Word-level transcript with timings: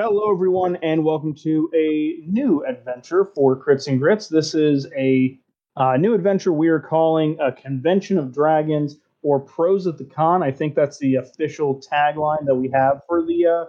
Hello, 0.00 0.30
everyone, 0.30 0.76
and 0.76 1.04
welcome 1.04 1.34
to 1.34 1.68
a 1.74 2.22
new 2.24 2.64
adventure 2.64 3.24
for 3.34 3.60
Crits 3.60 3.88
and 3.88 3.98
Grits. 3.98 4.28
This 4.28 4.54
is 4.54 4.86
a 4.96 5.36
uh, 5.76 5.96
new 5.96 6.14
adventure 6.14 6.52
we 6.52 6.68
are 6.68 6.78
calling 6.78 7.36
a 7.40 7.50
Convention 7.50 8.16
of 8.16 8.32
Dragons 8.32 8.98
or 9.22 9.40
Pros 9.40 9.88
at 9.88 9.98
the 9.98 10.04
Con. 10.04 10.40
I 10.40 10.52
think 10.52 10.76
that's 10.76 10.98
the 10.98 11.16
official 11.16 11.82
tagline 11.82 12.46
that 12.46 12.54
we 12.54 12.70
have 12.72 13.00
for 13.08 13.26
the 13.26 13.46
uh, 13.46 13.64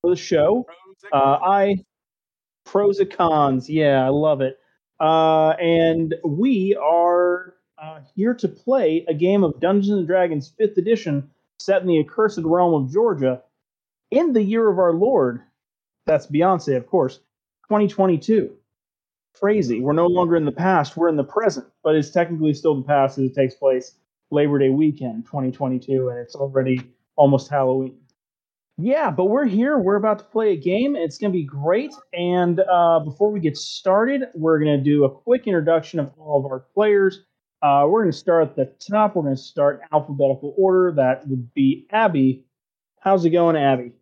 for 0.00 0.08
the 0.08 0.16
show. 0.16 0.66
Uh, 1.12 1.38
I 1.42 1.76
pros 2.64 2.98
and 2.98 3.10
cons, 3.10 3.68
yeah, 3.68 4.06
I 4.06 4.08
love 4.08 4.40
it. 4.40 4.58
Uh, 5.00 5.50
and 5.60 6.14
we 6.24 6.74
are 6.82 7.56
uh, 7.76 8.00
here 8.16 8.32
to 8.32 8.48
play 8.48 9.04
a 9.06 9.12
game 9.12 9.44
of 9.44 9.60
Dungeons 9.60 9.98
and 9.98 10.06
Dragons 10.06 10.50
Fifth 10.56 10.78
Edition, 10.78 11.28
set 11.58 11.82
in 11.82 11.88
the 11.88 12.00
accursed 12.00 12.40
realm 12.42 12.72
of 12.72 12.90
Georgia, 12.90 13.42
in 14.10 14.32
the 14.32 14.42
year 14.42 14.70
of 14.70 14.78
our 14.78 14.94
Lord 14.94 15.42
that's 16.06 16.26
Beyonce, 16.26 16.76
of 16.76 16.86
course. 16.86 17.18
2022. 17.68 18.54
Crazy. 19.34 19.80
We're 19.80 19.92
no 19.94 20.06
longer 20.06 20.36
in 20.36 20.44
the 20.44 20.52
past. 20.52 20.96
We're 20.96 21.08
in 21.08 21.16
the 21.16 21.24
present, 21.24 21.66
but 21.82 21.96
it's 21.96 22.10
technically 22.10 22.54
still 22.54 22.76
the 22.76 22.86
past 22.86 23.18
as 23.18 23.30
it 23.30 23.34
takes 23.34 23.54
place 23.54 23.96
Labor 24.30 24.58
Day 24.58 24.70
weekend, 24.70 25.24
2022, 25.26 26.08
and 26.08 26.18
it's 26.18 26.34
already 26.34 26.80
almost 27.16 27.50
Halloween. 27.50 27.98
Yeah, 28.76 29.10
but 29.10 29.26
we're 29.26 29.44
here. 29.44 29.78
We're 29.78 29.96
about 29.96 30.18
to 30.18 30.24
play 30.24 30.52
a 30.52 30.56
game. 30.56 30.96
It's 30.96 31.16
going 31.18 31.32
to 31.32 31.36
be 31.36 31.44
great. 31.44 31.92
And 32.12 32.60
uh, 32.60 33.00
before 33.00 33.30
we 33.30 33.38
get 33.38 33.56
started, 33.56 34.24
we're 34.34 34.58
going 34.58 34.76
to 34.76 34.82
do 34.82 35.04
a 35.04 35.10
quick 35.10 35.46
introduction 35.46 36.00
of 36.00 36.12
all 36.18 36.44
of 36.44 36.50
our 36.50 36.60
players. 36.74 37.24
Uh, 37.62 37.86
we're 37.88 38.02
going 38.02 38.12
to 38.12 38.18
start 38.18 38.48
at 38.48 38.56
the 38.56 38.74
top. 38.90 39.14
We're 39.14 39.22
going 39.22 39.36
to 39.36 39.40
start 39.40 39.80
alphabetical 39.92 40.54
order. 40.58 40.92
That 40.96 41.26
would 41.28 41.54
be 41.54 41.86
Abby. 41.90 42.44
How's 43.00 43.24
it 43.24 43.30
going, 43.30 43.56
Abby? 43.56 43.92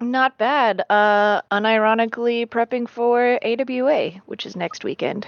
Not 0.00 0.38
bad. 0.38 0.82
Uh, 0.90 1.42
unironically 1.50 2.46
prepping 2.46 2.88
for 2.88 3.38
AWA, 3.44 4.20
which 4.26 4.46
is 4.46 4.56
next 4.56 4.84
weekend. 4.84 5.26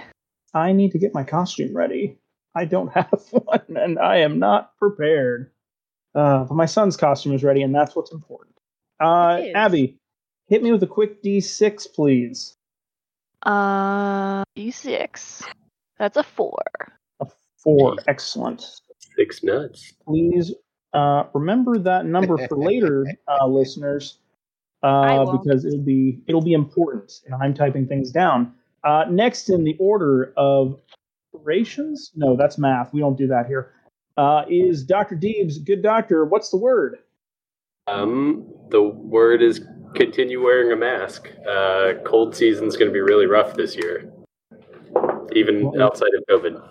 I 0.53 0.71
need 0.71 0.91
to 0.91 0.99
get 0.99 1.13
my 1.13 1.23
costume 1.23 1.75
ready. 1.75 2.17
I 2.55 2.65
don't 2.65 2.91
have 2.93 3.23
one, 3.31 3.77
and 3.77 3.99
I 3.99 4.17
am 4.17 4.39
not 4.39 4.77
prepared. 4.77 5.51
Uh, 6.13 6.45
but 6.45 6.55
my 6.55 6.65
son's 6.65 6.97
costume 6.97 7.33
is 7.33 7.43
ready, 7.43 7.61
and 7.61 7.75
that's 7.75 7.95
what's 7.95 8.11
important. 8.11 8.55
Uh, 8.99 9.41
Abby, 9.53 9.97
hit 10.47 10.63
me 10.63 10.71
with 10.71 10.81
a 10.83 10.87
quick 10.87 11.21
D6, 11.21 11.93
please. 11.93 12.55
Uh, 13.43 14.43
D6. 14.57 15.43
That's 15.99 16.17
a 16.17 16.23
four. 16.23 16.63
A 17.19 17.27
four. 17.57 17.95
Excellent. 18.07 18.65
Six 19.17 19.43
nuts. 19.43 19.93
Please 20.05 20.53
uh, 20.93 21.25
remember 21.33 21.77
that 21.79 22.05
number 22.05 22.37
for 22.47 22.57
later, 22.57 23.05
uh, 23.27 23.45
listeners 23.45 24.19
uh, 24.85 25.37
because 25.37 25.65
it'll 25.65 25.79
be 25.79 26.21
it'll 26.27 26.43
be 26.43 26.53
important, 26.53 27.21
and 27.25 27.35
I'm 27.41 27.53
typing 27.53 27.87
things 27.87 28.11
down. 28.11 28.53
Uh, 28.83 29.05
next 29.09 29.49
in 29.49 29.63
the 29.63 29.75
order 29.79 30.31
of 30.37 30.79
operations, 31.33 32.11
no, 32.15 32.35
that's 32.35 32.59
math. 32.59 32.93
We 32.93 32.99
don't 32.99 33.17
do 33.17 33.25
that 33.27 33.47
here. 33.47 33.71
Uh, 34.15 34.45
is 34.47 34.83
Dr. 34.83 35.15
Deebs, 35.15 35.65
good 35.65 35.81
doctor? 35.81 36.23
What's 36.25 36.49
the 36.49 36.57
word? 36.57 36.99
Um, 37.87 38.45
the 38.69 38.83
word 38.83 39.41
is 39.41 39.65
continue 39.95 40.43
wearing 40.43 40.71
a 40.71 40.75
mask. 40.75 41.31
Uh, 41.49 41.93
cold 42.05 42.35
season's 42.35 42.77
going 42.77 42.87
to 42.87 42.93
be 42.93 43.01
really 43.01 43.25
rough 43.25 43.55
this 43.55 43.75
year, 43.75 44.11
even 45.33 45.81
outside 45.81 46.11
of 46.15 46.23
COVID. 46.29 46.61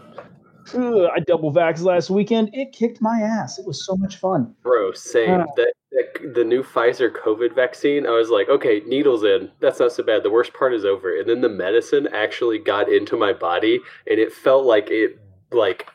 Ugh, 0.73 1.11
I 1.15 1.21
double 1.21 1.53
vaxxed 1.53 1.83
last 1.83 2.11
weekend. 2.11 2.51
It 2.53 2.73
kicked 2.73 3.03
my 3.03 3.21
ass. 3.21 3.59
It 3.59 3.67
was 3.67 3.85
so 3.85 3.97
much 3.97 4.17
fun. 4.17 4.55
Bro, 4.63 4.93
same. 4.93 5.41
Uh, 5.41 5.45
the, 5.57 5.73
the, 5.95 6.29
the 6.29 6.45
new 6.45 6.63
Pfizer 6.63 7.09
COVID 7.11 7.55
vaccine, 7.55 8.05
I 8.07 8.11
was 8.11 8.29
like, 8.29 8.49
okay, 8.49 8.83
needles 8.87 9.23
in. 9.23 9.51
That's 9.61 9.79
not 9.79 9.93
so 9.93 10.03
bad. 10.03 10.25
The 10.25 10.31
worst 10.31 10.53
part 10.53 10.75
is 10.75 10.85
over. 10.85 11.17
And 11.17 11.29
then 11.29 11.41
the 11.41 11.49
medicine 11.49 12.09
actually 12.13 12.59
got 12.59 12.89
into 12.89 13.17
my 13.17 13.33
body, 13.33 13.81
and 14.09 14.19
it 14.19 14.33
felt 14.33 14.67
like 14.67 14.89
it 14.91 15.21
like 15.53 15.87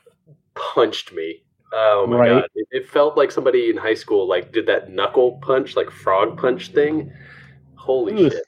punched 0.55 1.11
me. 1.11 1.43
Oh 1.73 2.07
my 2.07 2.17
right. 2.17 2.29
god! 2.29 2.43
It, 2.55 2.67
it, 2.71 2.89
felt 2.89 3.17
like 3.17 3.29
somebody 3.29 3.69
in 3.69 3.77
high 3.77 3.93
school 3.93 4.27
like 4.27 4.51
did 4.51 4.65
that 4.67 4.89
knuckle 4.89 5.39
punch, 5.41 5.75
like 5.75 5.91
frog 5.91 6.37
punch 6.39 6.69
thing. 6.69 7.11
Holy 7.75 8.23
Oof. 8.23 8.33
shit! 8.33 8.43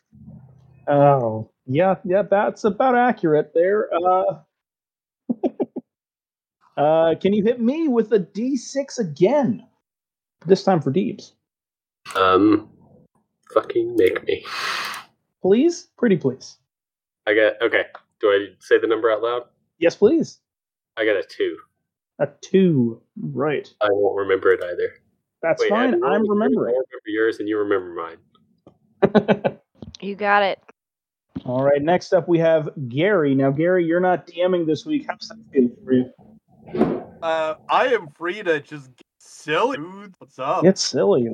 Oh 0.87 1.51
yeah, 1.67 1.95
yeah, 2.05 2.23
that's 2.23 2.63
about 2.63 2.95
accurate 2.95 3.51
there. 3.53 3.89
Uh, 3.93 4.39
uh, 6.77 7.15
can 7.15 7.33
you 7.33 7.43
hit 7.43 7.59
me 7.59 7.89
with 7.89 8.11
a 8.13 8.19
D6 8.19 8.99
again? 8.99 9.67
This 10.47 10.63
time 10.63 10.81
for 10.81 10.91
Deebs. 10.91 11.33
Um, 12.15 12.69
fucking 13.53 13.95
make 13.95 14.23
me. 14.25 14.45
Please? 15.41 15.87
Pretty 15.97 16.17
please. 16.17 16.57
I 17.27 17.33
got, 17.33 17.61
okay. 17.61 17.85
Do 18.19 18.27
I 18.27 18.47
say 18.59 18.79
the 18.79 18.87
number 18.87 19.11
out 19.11 19.21
loud? 19.21 19.43
Yes, 19.79 19.95
please. 19.95 20.39
I 20.97 21.05
got 21.05 21.15
a 21.15 21.23
two. 21.23 21.57
A 22.19 22.27
two. 22.41 23.01
Right. 23.19 23.67
I 23.81 23.87
won't 23.91 24.17
remember 24.17 24.51
it 24.51 24.63
either. 24.63 24.93
That's 25.41 25.61
Wait, 25.61 25.69
fine. 25.69 26.03
I'm 26.03 26.29
remembering. 26.29 26.75
I 26.75 26.77
remember 26.77 27.07
yours 27.07 27.39
and 27.39 27.49
you 27.49 27.57
remember 27.57 28.17
mine. 29.03 29.57
you 30.01 30.15
got 30.15 30.43
it. 30.43 30.59
All 31.45 31.63
right. 31.63 31.81
Next 31.81 32.13
up, 32.13 32.27
we 32.27 32.37
have 32.39 32.69
Gary. 32.89 33.33
Now, 33.33 33.49
Gary, 33.49 33.85
you're 33.85 33.99
not 33.99 34.27
DMing 34.27 34.67
this 34.67 34.85
week. 34.85 35.05
How's 35.07 35.29
that 35.29 35.39
feel 35.51 35.69
for 35.83 35.93
you? 35.93 36.11
Uh, 37.23 37.55
I 37.69 37.87
am 37.87 38.09
free 38.09 38.43
to 38.43 38.59
just 38.59 38.95
get 38.95 39.07
silly. 39.17 39.77
Dude. 39.77 40.13
What's 40.19 40.37
up? 40.37 40.63
Get 40.63 40.77
silly. 40.77 41.27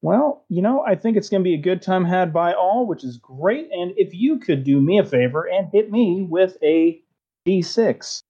Well, 0.00 0.44
you 0.48 0.62
know, 0.62 0.84
I 0.86 0.94
think 0.94 1.16
it's 1.16 1.28
going 1.28 1.42
to 1.42 1.44
be 1.44 1.54
a 1.54 1.62
good 1.62 1.82
time 1.82 2.04
had 2.04 2.32
by 2.32 2.52
all, 2.52 2.86
which 2.86 3.02
is 3.02 3.16
great. 3.16 3.68
And 3.72 3.92
if 3.96 4.14
you 4.14 4.38
could 4.38 4.62
do 4.62 4.80
me 4.80 4.98
a 4.98 5.04
favor 5.04 5.48
and 5.48 5.68
hit 5.72 5.90
me 5.90 6.26
with 6.28 6.56
a 6.62 7.02
D6. 7.46 8.22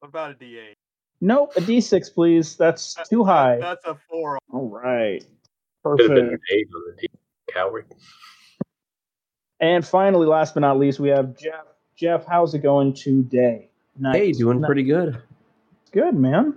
What 0.00 0.08
about 0.08 0.30
a 0.32 0.34
D8? 0.34 0.72
Nope, 1.20 1.52
a 1.56 1.60
D6, 1.60 2.14
please. 2.14 2.56
That's 2.56 2.96
too 3.08 3.24
high. 3.24 3.58
That's 3.60 3.84
a 3.84 3.94
four. 3.94 4.38
All 4.50 4.68
right. 4.68 5.24
Perfect. 5.82 6.08
Could 6.08 6.16
have 6.16 6.26
been 6.26 6.34
an 6.34 6.40
eight 6.52 6.66
on 6.74 6.82
the 6.86 7.02
D. 7.02 7.08
Coward. 7.52 7.86
And 9.60 9.86
finally, 9.86 10.26
last 10.26 10.54
but 10.54 10.60
not 10.60 10.78
least, 10.78 10.98
we 10.98 11.10
have 11.10 11.38
Jeff. 11.38 11.64
Jeff, 11.94 12.24
how's 12.26 12.54
it 12.54 12.60
going 12.60 12.94
today? 12.94 13.68
Nice. 13.96 14.16
Hey, 14.16 14.32
doing 14.32 14.60
nice. 14.60 14.66
pretty 14.66 14.82
good. 14.82 15.22
Good, 15.92 16.14
man. 16.14 16.56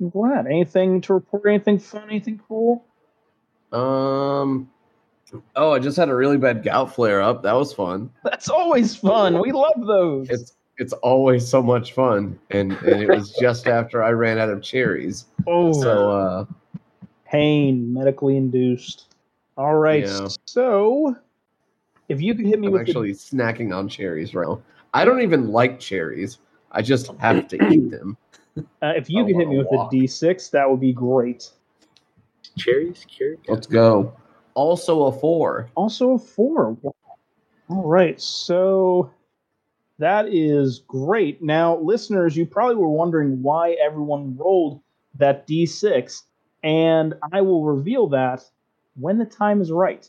I'm 0.00 0.10
glad. 0.10 0.46
Anything 0.46 1.00
to 1.02 1.14
report? 1.14 1.44
Anything 1.46 1.78
fun? 1.78 2.08
Anything 2.08 2.40
cool? 2.46 2.84
Um. 3.74 4.70
Oh, 5.56 5.72
I 5.72 5.80
just 5.80 5.96
had 5.96 6.08
a 6.08 6.14
really 6.14 6.38
bad 6.38 6.62
gout 6.62 6.94
flare 6.94 7.20
up. 7.20 7.42
That 7.42 7.54
was 7.54 7.72
fun. 7.72 8.10
That's 8.22 8.48
always 8.48 8.94
fun. 8.94 9.40
We 9.40 9.50
love 9.50 9.84
those. 9.86 10.30
It's 10.30 10.52
it's 10.78 10.92
always 10.92 11.46
so 11.46 11.62
much 11.62 11.92
fun, 11.92 12.38
and 12.50 12.72
and 12.72 13.02
it 13.02 13.08
was 13.08 13.32
just 13.40 13.66
after 13.78 14.02
I 14.02 14.10
ran 14.10 14.38
out 14.38 14.50
of 14.50 14.62
cherries. 14.62 15.26
Oh, 15.46 15.72
so 15.72 16.10
uh, 16.10 16.44
pain 17.24 17.92
medically 17.92 18.36
induced. 18.36 19.14
All 19.56 19.76
right, 19.76 20.04
yeah. 20.04 20.28
so 20.46 21.16
if 22.08 22.20
you 22.20 22.34
could 22.34 22.46
hit 22.46 22.60
me 22.60 22.68
I'm 22.68 22.72
with 22.72 22.82
actually 22.82 23.12
the... 23.12 23.18
snacking 23.18 23.74
on 23.74 23.88
cherries 23.88 24.34
right 24.34 24.46
now. 24.46 24.62
I 24.92 25.04
don't 25.04 25.22
even 25.22 25.48
like 25.48 25.80
cherries. 25.80 26.38
I 26.70 26.82
just 26.82 27.08
have 27.18 27.48
to 27.48 27.72
eat 27.72 27.90
them. 27.90 28.16
Uh, 28.56 28.92
if 28.96 29.10
you 29.10 29.24
could 29.24 29.34
hit 29.34 29.48
me 29.48 29.58
with 29.58 29.66
walk. 29.70 29.92
a 29.92 29.96
D6, 29.96 30.50
that 30.50 30.70
would 30.70 30.80
be 30.80 30.92
great. 30.92 31.50
Cherries, 32.56 33.04
cherries. 33.08 33.38
Let's 33.48 33.66
go. 33.66 34.14
Also 34.54 35.04
a 35.04 35.12
four. 35.12 35.70
Also 35.74 36.12
a 36.12 36.18
four. 36.18 36.76
All 37.68 37.82
right, 37.82 38.20
so 38.20 39.10
that 39.98 40.32
is 40.32 40.80
great. 40.86 41.42
Now, 41.42 41.78
listeners, 41.78 42.36
you 42.36 42.46
probably 42.46 42.76
were 42.76 42.88
wondering 42.88 43.42
why 43.42 43.72
everyone 43.84 44.36
rolled 44.36 44.80
that 45.16 45.46
D6, 45.46 46.22
and 46.62 47.14
I 47.32 47.40
will 47.40 47.64
reveal 47.64 48.08
that 48.08 48.44
when 48.96 49.18
the 49.18 49.24
time 49.24 49.60
is 49.60 49.72
right. 49.72 50.08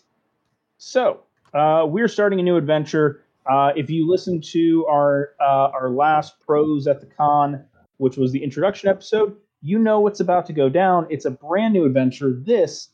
So, 0.77 1.21
uh, 1.53 1.85
we're 1.87 2.07
starting 2.07 2.39
a 2.39 2.43
new 2.43 2.57
adventure. 2.57 3.23
Uh, 3.49 3.71
if 3.75 3.89
you 3.89 4.09
listen 4.09 4.41
to 4.41 4.85
our 4.87 5.31
uh, 5.39 5.69
our 5.73 5.89
last 5.89 6.39
pros 6.39 6.87
at 6.87 6.99
the 6.99 7.07
con, 7.07 7.63
which 7.97 8.17
was 8.17 8.31
the 8.31 8.43
introduction 8.43 8.89
episode, 8.89 9.37
you 9.65 9.79
know 9.79 9.99
what's 9.99 10.19
about 10.19 10.45
to 10.45 10.53
go 10.53 10.69
down. 10.69 11.07
It's 11.09 11.25
a 11.25 11.31
brand 11.31 11.73
new 11.73 11.85
adventure. 11.85 12.39
This 12.45 12.89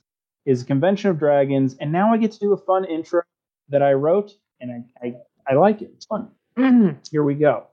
is 0.46 0.62
a 0.62 0.66
Convention 0.66 1.10
of 1.10 1.20
Dragons, 1.20 1.76
and 1.82 1.92
now 1.92 2.14
I 2.14 2.18
get 2.18 2.32
to 2.32 2.40
do 2.40 2.54
a 2.54 2.58
fun 2.58 2.86
intro 2.86 3.24
that 3.68 3.84
I 3.84 3.92
wrote, 3.92 4.32
and 4.62 4.72
I 4.72 5.06
I, 5.06 5.16
I 5.50 5.56
like 5.56 5.82
it. 5.82 5.92
It's 5.94 6.06
fun. 6.06 6.30
Mm-hmm. 6.58 7.00
Here 7.12 7.24
we 7.24 7.36
go. 7.36 7.68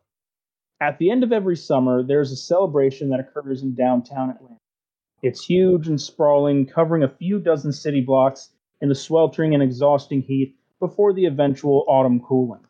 At 0.80 0.98
the 0.98 1.10
end 1.10 1.22
of 1.22 1.32
every 1.32 1.56
summer, 1.56 2.02
there's 2.02 2.32
a 2.32 2.36
celebration 2.36 3.08
that 3.10 3.20
occurs 3.20 3.62
in 3.62 3.74
downtown 3.74 4.30
Atlanta. 4.30 4.58
It's 5.22 5.44
huge 5.44 5.86
and 5.86 6.00
sprawling, 6.00 6.66
covering 6.66 7.04
a 7.04 7.08
few 7.08 7.38
dozen 7.38 7.72
city 7.72 8.00
blocks 8.00 8.50
in 8.80 8.88
the 8.88 8.94
sweltering 8.94 9.54
and 9.54 9.62
exhausting 9.62 10.22
heat 10.22 10.56
before 10.80 11.12
the 11.12 11.26
eventual 11.26 11.84
autumn 11.88 12.20
cooling. 12.20 12.60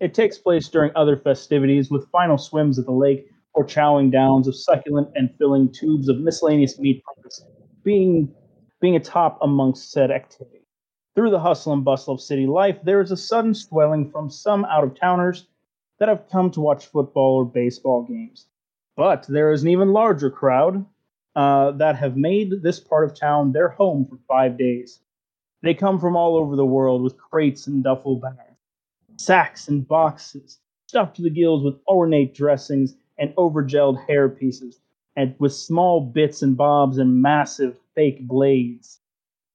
It 0.00 0.14
takes 0.14 0.38
place 0.38 0.68
during 0.68 0.90
other 0.94 1.16
festivities 1.16 1.90
with 1.90 2.10
final 2.10 2.38
swims 2.38 2.78
at 2.78 2.84
the 2.84 2.92
lake 2.92 3.30
or 3.58 3.64
chowing 3.64 4.08
downs 4.08 4.46
of 4.46 4.54
succulent 4.54 5.08
and 5.16 5.34
filling 5.36 5.68
tubes 5.72 6.08
of 6.08 6.20
miscellaneous 6.20 6.78
meat 6.78 7.02
products 7.02 7.44
being 7.82 8.32
being 8.80 8.94
a 8.94 9.00
top 9.00 9.36
amongst 9.42 9.90
said 9.90 10.12
activity. 10.12 10.64
Through 11.16 11.30
the 11.30 11.40
hustle 11.40 11.72
and 11.72 11.84
bustle 11.84 12.14
of 12.14 12.20
city 12.20 12.46
life, 12.46 12.78
there 12.84 13.00
is 13.00 13.10
a 13.10 13.16
sudden 13.16 13.52
swelling 13.52 14.12
from 14.12 14.30
some 14.30 14.64
out 14.66 14.84
of 14.84 14.94
towners 14.94 15.48
that 15.98 16.08
have 16.08 16.28
come 16.30 16.52
to 16.52 16.60
watch 16.60 16.86
football 16.86 17.34
or 17.34 17.44
baseball 17.44 18.04
games. 18.04 18.46
But 18.96 19.26
there 19.28 19.50
is 19.50 19.64
an 19.64 19.70
even 19.70 19.92
larger 19.92 20.30
crowd 20.30 20.86
uh, 21.34 21.72
that 21.72 21.96
have 21.96 22.16
made 22.16 22.62
this 22.62 22.78
part 22.78 23.10
of 23.10 23.18
town 23.18 23.50
their 23.50 23.70
home 23.70 24.06
for 24.08 24.18
five 24.28 24.56
days. 24.56 25.00
They 25.64 25.74
come 25.74 25.98
from 25.98 26.14
all 26.14 26.36
over 26.36 26.54
the 26.54 26.64
world 26.64 27.02
with 27.02 27.18
crates 27.18 27.66
and 27.66 27.82
duffel 27.82 28.20
bags, 28.20 28.60
sacks 29.16 29.66
and 29.66 29.88
boxes, 29.88 30.60
stuffed 30.86 31.16
to 31.16 31.22
the 31.22 31.30
gills 31.30 31.64
with 31.64 31.80
ornate 31.88 32.34
dressings 32.34 32.94
and 33.18 33.34
overgelled 33.36 34.06
hair 34.06 34.28
pieces, 34.28 34.80
and 35.16 35.34
with 35.38 35.52
small 35.52 36.00
bits 36.00 36.42
and 36.42 36.56
bobs 36.56 36.98
and 36.98 37.20
massive 37.20 37.76
fake 37.94 38.26
blades. 38.26 39.00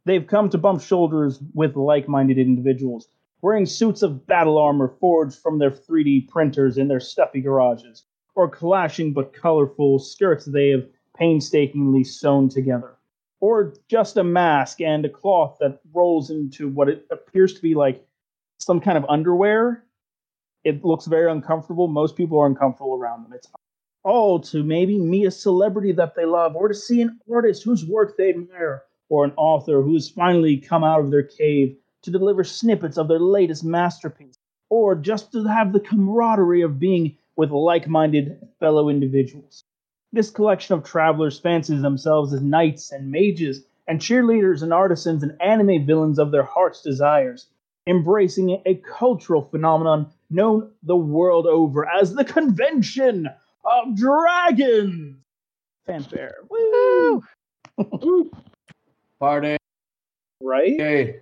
They've 0.05 0.27
come 0.27 0.49
to 0.49 0.57
bump 0.57 0.81
shoulders 0.81 1.39
with 1.53 1.75
like 1.75 2.09
minded 2.09 2.37
individuals, 2.37 3.07
wearing 3.41 3.65
suits 3.65 4.01
of 4.01 4.27
battle 4.27 4.57
armor 4.57 4.89
forged 4.99 5.37
from 5.39 5.59
their 5.59 5.71
3D 5.71 6.27
printers 6.27 6.77
in 6.77 6.87
their 6.89 6.99
stuffy 6.99 7.41
garages, 7.41 8.03
or 8.35 8.49
clashing 8.49 9.13
but 9.13 9.33
colorful 9.33 9.99
skirts 9.99 10.45
they 10.45 10.69
have 10.69 10.85
painstakingly 11.15 12.03
sewn 12.03 12.49
together, 12.49 12.95
or 13.39 13.73
just 13.87 14.17
a 14.17 14.23
mask 14.23 14.81
and 14.81 15.05
a 15.05 15.09
cloth 15.09 15.57
that 15.59 15.79
rolls 15.93 16.29
into 16.29 16.67
what 16.67 16.89
it 16.89 17.05
appears 17.11 17.53
to 17.53 17.61
be 17.61 17.75
like 17.75 18.05
some 18.57 18.79
kind 18.81 18.97
of 18.97 19.05
underwear. 19.07 19.83
It 20.63 20.83
looks 20.85 21.05
very 21.05 21.31
uncomfortable. 21.31 21.87
Most 21.87 22.15
people 22.15 22.39
are 22.39 22.47
uncomfortable 22.47 22.95
around 22.95 23.23
them. 23.23 23.33
It's 23.33 23.47
all 24.03 24.39
to 24.39 24.63
maybe 24.63 24.97
meet 24.99 25.25
a 25.25 25.31
celebrity 25.31 25.91
that 25.93 26.15
they 26.15 26.25
love, 26.25 26.55
or 26.55 26.67
to 26.67 26.73
see 26.73 27.01
an 27.01 27.19
artist 27.31 27.63
whose 27.63 27.85
work 27.85 28.17
they 28.17 28.29
admire, 28.29 28.83
or 29.09 29.25
an 29.25 29.33
author 29.37 29.81
who's 29.81 30.09
finally 30.09 30.57
come 30.57 30.83
out 30.83 30.99
of 30.99 31.11
their 31.11 31.23
cave 31.23 31.77
to 32.01 32.11
deliver 32.11 32.43
snippets 32.43 32.97
of 32.97 33.07
their 33.07 33.19
latest 33.19 33.63
masterpiece, 33.63 34.37
or 34.69 34.95
just 34.95 35.31
to 35.31 35.43
have 35.45 35.71
the 35.71 35.79
camaraderie 35.79 36.61
of 36.61 36.79
being 36.79 37.17
with 37.35 37.51
like 37.51 37.87
minded 37.87 38.39
fellow 38.59 38.89
individuals. 38.89 39.63
This 40.11 40.29
collection 40.29 40.75
of 40.75 40.83
travelers 40.83 41.39
fancies 41.39 41.81
themselves 41.81 42.33
as 42.33 42.41
knights 42.41 42.91
and 42.91 43.09
mages, 43.09 43.65
and 43.87 43.99
cheerleaders 43.99 44.61
and 44.63 44.73
artisans 44.73 45.23
and 45.23 45.41
anime 45.41 45.85
villains 45.85 46.19
of 46.19 46.31
their 46.31 46.43
heart's 46.43 46.81
desires, 46.81 47.47
embracing 47.87 48.61
a 48.65 48.75
cultural 48.75 49.41
phenomenon 49.41 50.09
known 50.33 50.71
the 50.83 50.95
world 50.95 51.45
over 51.45 51.87
as 51.87 52.13
the 52.13 52.25
Convention 52.25 53.27
of 53.63 53.95
Dragons. 53.95 55.17
Fanfare. 55.85 56.35
Woo! 56.49 57.23
Party. 59.19 59.57
Right? 60.41 60.79
Hey. 60.79 61.19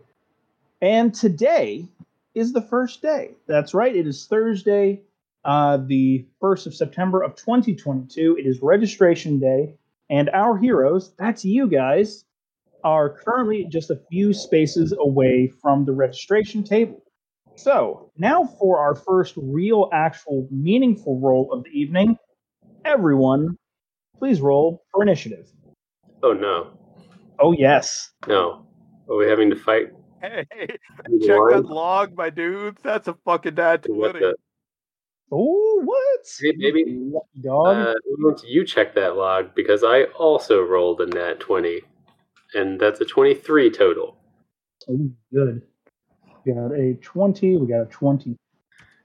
And 0.82 1.14
today 1.14 1.88
is 2.34 2.54
the 2.54 2.62
first 2.62 3.02
day. 3.02 3.32
That's 3.48 3.74
right. 3.74 3.96
It 3.96 4.08
is 4.08 4.26
Thursday, 4.26 5.02
uh, 5.46 5.78
the 5.78 6.26
1st 6.42 6.68
of 6.68 6.76
September 6.76 7.22
of 7.22 7.36
2022. 7.36 8.38
It 8.40 8.46
is 8.48 8.62
registration 8.62 9.40
day. 9.40 9.76
And 10.10 10.30
our 10.32 10.58
heroes, 10.58 11.14
that's 11.18 11.46
you 11.46 11.68
guys, 11.68 12.26
are 12.84 13.10
currently 13.10 13.66
just 13.66 13.92
a 13.92 14.02
few 14.10 14.34
spaces 14.34 14.94
away 15.00 15.48
from 15.62 15.86
the 15.86 15.94
registration 15.94 16.64
table. 16.64 17.04
So, 17.56 18.12
now 18.18 18.46
for 18.46 18.80
our 18.80 18.96
first 18.96 19.34
real, 19.38 19.90
actual, 19.94 20.48
meaningful 20.52 21.20
roll 21.20 21.52
of 21.52 21.64
the 21.64 21.70
evening. 21.70 22.18
Everyone, 22.86 23.58
please 24.18 24.42
roll 24.42 24.84
for 24.92 25.04
initiative. 25.04 25.48
Oh 26.24 26.34
no, 26.34 26.72
Oh, 27.40 27.52
yes. 27.52 28.12
no. 28.28 28.66
Are 29.10 29.16
we 29.18 29.28
having 29.28 29.50
to 29.50 29.56
fight? 29.56 29.88
Hey, 30.22 30.46
Anyone? 31.06 31.22
check 31.28 31.38
that 31.50 31.66
log, 31.66 32.16
my 32.16 32.30
dudes. 32.30 32.80
That's 32.84 33.08
a 33.08 33.16
fucking 33.26 33.56
nat 33.56 33.86
What 33.90 34.12
20. 34.12 34.20
the- 34.20 34.36
Oh, 35.34 35.82
what? 35.86 36.20
Hey, 36.40 36.52
baby. 36.60 36.86
Lucky 37.12 37.42
Dog. 37.42 37.68
Uh, 37.78 38.36
you 38.46 38.66
check 38.66 38.94
that 38.96 39.16
log 39.16 39.56
because 39.56 39.84
I 39.84 40.04
also 40.20 40.62
rolled 40.62 41.00
a 41.02 41.06
nat 41.08 41.40
20, 41.40 41.82
and 42.54 42.80
that's 42.80 43.00
a 43.02 43.06
23 43.06 43.72
total. 43.72 44.18
Oh, 44.90 45.10
good. 45.34 45.62
We 46.46 46.54
got 46.54 46.72
a 46.72 46.94
20. 46.96 47.58
We 47.58 47.68
got 47.68 47.82
a 47.82 47.86
20. 47.86 48.36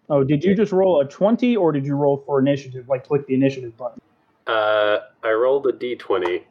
Oh, 0.08 0.22
did 0.24 0.44
you 0.44 0.54
just 0.54 0.72
roll 0.72 1.00
a 1.00 1.04
20 1.04 1.56
or 1.56 1.72
did 1.72 1.84
you 1.84 1.96
roll 1.96 2.22
for 2.24 2.38
initiative? 2.38 2.88
Like 2.88 3.06
click 3.06 3.26
the 3.26 3.34
initiative 3.34 3.76
button? 3.76 4.00
Uh, 4.46 4.98
I 5.24 5.32
rolled 5.32 5.66
a 5.66 5.72
d20 5.72 6.42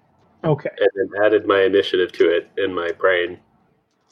Okay. 0.43 0.69
and 0.77 0.89
then 0.95 1.23
added 1.25 1.47
my 1.47 1.61
initiative 1.61 2.11
to 2.13 2.29
it 2.29 2.49
in 2.57 2.73
my 2.73 2.91
brain, 2.91 3.39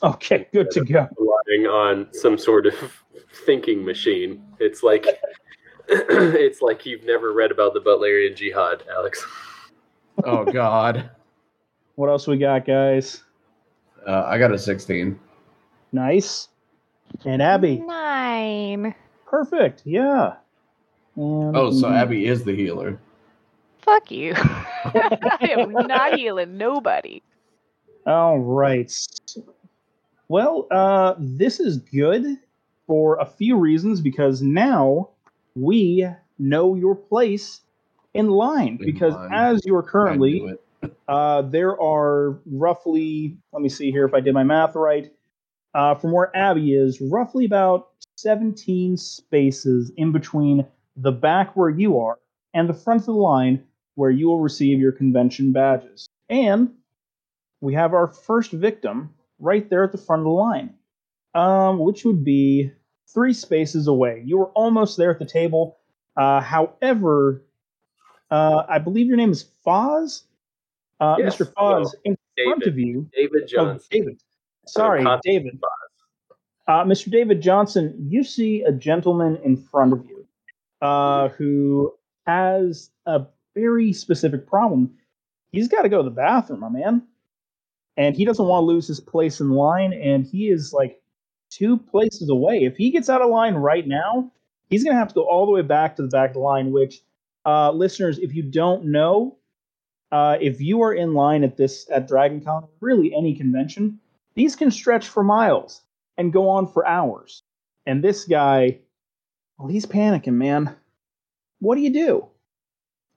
Okay, 0.01 0.47
good 0.53 0.71
to 0.71 0.83
go. 0.85 1.07
relying 1.17 1.67
on 1.67 2.07
some 2.13 2.37
sort 2.37 2.65
of 2.65 2.73
thinking 3.45 3.83
machine. 3.83 4.41
It's 4.59 4.81
like 4.83 5.05
it's 5.89 6.61
like 6.61 6.85
you've 6.85 7.03
never 7.03 7.33
read 7.33 7.51
about 7.51 7.73
the 7.73 7.81
Butlerian 7.81 8.35
Jihad, 8.35 8.83
Alex. 8.95 9.25
Oh 10.25 10.45
God. 10.45 11.09
What 11.95 12.07
else 12.07 12.27
we 12.27 12.37
got, 12.37 12.65
guys? 12.65 13.23
Uh, 14.07 14.23
I 14.27 14.37
got 14.37 14.51
a 14.53 14.59
16. 14.59 15.19
Nice. 15.91 16.49
And 17.25 17.41
Abby. 17.41 17.77
Nine. 17.77 18.95
Perfect. 19.25 19.83
Yeah. 19.85 20.33
And 21.15 21.55
Oh, 21.55 21.71
so. 21.71 21.89
Abby 21.89 22.25
is 22.25 22.43
the 22.43 22.55
healer. 22.55 22.99
Fuck 23.79 24.11
you. 24.11 24.33
I 24.37 25.55
am 25.57 25.71
not 25.73 26.17
healing 26.17 26.57
nobody. 26.57 27.21
All 28.05 28.39
right. 28.39 28.91
Well, 30.27 30.67
uh, 30.71 31.15
this 31.19 31.59
is 31.59 31.77
good 31.77 32.25
for 32.87 33.17
a 33.19 33.25
few 33.25 33.57
reasons 33.57 34.01
because 34.01 34.41
now 34.41 35.09
we 35.55 36.07
know 36.39 36.75
your 36.75 36.95
place 36.95 37.61
in 38.13 38.29
line. 38.29 38.77
In 38.79 38.85
because 38.85 39.13
line. 39.13 39.29
as 39.33 39.61
you're 39.65 39.83
currently, 39.83 40.55
uh, 41.07 41.43
there 41.43 41.79
are 41.81 42.39
roughly, 42.45 43.37
let 43.51 43.61
me 43.61 43.69
see 43.69 43.91
here 43.91 44.05
if 44.05 44.13
I 44.13 44.19
did 44.19 44.33
my 44.33 44.43
math 44.43 44.75
right, 44.75 45.11
uh, 45.73 45.95
from 45.95 46.11
where 46.11 46.35
Abby 46.35 46.73
is, 46.73 47.01
roughly 47.01 47.45
about 47.45 47.89
17 48.17 48.97
spaces 48.97 49.91
in 49.97 50.11
between 50.11 50.65
the 50.95 51.11
back 51.11 51.55
where 51.55 51.69
you 51.69 51.99
are 51.99 52.19
and 52.53 52.69
the 52.69 52.73
front 52.73 53.01
of 53.01 53.05
the 53.07 53.11
line 53.13 53.63
where 53.95 54.11
you 54.11 54.27
will 54.27 54.39
receive 54.39 54.79
your 54.79 54.91
convention 54.91 55.51
badges. 55.51 56.07
And 56.29 56.73
we 57.61 57.73
have 57.73 57.93
our 57.93 58.07
first 58.07 58.51
victim 58.51 59.13
right 59.39 59.69
there 59.69 59.83
at 59.83 59.91
the 59.91 59.97
front 59.97 60.21
of 60.21 60.25
the 60.25 60.29
line, 60.31 60.73
um, 61.33 61.79
which 61.79 62.05
would 62.05 62.23
be 62.23 62.71
three 63.13 63.33
spaces 63.33 63.87
away. 63.87 64.21
You 64.25 64.37
were 64.37 64.49
almost 64.49 64.97
there 64.97 65.11
at 65.11 65.19
the 65.19 65.25
table. 65.25 65.77
Uh, 66.15 66.41
however, 66.41 67.43
uh, 68.29 68.63
I 68.67 68.79
believe 68.79 69.07
your 69.07 69.17
name 69.17 69.31
is 69.31 69.45
Foz. 69.65 70.23
Uh, 70.99 71.15
Yes, 71.19 71.37
Mr. 71.37 71.53
Foz, 71.53 71.93
in 72.03 72.17
front 72.43 72.63
of 72.63 72.77
you. 72.77 73.09
David 73.15 73.43
Oh, 73.43 73.47
Johnson. 73.47 73.87
David. 73.91 74.19
Sorry, 74.65 75.03
David. 75.23 75.59
Uh, 76.67 76.83
Mr. 76.85 77.11
David 77.11 77.41
Johnson, 77.41 77.93
you 78.09 78.23
see 78.23 78.61
a 78.63 78.71
gentleman 78.71 79.37
in 79.43 79.57
front 79.57 79.93
of 79.93 80.05
you 80.05 80.25
uh, 80.81 81.29
who 81.29 81.93
has 82.25 82.89
a 83.05 83.25
very 83.55 83.91
specific 83.91 84.47
problem. 84.47 84.91
He's 85.51 85.67
got 85.67 85.81
to 85.81 85.89
go 85.89 85.97
to 85.97 86.03
the 86.03 86.15
bathroom, 86.15 86.61
my 86.61 86.69
man. 86.69 87.03
And 87.97 88.15
he 88.15 88.25
doesn't 88.25 88.45
want 88.45 88.63
to 88.63 88.65
lose 88.65 88.87
his 88.87 88.99
place 88.99 89.39
in 89.39 89.51
line, 89.51 89.93
and 89.93 90.25
he 90.25 90.49
is 90.49 90.73
like 90.73 91.01
two 91.51 91.77
places 91.77 92.29
away. 92.29 92.63
If 92.63 92.75
he 92.75 92.89
gets 92.89 93.09
out 93.09 93.21
of 93.21 93.29
line 93.29 93.53
right 93.55 93.85
now, 93.85 94.31
he's 94.69 94.83
going 94.83 94.95
to 94.95 94.99
have 94.99 95.09
to 95.09 95.13
go 95.13 95.23
all 95.23 95.45
the 95.45 95.51
way 95.51 95.61
back 95.61 95.95
to 95.97 96.01
the 96.01 96.07
back 96.07 96.31
of 96.31 96.35
the 96.35 96.39
line, 96.39 96.71
which, 96.71 97.01
uh, 97.45 97.71
listeners, 97.71 98.17
if 98.17 98.33
you 98.33 98.41
don't 98.41 98.85
know, 98.85 99.37
uh, 100.11 100.37
if 100.41 100.59
you 100.59 100.81
are 100.81 100.93
in 100.93 101.13
line 101.13 101.43
at 101.43 101.55
this 101.55 101.87
at 101.91 102.07
Dragon 102.07 102.41
Con, 102.41 102.67
really 102.79 103.13
any 103.13 103.35
convention, 103.35 103.99
these 104.35 104.55
can 104.55 104.71
stretch 104.71 105.07
for 105.07 105.23
miles 105.23 105.81
and 106.17 106.33
go 106.33 106.49
on 106.49 106.67
for 106.67 106.87
hours. 106.87 107.43
And 107.85 108.03
this 108.03 108.25
guy, 108.25 108.79
well, 109.57 109.67
he's 109.67 109.85
panicking, 109.85 110.33
man. 110.33 110.75
What 111.59 111.75
do 111.75 111.81
you 111.81 111.93
do? 111.93 112.27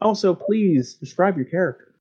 Also, 0.01 0.35
please 0.35 0.95
describe 0.95 1.37
your 1.37 1.47
character. 1.47 1.95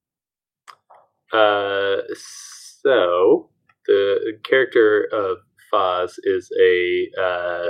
Uh, 1.31 2.01
so 2.13 3.49
the 3.87 4.39
character 4.43 5.07
of 5.11 5.37
Foz 5.71 6.13
is 6.23 6.51
a 6.61 7.09
uh, 7.19 7.69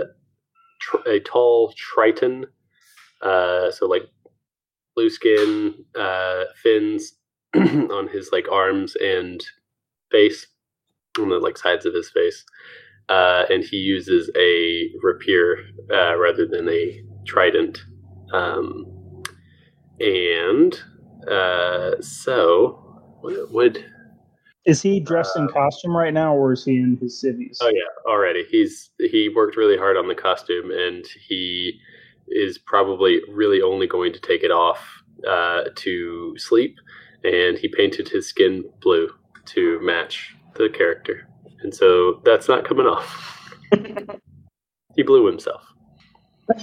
tr- 0.81 1.07
a 1.09 1.19
tall 1.19 1.73
Triton. 1.77 2.45
Uh, 3.21 3.71
so 3.71 3.85
like 3.85 4.03
blue 4.95 5.09
skin, 5.09 5.85
uh, 5.97 6.43
fins 6.61 7.13
on 7.55 8.07
his 8.07 8.29
like 8.31 8.47
arms 8.51 8.95
and 8.95 9.43
face, 10.11 10.47
on 11.19 11.29
the 11.29 11.39
like 11.39 11.57
sides 11.57 11.85
of 11.85 11.93
his 11.93 12.09
face. 12.09 12.45
Uh, 13.07 13.43
and 13.49 13.63
he 13.63 13.77
uses 13.77 14.31
a 14.35 14.89
rapier 15.03 15.57
uh, 15.93 16.17
rather 16.17 16.47
than 16.47 16.67
a 16.67 17.03
trident. 17.27 17.83
Um, 18.33 18.85
and 19.99 20.79
uh, 21.31 22.01
so 22.01 22.81
what 23.21 23.51
would 23.51 23.85
Is 24.65 24.81
he 24.81 24.99
dressed 24.99 25.37
in 25.37 25.47
costume 25.47 25.95
right 25.95 26.13
now, 26.13 26.35
or 26.35 26.53
is 26.53 26.65
he 26.65 26.77
in 26.77 26.97
his 26.99 27.19
civvies? 27.21 27.59
Oh 27.61 27.69
yeah, 27.69 28.11
already. 28.11 28.43
He's 28.49 28.89
he 28.99 29.29
worked 29.29 29.55
really 29.55 29.77
hard 29.77 29.97
on 29.97 30.07
the 30.07 30.15
costume, 30.15 30.71
and 30.71 31.05
he 31.27 31.79
is 32.27 32.57
probably 32.57 33.21
really 33.31 33.61
only 33.61 33.85
going 33.87 34.13
to 34.13 34.19
take 34.19 34.43
it 34.43 34.51
off 34.51 35.03
uh, 35.29 35.65
to 35.75 36.35
sleep. 36.37 36.75
And 37.23 37.57
he 37.57 37.67
painted 37.67 38.09
his 38.09 38.27
skin 38.27 38.63
blue 38.81 39.09
to 39.45 39.79
match 39.81 40.35
the 40.55 40.69
character, 40.69 41.27
and 41.61 41.73
so 41.73 42.21
that's 42.25 42.47
not 42.47 42.65
coming 42.65 42.85
off. 42.85 43.55
he 44.95 45.03
blew 45.03 45.25
himself. 45.25 45.63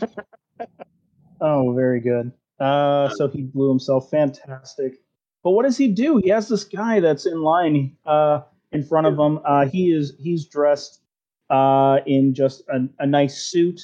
Oh, 1.41 1.73
very 1.73 1.99
good. 2.01 2.31
Uh, 2.61 3.09
so 3.09 3.27
he 3.27 3.43
blew 3.43 3.69
himself. 3.69 4.09
Fantastic. 4.11 5.01
But 5.43 5.51
what 5.51 5.65
does 5.65 5.77
he 5.77 5.89
do? 5.89 6.19
He 6.23 6.29
has 6.31 6.49
this 6.49 6.63
guy 6.63 7.01
that's 7.01 7.27
in 7.27 7.43
line 7.43 7.97
uh, 8.07 8.43
in 8.71 8.85
front 8.85 9.09
of 9.09 9.19
him. 9.19 9.41
Uh, 9.45 9.67
he 9.67 9.91
is 9.93 10.15
he's 10.21 10.47
dressed 10.47 11.01
uh, 11.51 11.99
in 12.07 12.33
just 12.33 12.63
a, 12.69 12.89
a 13.01 13.07
nice 13.09 13.43
suit, 13.43 13.81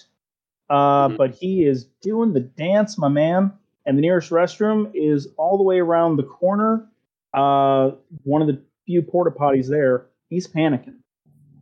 uh, 0.71 1.09
Mhm. 1.09 1.17
but 1.17 1.35
he 1.35 1.65
is 1.65 1.87
doing 2.01 2.33
the 2.33 2.41
dance, 2.41 2.97
my 2.97 3.09
man. 3.09 3.53
And 3.87 3.99
the 3.99 4.03
nearest 4.03 4.31
restroom 4.31 4.93
is 4.95 5.27
all 5.37 5.57
the 5.57 5.65
way 5.65 5.81
around 5.81 6.17
the 6.17 6.23
corner. 6.23 6.87
Uh, 7.35 7.91
one 8.23 8.41
of 8.41 8.47
the 8.47 8.63
few 8.89 9.03
porta 9.03 9.31
potties 9.31 9.69
there. 9.69 10.07
He's 10.31 10.47
panicking. 10.49 10.97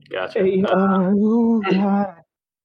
Gotcha. 0.08 0.38
Hey, 0.38 0.62
Uh, 0.68 1.10
oh 1.12 1.60
God. 1.68 2.14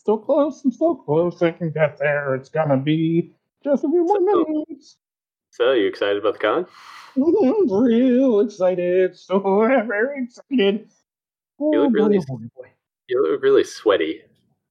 So 0.06 0.18
close, 0.18 0.64
I'm 0.64 0.72
so 0.72 0.94
close. 0.96 1.42
I 1.42 1.50
can 1.52 1.72
get 1.72 1.98
there. 1.98 2.36
It's 2.36 2.50
gonna 2.50 2.78
be 2.78 3.34
just 3.64 3.84
a 3.84 3.88
few 3.88 4.06
more 4.06 4.18
So- 4.20 4.46
minutes. 4.48 4.98
so 5.50 5.72
you 5.74 5.88
excited 5.88 6.18
about 6.18 6.34
the 6.34 6.40
con? 6.40 6.66
I'm 7.18 7.72
real 7.84 8.40
excited. 8.42 9.18
So 9.18 9.40
very 9.88 10.26
excited. 10.26 10.88
Oh, 11.60 11.72
look 11.72 11.94
really- 11.94 12.20
oh, 12.20 12.38
boy, 12.38 12.46
boy. 12.56 12.68
You 13.08 13.24
look 13.32 13.42
really 13.42 13.64
sweaty. 13.64 14.22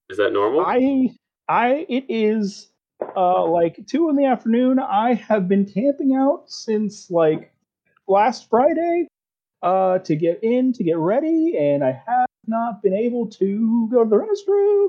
Is 0.08 0.18
that 0.18 0.32
normal? 0.32 0.64
I, 0.64 1.10
I, 1.48 1.84
it 1.88 2.04
is 2.08 2.68
uh, 3.16 3.44
like 3.44 3.84
two 3.88 4.08
in 4.08 4.14
the 4.16 4.24
afternoon. 4.26 4.78
I 4.78 5.14
have 5.14 5.48
been 5.48 5.64
camping 5.66 6.14
out 6.14 6.44
since 6.46 7.10
like 7.10 7.52
last 8.08 8.48
Friday 8.48 9.08
uh, 9.62 9.98
to 9.98 10.16
get 10.16 10.42
in, 10.42 10.72
to 10.74 10.84
get 10.84 10.98
ready, 10.98 11.56
and 11.58 11.84
I 11.84 12.00
have 12.06 12.28
not 12.46 12.82
been 12.82 12.94
able 12.94 13.26
to 13.28 13.88
go 13.90 14.04
to 14.04 14.10
the 14.10 14.16
restroom. 14.16 14.88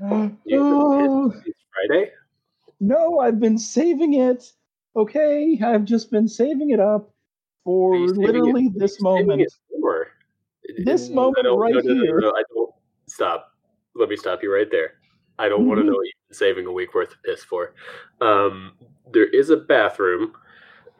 Oh. 0.52 1.30
since 1.44 1.56
Friday? 1.74 2.10
No, 2.80 3.20
I've 3.20 3.38
been 3.38 3.58
saving 3.58 4.14
it. 4.14 4.52
Okay, 4.96 5.58
I've 5.64 5.84
just 5.84 6.10
been 6.10 6.28
saving 6.28 6.70
it 6.70 6.80
up 6.80 7.10
for 7.64 8.08
saving 8.08 8.24
it- 8.24 8.26
literally 8.26 8.70
this 8.74 9.00
moment. 9.00 9.42
This 10.84 11.10
moment 11.10 11.46
right 11.56 11.74
no, 11.74 11.80
no, 11.80 12.02
here. 12.02 12.18
I 12.18 12.42
don't. 12.54 12.70
Stop. 13.08 13.52
Let 13.94 14.08
me 14.08 14.16
stop 14.16 14.42
you 14.42 14.52
right 14.52 14.70
there. 14.70 14.94
I 15.38 15.48
don't 15.48 15.66
want 15.66 15.80
to 15.80 15.84
know 15.84 15.92
what 15.92 16.04
you've 16.04 16.28
been 16.28 16.36
saving 16.36 16.66
a 16.66 16.72
week 16.72 16.94
worth 16.94 17.10
of 17.10 17.22
piss 17.24 17.42
for. 17.42 17.74
Um, 18.20 18.72
there 19.12 19.26
is 19.26 19.50
a 19.50 19.56
bathroom. 19.56 20.32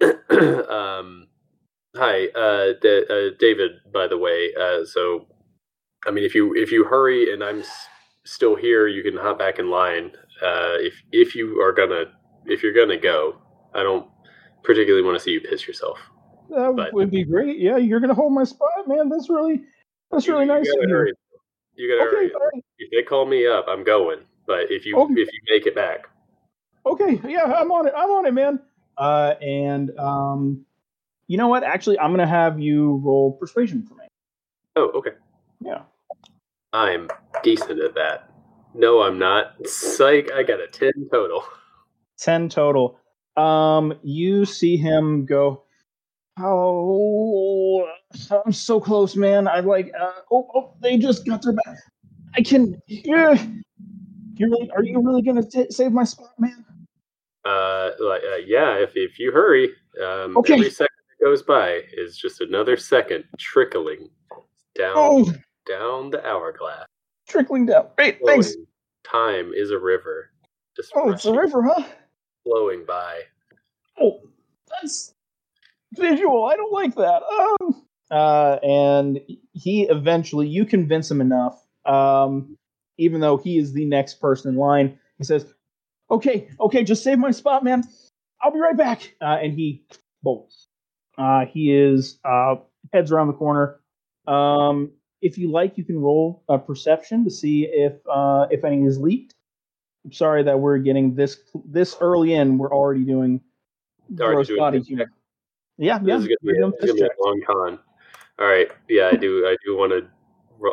um, 0.68 1.28
hi, 1.96 2.26
uh, 2.28 2.72
D- 2.80 3.04
uh, 3.08 3.30
David. 3.38 3.72
By 3.92 4.06
the 4.06 4.18
way, 4.18 4.52
uh, 4.58 4.84
so 4.84 5.26
I 6.06 6.10
mean, 6.10 6.24
if 6.24 6.34
you 6.34 6.54
if 6.54 6.72
you 6.72 6.84
hurry 6.84 7.32
and 7.32 7.42
I'm 7.42 7.60
s- 7.60 7.86
still 8.24 8.56
here, 8.56 8.86
you 8.88 9.02
can 9.02 9.16
hop 9.16 9.38
back 9.38 9.58
in 9.58 9.70
line. 9.70 10.12
Uh, 10.42 10.76
if 10.80 10.94
if 11.12 11.34
you 11.34 11.60
are 11.60 11.72
gonna 11.72 12.04
if 12.46 12.62
you're 12.62 12.72
gonna 12.72 12.98
go, 12.98 13.38
I 13.74 13.82
don't 13.82 14.08
particularly 14.64 15.04
want 15.04 15.16
to 15.18 15.22
see 15.22 15.32
you 15.32 15.40
piss 15.40 15.66
yourself. 15.66 15.98
That 16.50 16.74
but- 16.76 16.92
would 16.92 17.10
be 17.10 17.24
great. 17.24 17.58
Yeah, 17.58 17.76
you're 17.76 18.00
gonna 18.00 18.14
hold 18.14 18.32
my 18.32 18.44
spot, 18.44 18.68
man. 18.86 19.08
That's 19.08 19.30
really, 19.30 19.62
that's 20.10 20.26
You- 20.26 20.34
really 20.34 20.46
you 20.46 20.52
nice 20.52 20.68
gotta 20.68 20.82
of 20.84 20.88
you. 20.88 20.94
hurry. 20.94 21.12
You 21.74 21.88
gotta 21.98 22.10
Okay, 22.10 22.16
hurry. 22.28 22.50
right. 22.54 22.64
If 22.78 22.90
they 22.90 23.02
call 23.02 23.24
me 23.26 23.46
up, 23.46 23.64
I'm 23.68 23.84
going. 23.84 24.18
But 24.46 24.70
if 24.70 24.84
you 24.84 24.96
Okay. 24.96 25.14
if 25.14 25.32
you 25.32 25.40
make 25.48 25.66
it 25.66 25.74
back, 25.74 26.08
okay, 26.84 27.20
yeah, 27.26 27.44
I'm 27.44 27.70
on 27.72 27.86
it. 27.86 27.94
I'm 27.96 28.10
on 28.10 28.26
it, 28.26 28.34
man. 28.34 28.60
Uh, 28.98 29.34
and 29.40 29.96
um, 29.98 30.66
you 31.32 31.38
know 31.38 31.48
what? 31.48 31.64
Actually, 31.64 31.98
I'm 31.98 32.10
gonna 32.10 32.26
have 32.26 32.60
you 32.60 33.00
roll 33.02 33.32
persuasion 33.40 33.82
for 33.86 33.94
me. 33.94 34.04
oh 34.76 34.90
okay, 34.98 35.12
Yeah. 35.64 35.82
I'm 36.74 37.08
decent 37.42 37.80
at 37.82 37.94
that. 37.94 38.30
No, 38.74 39.00
I'm 39.02 39.18
not. 39.18 39.66
Psych, 39.66 40.30
I 40.32 40.42
got 40.42 40.60
a 40.60 40.66
ten 40.66 40.92
total. 41.10 41.42
10 42.18 42.50
total. 42.50 42.98
Um, 43.36 43.94
you 44.02 44.44
see 44.44 44.76
him 44.76 45.24
go, 45.26 45.64
Oh, 46.38 47.88
I'm 48.44 48.52
so 48.52 48.78
close, 48.78 49.16
man. 49.16 49.48
I 49.48 49.60
like, 49.60 49.90
uh, 49.98 50.12
oh, 50.30 50.48
oh, 50.54 50.74
they 50.82 50.98
just 50.98 51.26
got 51.26 51.42
their 51.42 51.54
back. 51.54 51.78
I 52.36 52.42
can, 52.42 52.80
yeah. 52.86 53.34
You 54.34 54.48
really, 54.50 54.70
are 54.70 54.84
you 54.84 55.00
really 55.02 55.22
gonna 55.22 55.42
t- 55.42 55.70
save 55.70 55.92
my 55.92 56.04
spot, 56.04 56.32
man? 56.38 56.64
Uh, 57.44 57.90
like 58.00 58.22
uh, 58.22 58.36
yeah, 58.46 58.76
if 58.76 58.92
if 58.94 59.18
you 59.18 59.32
hurry, 59.32 59.70
um, 60.02 60.36
Okay. 60.38 60.54
every 60.54 60.70
second 60.70 60.91
goes 61.22 61.42
by 61.42 61.80
is 61.92 62.16
just 62.18 62.40
another 62.40 62.76
second 62.76 63.24
trickling 63.38 64.08
down 64.74 64.92
Oh, 64.96 65.32
down 65.68 66.10
the 66.10 66.24
hourglass. 66.26 66.86
trickling 67.28 67.66
down. 67.66 67.88
Great, 67.96 68.18
thanks. 68.24 68.54
Time 69.04 69.52
is 69.54 69.70
a 69.70 69.78
river, 69.78 70.30
just 70.76 70.92
Oh, 70.94 71.10
it's 71.10 71.24
a 71.24 71.32
river, 71.32 71.62
huh? 71.62 71.84
flowing 72.44 72.84
by. 72.86 73.20
Oh, 74.00 74.20
that's 74.70 75.14
visual. 75.94 76.44
I 76.46 76.56
don't 76.56 76.72
like 76.72 76.94
that. 76.96 77.22
Um, 77.22 77.86
uh, 78.10 78.58
and 78.62 79.20
he 79.52 79.82
eventually, 79.88 80.48
you 80.48 80.64
convince 80.64 81.10
him 81.10 81.20
enough. 81.20 81.64
Um, 81.84 82.56
even 82.98 83.20
though 83.20 83.36
he 83.36 83.58
is 83.58 83.72
the 83.72 83.84
next 83.86 84.14
person 84.20 84.52
in 84.52 84.58
line, 84.58 84.98
he 85.18 85.24
says, 85.24 85.46
"Okay, 86.10 86.48
okay, 86.60 86.84
just 86.84 87.02
save 87.02 87.18
my 87.18 87.30
spot, 87.30 87.64
man. 87.64 87.84
I'll 88.40 88.50
be 88.52 88.58
right 88.60 88.76
back." 88.76 89.14
Uh, 89.20 89.38
and 89.42 89.52
he 89.52 89.84
bolts. 90.22 90.68
Uh, 91.18 91.46
he 91.46 91.74
is 91.74 92.18
uh, 92.24 92.56
heads 92.92 93.12
around 93.12 93.28
the 93.28 93.34
corner. 93.34 93.80
Um, 94.26 94.92
if 95.20 95.38
you 95.38 95.50
like, 95.50 95.78
you 95.78 95.84
can 95.84 95.98
roll 95.98 96.42
a 96.48 96.58
perception 96.58 97.24
to 97.24 97.30
see 97.30 97.64
if 97.64 97.94
uh, 98.10 98.46
if 98.50 98.64
any 98.64 98.84
is 98.84 98.98
leaked. 98.98 99.34
I'm 100.04 100.12
sorry 100.12 100.42
that 100.44 100.58
we're 100.58 100.78
getting 100.78 101.14
this 101.14 101.38
this 101.64 101.96
early 102.00 102.34
in. 102.34 102.58
We're 102.58 102.72
already 102.72 103.04
doing 103.04 103.40
Already 104.20 104.34
gross 104.36 104.48
doing 104.48 104.58
body 104.58 104.80
humor. 104.80 105.04
check. 105.04 105.12
Yeah, 105.78 105.98
yeah. 106.02 106.16
This 106.18 106.22
is 106.22 106.36
gonna 106.42 106.52
be, 106.52 106.58
a, 106.58 106.70
this 106.80 106.90
gonna 106.90 107.08
be 107.08 107.14
a 107.20 107.24
long 107.24 107.40
con. 107.46 107.78
All 108.38 108.46
right, 108.46 108.68
yeah, 108.88 109.08
I 109.12 109.16
do. 109.16 109.46
I 109.46 109.56
do 109.64 109.76
want 109.76 109.92
to. 109.92 110.08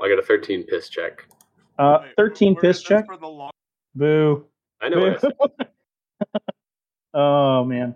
I 0.04 0.08
got 0.08 0.20
a 0.20 0.24
13 0.24 0.64
piss 0.64 0.90
check. 0.90 1.28
Uh, 1.78 2.00
thirteen 2.18 2.54
where 2.54 2.62
piss 2.62 2.82
check. 2.82 3.06
For 3.06 3.18
the 3.18 3.28
long- 3.28 3.52
Boo. 3.96 4.46
I 4.82 4.90
know. 4.90 5.00
What 5.00 5.14
I 5.14 5.18
said. 5.20 5.34
oh 7.14 7.64
man. 7.64 7.96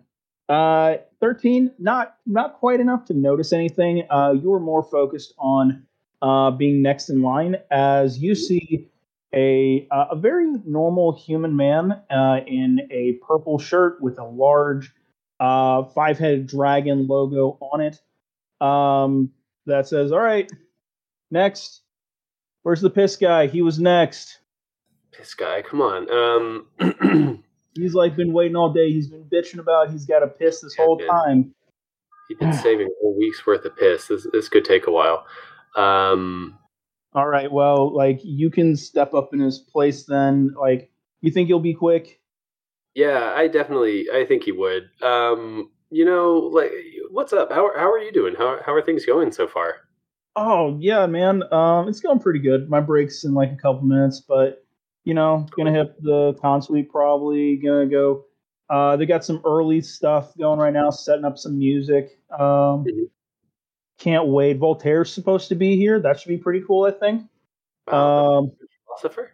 Uh, 0.53 0.98
thirteen. 1.19 1.72
Not 1.79 2.17
not 2.27 2.53
quite 2.53 2.79
enough 2.79 3.05
to 3.05 3.15
notice 3.15 3.53
anything. 3.53 4.03
Uh, 4.10 4.33
you 4.39 4.51
were 4.51 4.60
more 4.60 4.83
focused 4.83 5.33
on 5.39 5.88
uh, 6.22 6.51
being 6.51 6.83
next 6.83 7.10
in 7.10 7.24
line 7.24 7.55
as 7.72 8.19
you 8.19 8.36
see 8.36 8.88
a 9.33 9.88
uh, 9.89 10.05
a 10.12 10.15
very 10.15 10.45
normal 10.63 11.12
human 11.12 11.55
man 11.55 12.00
uh, 12.12 12.41
in 12.45 12.88
a 12.91 13.13
purple 13.27 13.57
shirt 13.57 14.00
with 14.00 14.19
a 14.19 14.24
large 14.25 14.93
uh, 15.39 15.86
five 15.86 16.19
headed 16.19 16.45
dragon 16.45 17.07
logo 17.07 17.57
on 17.60 17.81
it. 17.81 18.00
Um, 18.62 19.31
that 19.65 19.88
says, 19.88 20.12
"All 20.12 20.19
right, 20.19 20.51
next." 21.31 21.81
Where's 22.62 22.79
the 22.79 22.89
piss 22.89 23.17
guy? 23.17 23.48
He 23.48 23.62
was 23.62 23.77
next. 23.77 24.39
Piss 25.12 25.33
guy, 25.33 25.62
come 25.63 25.81
on. 25.81 26.10
Um, 26.79 27.43
He's 27.75 27.94
like 27.94 28.15
been 28.15 28.34
waiting 28.34 28.56
all 28.56 28.72
day. 28.72 28.92
He's 28.92 29.08
been 29.08 29.24
bitching 29.25 29.60
about 29.60 29.89
he's 29.92 30.06
got 30.06 30.20
to 30.20 30.27
piss 30.27 30.62
this 30.62 30.75
Yeah, 30.77 30.86
whole 30.86 30.98
man. 30.98 31.08
time. 31.08 31.56
he's 32.30 32.38
been 32.38 32.53
saving 32.53 32.88
a 32.88 32.92
whole 33.01 33.18
week's 33.18 33.46
worth 33.46 33.65
of 33.65 33.75
piss. 33.75 34.08
This 34.08 34.27
this 34.32 34.50
could 34.50 34.65
take 34.65 34.88
a 34.88 34.92
while. 34.92 35.25
Um, 35.75 36.58
All 37.13 37.27
right, 37.27 37.51
well, 37.51 37.94
like 37.96 38.20
you 38.24 38.50
can 38.50 38.75
step 38.75 39.13
up 39.13 39.34
in 39.34 39.39
his 39.39 39.60
place 39.60 40.06
then. 40.06 40.53
Like, 40.60 40.92
you 41.22 41.32
think 41.32 41.50
you'll 41.50 41.60
be 41.60 41.74
quick? 41.74 42.20
yeah, 42.96 43.34
I 43.36 43.48
definitely. 43.48 44.06
I 44.13 44.24
think 44.25 44.44
he 44.44 44.51
would. 44.51 44.84
Um, 45.01 45.72
you 45.89 46.06
know, 46.06 46.34
like, 46.38 46.72
what's 47.10 47.34
up? 47.34 47.51
How 47.51 47.65
are- 47.68 47.77
how 47.77 47.92
are 47.92 47.98
you 48.00 48.12
doing? 48.12 48.36
How 48.36 48.60
how 48.65 48.74
are 48.74 48.82
things 48.84 49.06
going 49.06 49.32
so 49.32 49.48
far? 49.48 49.75
Oh 50.36 50.77
yeah, 50.80 51.06
man. 51.08 51.44
Um, 51.51 51.88
it's 51.88 52.00
going 52.01 52.20
pretty 52.20 52.39
good. 52.39 52.70
My 52.70 52.80
break's 52.82 53.24
in 53.24 53.34
like 53.34 53.51
a 53.51 53.56
couple 53.56 53.82
minutes, 53.82 54.20
but 54.27 54.62
you 55.03 55.13
know, 55.13 55.45
gonna 55.55 55.72
hit 55.72 56.01
the 56.01 56.33
con 56.41 56.62
suite 56.62 56.89
probably. 56.89 57.57
Gonna 57.57 57.86
go. 57.88 58.25
Uh, 58.69 58.95
they 58.95 59.05
got 59.05 59.24
some 59.25 59.41
early 59.45 59.81
stuff 59.81 60.36
going 60.38 60.60
right 60.60 60.74
now, 60.74 60.89
setting 60.89 61.25
up 61.25 61.38
some 61.38 61.57
music. 61.57 62.19
Um, 62.31 62.86
Mhm. 62.86 63.10
can't 64.00 64.27
wait. 64.27 64.57
Voltaire's 64.57 65.13
supposed 65.13 65.50
to 65.50 65.55
be 65.55 65.75
here. 65.75 66.00
That 66.00 66.19
should 66.19 66.29
be 66.29 66.38
pretty 66.38 66.62
cool, 66.62 66.86
I 66.86 66.91
think. 66.91 67.29
Um, 67.88 68.51
philosopher. 68.86 69.31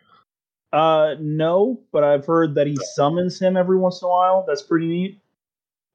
Uh, 0.74 1.16
no, 1.20 1.80
but 1.92 2.04
I've 2.04 2.26
heard 2.26 2.56
that 2.56 2.68
he 2.68 2.76
summons 2.76 3.40
him 3.40 3.58
every 3.58 3.78
once 3.78 4.02
in 4.02 4.08
a 4.08 4.10
while. 4.10 4.46
That's 4.48 4.62
pretty 4.62 4.88
neat. 4.88 5.22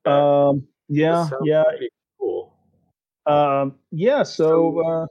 Um, 0.04 0.66
yeah, 0.88 1.28
yeah. 1.42 1.64
Cool. 2.18 2.52
Um, 3.26 3.78
yeah. 3.90 4.22
So 4.22 4.80
uh, 4.80 5.06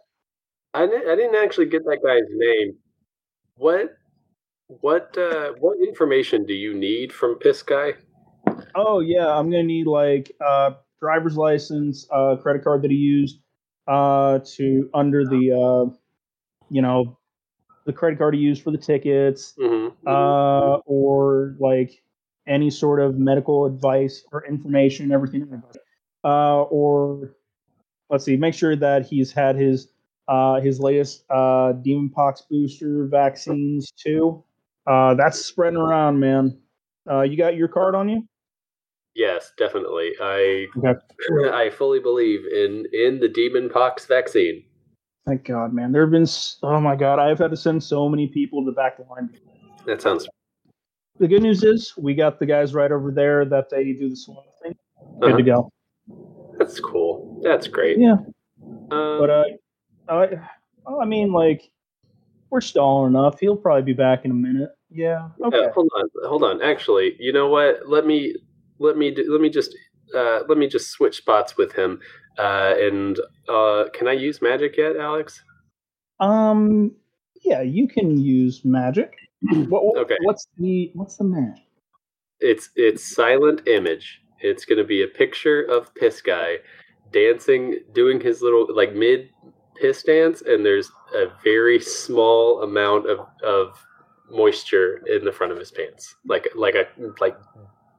I 0.74 0.86
didn't, 0.86 1.10
I 1.10 1.16
didn't 1.16 1.36
actually 1.36 1.68
get 1.68 1.84
that 1.86 2.00
guy's 2.04 2.30
name. 2.30 2.78
What 3.56 3.96
what 4.82 5.18
uh, 5.18 5.54
what 5.60 5.78
information 5.80 6.46
do 6.46 6.54
you 6.54 6.74
need 6.74 7.12
from 7.14 7.38
Piss 7.40 7.62
Guy? 7.64 7.94
oh 8.76 9.00
yeah, 9.00 9.28
I'm 9.28 9.50
gonna 9.50 9.64
need 9.64 9.88
like 9.88 10.32
uh, 10.46 10.72
driver's 11.00 11.38
license, 11.38 12.08
uh, 12.12 12.36
credit 12.38 12.64
card 12.64 12.82
that 12.84 12.92
he 12.92 12.98
used, 12.98 13.40
uh, 13.88 14.40
to 14.56 14.90
under 14.94 15.26
the 15.26 15.52
uh, 15.52 15.94
you 16.70 16.82
know, 16.82 17.18
the 17.86 17.94
credit 17.94 18.18
card 18.18 18.34
he 18.36 18.42
used 18.42 18.64
for 18.64 18.72
the 18.72 18.78
tickets, 18.78 19.54
Mm-hmm. 19.60 20.08
uh, 20.08 20.78
or 20.86 21.56
like 21.60 22.02
any 22.48 22.70
sort 22.70 23.00
of 23.00 23.18
medical 23.18 23.66
advice 23.66 24.26
or 24.32 24.46
information, 24.46 25.12
everything. 25.12 25.62
Uh, 26.24 26.64
or 26.64 27.36
let's 28.10 28.26
see, 28.26 28.38
make 28.38 28.54
sure 28.54 28.76
that 28.76 29.06
he's 29.06 29.32
had 29.32 29.56
his 29.56 29.90
uh, 30.28 30.62
his 30.62 30.80
latest 30.80 31.26
uh, 31.30 31.74
demon 31.74 32.10
pox 32.10 32.42
booster 32.50 33.08
vaccines 33.08 33.92
too. 33.92 34.44
Uh, 34.86 35.14
that's 35.16 35.46
spreading 35.46 35.78
around, 35.78 36.20
man. 36.20 36.60
Uh, 37.10 37.22
you 37.22 37.38
got 37.38 37.56
your 37.56 37.68
card 37.68 37.96
on 37.96 38.10
you? 38.10 38.28
yes, 39.16 39.52
definitely. 39.58 40.12
I 40.22 40.68
Okay. 40.78 41.00
I 41.54 41.70
fully 41.70 42.00
believe 42.00 42.46
in 42.46 42.86
in 42.94 43.20
the 43.20 43.30
demon 43.30 43.70
pox 43.70 44.06
vaccine. 44.06 44.64
Thank 45.26 45.46
God, 45.46 45.74
man. 45.74 45.92
There 45.92 46.02
have 46.02 46.12
been 46.12 46.28
oh 46.64 46.82
my 46.82 46.96
God, 46.96 47.20
I've 47.20 47.40
had 47.40 47.52
to 47.52 47.58
send 47.58 47.84
so 47.84 48.10
many 48.10 48.28
people 48.28 48.64
to 48.64 48.72
the 48.72 48.76
back 48.76 48.98
line. 49.10 49.30
That 49.86 50.02
sounds 50.02 50.28
The 51.20 51.28
good 51.28 51.44
news 51.44 51.64
is 51.64 51.94
we 51.98 52.14
got 52.14 52.40
the 52.40 52.46
guys 52.46 52.74
right 52.74 52.92
over 52.92 53.12
there 53.12 53.46
that 53.46 53.70
they 53.70 53.94
do 53.94 54.10
the 54.10 54.16
swim 54.16 54.38
thing. 54.62 54.76
Good 55.22 55.30
uh-huh. 55.30 55.38
to 55.38 55.44
go. 55.44 55.70
that's 56.58 56.80
cool. 56.80 57.42
That's 57.44 57.68
great. 57.68 57.98
Yeah. 57.98 58.16
Um, 58.92 59.20
But 59.20 59.30
uh, 59.30 59.44
I, 60.10 60.30
I 61.02 61.06
mean, 61.06 61.32
like, 61.32 61.72
we're 62.54 62.62
stalling 62.62 63.14
enough. 63.16 63.40
He'll 63.40 63.58
probably 63.58 63.82
be 63.82 63.94
back 63.94 64.26
in 64.26 64.32
a 64.32 64.36
minute. 64.36 64.70
Yeah. 64.92 65.30
Okay. 65.44 65.58
Uh, 65.66 65.72
hold 65.72 65.90
on, 65.98 66.10
hold 66.26 66.44
on. 66.44 66.62
Actually, 66.62 67.16
you 67.20 67.34
know 67.34 67.50
what? 67.50 67.90
Let 67.90 68.06
me 68.06 68.36
let 68.78 68.96
me 68.96 69.10
do, 69.12 69.26
let 69.32 69.42
me 69.42 69.50
just 69.50 69.76
uh, 70.16 70.42
let 70.48 70.58
me 70.60 70.68
just 70.68 70.92
switch 70.92 71.18
spots 71.18 71.58
with 71.58 71.74
him. 71.74 72.00
Uh, 72.38 72.76
and 72.80 73.20
uh, 73.50 73.86
can 73.94 74.08
I 74.08 74.12
use 74.14 74.40
magic 74.42 74.78
yet, 74.78 74.96
Alex? 74.96 75.42
Um. 76.20 76.92
Yeah, 77.44 77.62
you 77.62 77.88
can 77.90 78.18
use 78.20 78.62
magic. 78.64 79.16
What, 79.68 79.84
what- 79.84 79.98
Okay. 80.04 80.16
What's 80.22 80.48
the 80.58 80.92
What's 80.94 81.18
the 81.18 81.24
magic? 81.26 81.64
It's 82.40 82.70
it's 82.76 83.04
silent 83.16 83.68
image. 83.68 84.22
It's 84.42 84.64
going 84.66 84.78
to 84.78 84.84
be 84.84 85.02
a 85.04 85.08
picture 85.08 85.64
of 85.64 85.94
Piss 85.96 86.22
Guy 86.22 86.58
dancing, 87.12 87.80
doing 87.94 88.20
his 88.22 88.42
little 88.42 88.68
like 88.76 88.94
mid 88.94 89.30
piss 89.84 90.02
dance, 90.02 90.42
and 90.42 90.66
there's 90.66 90.90
a 91.14 91.26
very 91.44 91.80
small 91.80 92.64
amount 92.64 93.10
of 93.10 93.20
of 93.44 93.86
moisture 94.32 95.02
in 95.08 95.26
the 95.26 95.32
front 95.32 95.52
of 95.52 95.60
his 95.60 95.72
pants, 95.72 96.16
like 96.26 96.48
like 96.56 96.76
a 96.76 96.86
like 97.20 97.38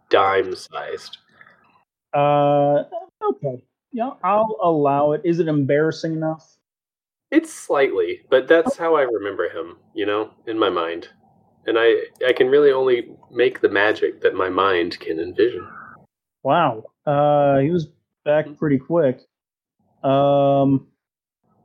dime 0.09 0.57
sized. 0.57 1.19
Uh. 2.15 2.85
Okay. 3.31 3.63
Yeah, 3.93 4.11
I'll 4.25 4.57
allow 4.63 5.13
it. 5.13 5.21
Is 5.25 5.39
it 5.41 5.47
embarrassing 5.47 6.15
enough? 6.15 6.57
It's 7.31 7.53
slightly, 7.53 8.23
but 8.31 8.49
that's 8.49 8.77
how 8.77 8.97
I 8.97 9.03
remember 9.03 9.49
him, 9.49 9.77
you 9.95 10.07
know, 10.07 10.31
in 10.47 10.59
my 10.59 10.71
mind. 10.71 11.09
And 11.67 11.77
I 11.79 12.05
I 12.27 12.33
can 12.33 12.49
really 12.49 12.73
only 12.73 13.15
make 13.31 13.61
the 13.61 13.69
magic 13.69 14.23
that 14.23 14.35
my 14.35 14.49
mind 14.49 14.99
can 15.01 15.21
envision. 15.21 15.69
Wow. 16.43 16.85
Uh, 17.07 17.59
he 17.59 17.71
was 17.71 17.89
back 18.25 18.47
pretty 18.57 18.79
quick. 18.79 19.21
Um, 20.03 20.89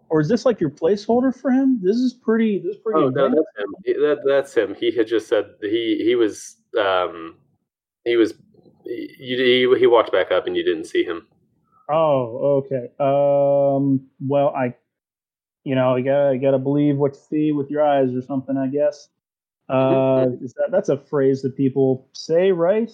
or 0.09 0.21
is 0.21 0.27
this 0.27 0.45
like 0.45 0.59
your 0.59 0.69
placeholder 0.69 1.35
for 1.35 1.51
him? 1.51 1.79
This 1.81 1.95
is 1.97 2.13
pretty. 2.13 2.59
This 2.59 2.75
is 2.75 2.81
pretty. 2.81 2.99
Oh 2.99 3.09
no, 3.09 3.29
that's 3.29 3.57
him. 3.57 3.75
He- 3.85 3.93
That, 3.93 4.19
that's 4.25 4.53
him. 4.55 4.75
He 4.75 4.95
had 4.95 5.07
just 5.07 5.27
said 5.27 5.45
he 5.61 6.01
he 6.03 6.15
was 6.15 6.57
um 6.79 7.35
he 8.05 8.15
was 8.15 8.33
he, 8.85 9.07
he 9.17 9.75
he 9.79 9.87
walked 9.87 10.11
back 10.11 10.31
up 10.31 10.47
and 10.47 10.55
you 10.57 10.63
didn't 10.63 10.85
see 10.85 11.03
him. 11.03 11.27
Oh, 11.91 12.63
okay. 12.67 12.91
Um, 12.99 14.07
well, 14.19 14.49
I, 14.55 14.75
you 15.63 15.73
know, 15.75 15.95
you 15.95 16.05
gotta 16.05 16.35
you 16.35 16.41
gotta 16.41 16.59
believe 16.59 16.97
what 16.97 17.13
you 17.13 17.19
see 17.29 17.51
with 17.51 17.69
your 17.69 17.83
eyes 17.85 18.13
or 18.13 18.21
something. 18.21 18.57
I 18.57 18.67
guess. 18.67 19.09
Uh, 19.67 20.25
is 20.41 20.53
that 20.53 20.69
that's 20.71 20.89
a 20.89 20.97
phrase 20.97 21.43
that 21.43 21.55
people 21.55 22.07
say, 22.13 22.51
right? 22.51 22.91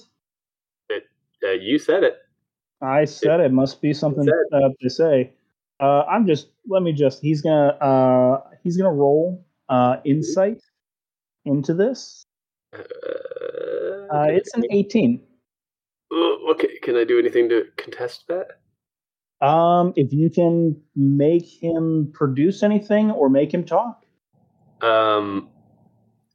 Uh, 0.91 1.51
you 1.51 1.77
said 1.77 2.03
it. 2.03 2.17
I 2.81 3.05
said 3.05 3.39
it 3.39 3.51
must 3.51 3.81
be 3.81 3.93
something 3.93 4.25
said. 4.25 4.33
uh, 4.51 4.69
to 4.81 4.89
say. 4.89 5.31
Uh, 5.79 6.03
I'm 6.03 6.25
just 6.25 6.49
let 6.67 6.83
me 6.83 6.93
just 6.93 7.21
he's 7.21 7.41
gonna 7.41 7.67
uh 7.81 8.41
he's 8.63 8.77
gonna 8.77 8.93
roll 8.93 9.45
uh 9.69 9.97
insight 10.05 10.61
into 11.45 11.73
this. 11.73 12.23
Uh, 12.73 12.79
Uh, 14.11 14.27
it's 14.29 14.53
an 14.53 14.63
18. 14.71 15.21
Oh, 16.11 16.51
okay. 16.51 16.79
Can 16.81 16.95
I 16.95 17.03
do 17.03 17.17
anything 17.19 17.49
to 17.49 17.65
contest 17.77 18.25
that? 18.27 18.59
Um, 19.45 19.93
if 19.95 20.13
you 20.13 20.29
can 20.29 20.79
make 20.95 21.45
him 21.45 22.11
produce 22.13 22.63
anything 22.63 23.11
or 23.11 23.29
make 23.29 23.53
him 23.53 23.65
talk. 23.65 24.05
Um, 24.81 25.49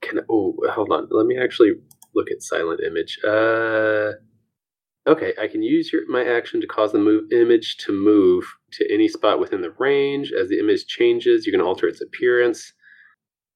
can 0.03 0.21
oh 0.29 0.57
hold 0.71 0.93
on. 0.93 1.09
Let 1.11 1.27
me 1.27 1.39
actually 1.39 1.73
look 2.15 2.31
at 2.31 2.43
silent 2.43 2.81
image. 2.81 3.19
Uh, 3.25 4.13
okay, 5.07 5.33
I 5.41 5.47
can 5.49 5.63
use 5.63 5.93
your 5.93 6.09
my 6.09 6.25
action 6.25 6.61
to 6.61 6.67
cause 6.67 6.93
the 6.93 6.99
move 6.99 7.33
image 7.33 7.77
to 7.79 7.93
move 7.93 8.45
to 8.73 8.93
any 8.93 9.09
spot 9.09 9.41
within 9.41 9.61
the 9.61 9.75
range. 9.79 10.33
As 10.33 10.49
the 10.49 10.59
image 10.59 10.87
changes, 10.87 11.47
you 11.47 11.53
can 11.53 11.61
alter 11.61 11.87
its 11.87 12.01
appearance. 12.01 12.73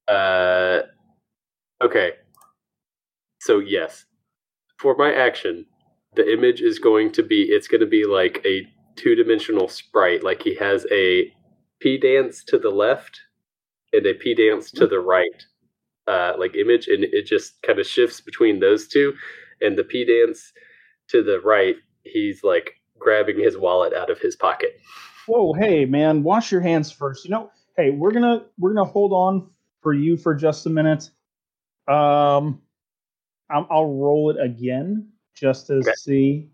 Uh, 0.09 0.81
okay. 1.83 2.13
So 3.41 3.59
yes, 3.59 4.07
for 4.79 4.95
my 4.97 5.13
action, 5.13 5.67
the 6.17 6.33
image 6.33 6.61
is 6.61 6.79
going 6.79 7.13
to 7.13 7.23
be 7.23 7.43
it's 7.43 7.69
going 7.69 7.81
to 7.81 7.87
be 7.87 8.05
like 8.05 8.41
a 8.45 8.67
two 8.97 9.15
dimensional 9.15 9.69
sprite. 9.69 10.25
Like 10.25 10.43
he 10.43 10.55
has 10.57 10.87
a 10.91 11.33
P 11.81 11.99
dance 11.99 12.45
to 12.45 12.59
the 12.59 12.71
left 12.71 13.21
and 13.93 14.07
a 14.07 14.15
P 14.15 14.35
dance 14.35 14.71
to 14.73 14.87
the 14.87 15.01
right, 15.01 15.45
uh, 16.07 16.33
like 16.39 16.57
image, 16.57 16.89
and 16.89 17.05
it 17.05 17.27
just 17.27 17.61
kind 17.63 17.79
of 17.79 17.87
shifts 17.87 18.21
between 18.21 18.61
those 18.61 18.89
two. 18.89 19.15
And 19.61 19.77
the 19.77 19.85
P 19.85 20.05
dance 20.05 20.53
to 21.09 21.23
the 21.23 21.41
right, 21.41 21.77
he's 22.03 22.43
like 22.43 22.81
grabbing 22.99 23.39
his 23.39 23.57
wallet 23.57 23.93
out 23.93 24.11
of 24.11 24.19
his 24.19 24.37
pocket. 24.37 24.79
Whoa, 25.27 25.53
hey 25.55 25.85
man, 25.85 26.23
wash 26.23 26.53
your 26.53 26.61
hands 26.61 26.91
first. 26.93 27.25
You 27.25 27.31
know, 27.31 27.51
hey, 27.77 27.91
we're 27.91 28.13
gonna 28.13 28.47
we're 28.59 28.75
gonna 28.75 28.89
hold 28.89 29.13
on 29.13 29.51
for 29.83 29.93
you 29.93 30.17
for 30.17 30.35
just 30.35 30.67
a 30.67 30.71
minute. 30.71 31.11
Um, 31.89 32.63
I'm, 33.51 33.67
I'll 33.71 33.95
roll 33.95 34.31
it 34.31 34.43
again 34.43 35.11
just 35.35 35.67
to 35.69 35.75
Okay. 35.75 35.93
see. 35.93 36.51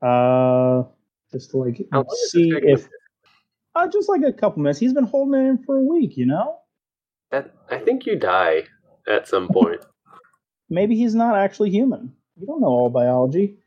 Uh, 0.00 0.82
just 1.30 1.50
to 1.50 1.58
like 1.58 1.80
see 2.30 2.52
if 2.54 2.88
uh, 3.74 3.88
just 3.88 4.08
like 4.08 4.22
a 4.22 4.32
couple 4.32 4.62
minutes. 4.62 4.78
He's 4.78 4.92
been 4.92 5.04
holding 5.04 5.40
it 5.40 5.48
in 5.48 5.58
for 5.64 5.76
a 5.78 5.82
week. 5.82 6.16
You 6.16 6.26
know, 6.26 6.58
That, 7.30 7.54
I 7.70 7.78
think 7.78 8.04
you 8.06 8.18
die 8.18 8.64
at 9.08 9.28
some 9.28 9.48
point. 9.48 9.80
maybe 10.70 10.96
he's 10.96 11.14
not 11.14 11.36
actually 11.36 11.70
human. 11.70 12.14
You 12.36 12.46
don't 12.46 12.60
know 12.60 12.68
all 12.68 12.90
biology. 12.90 13.58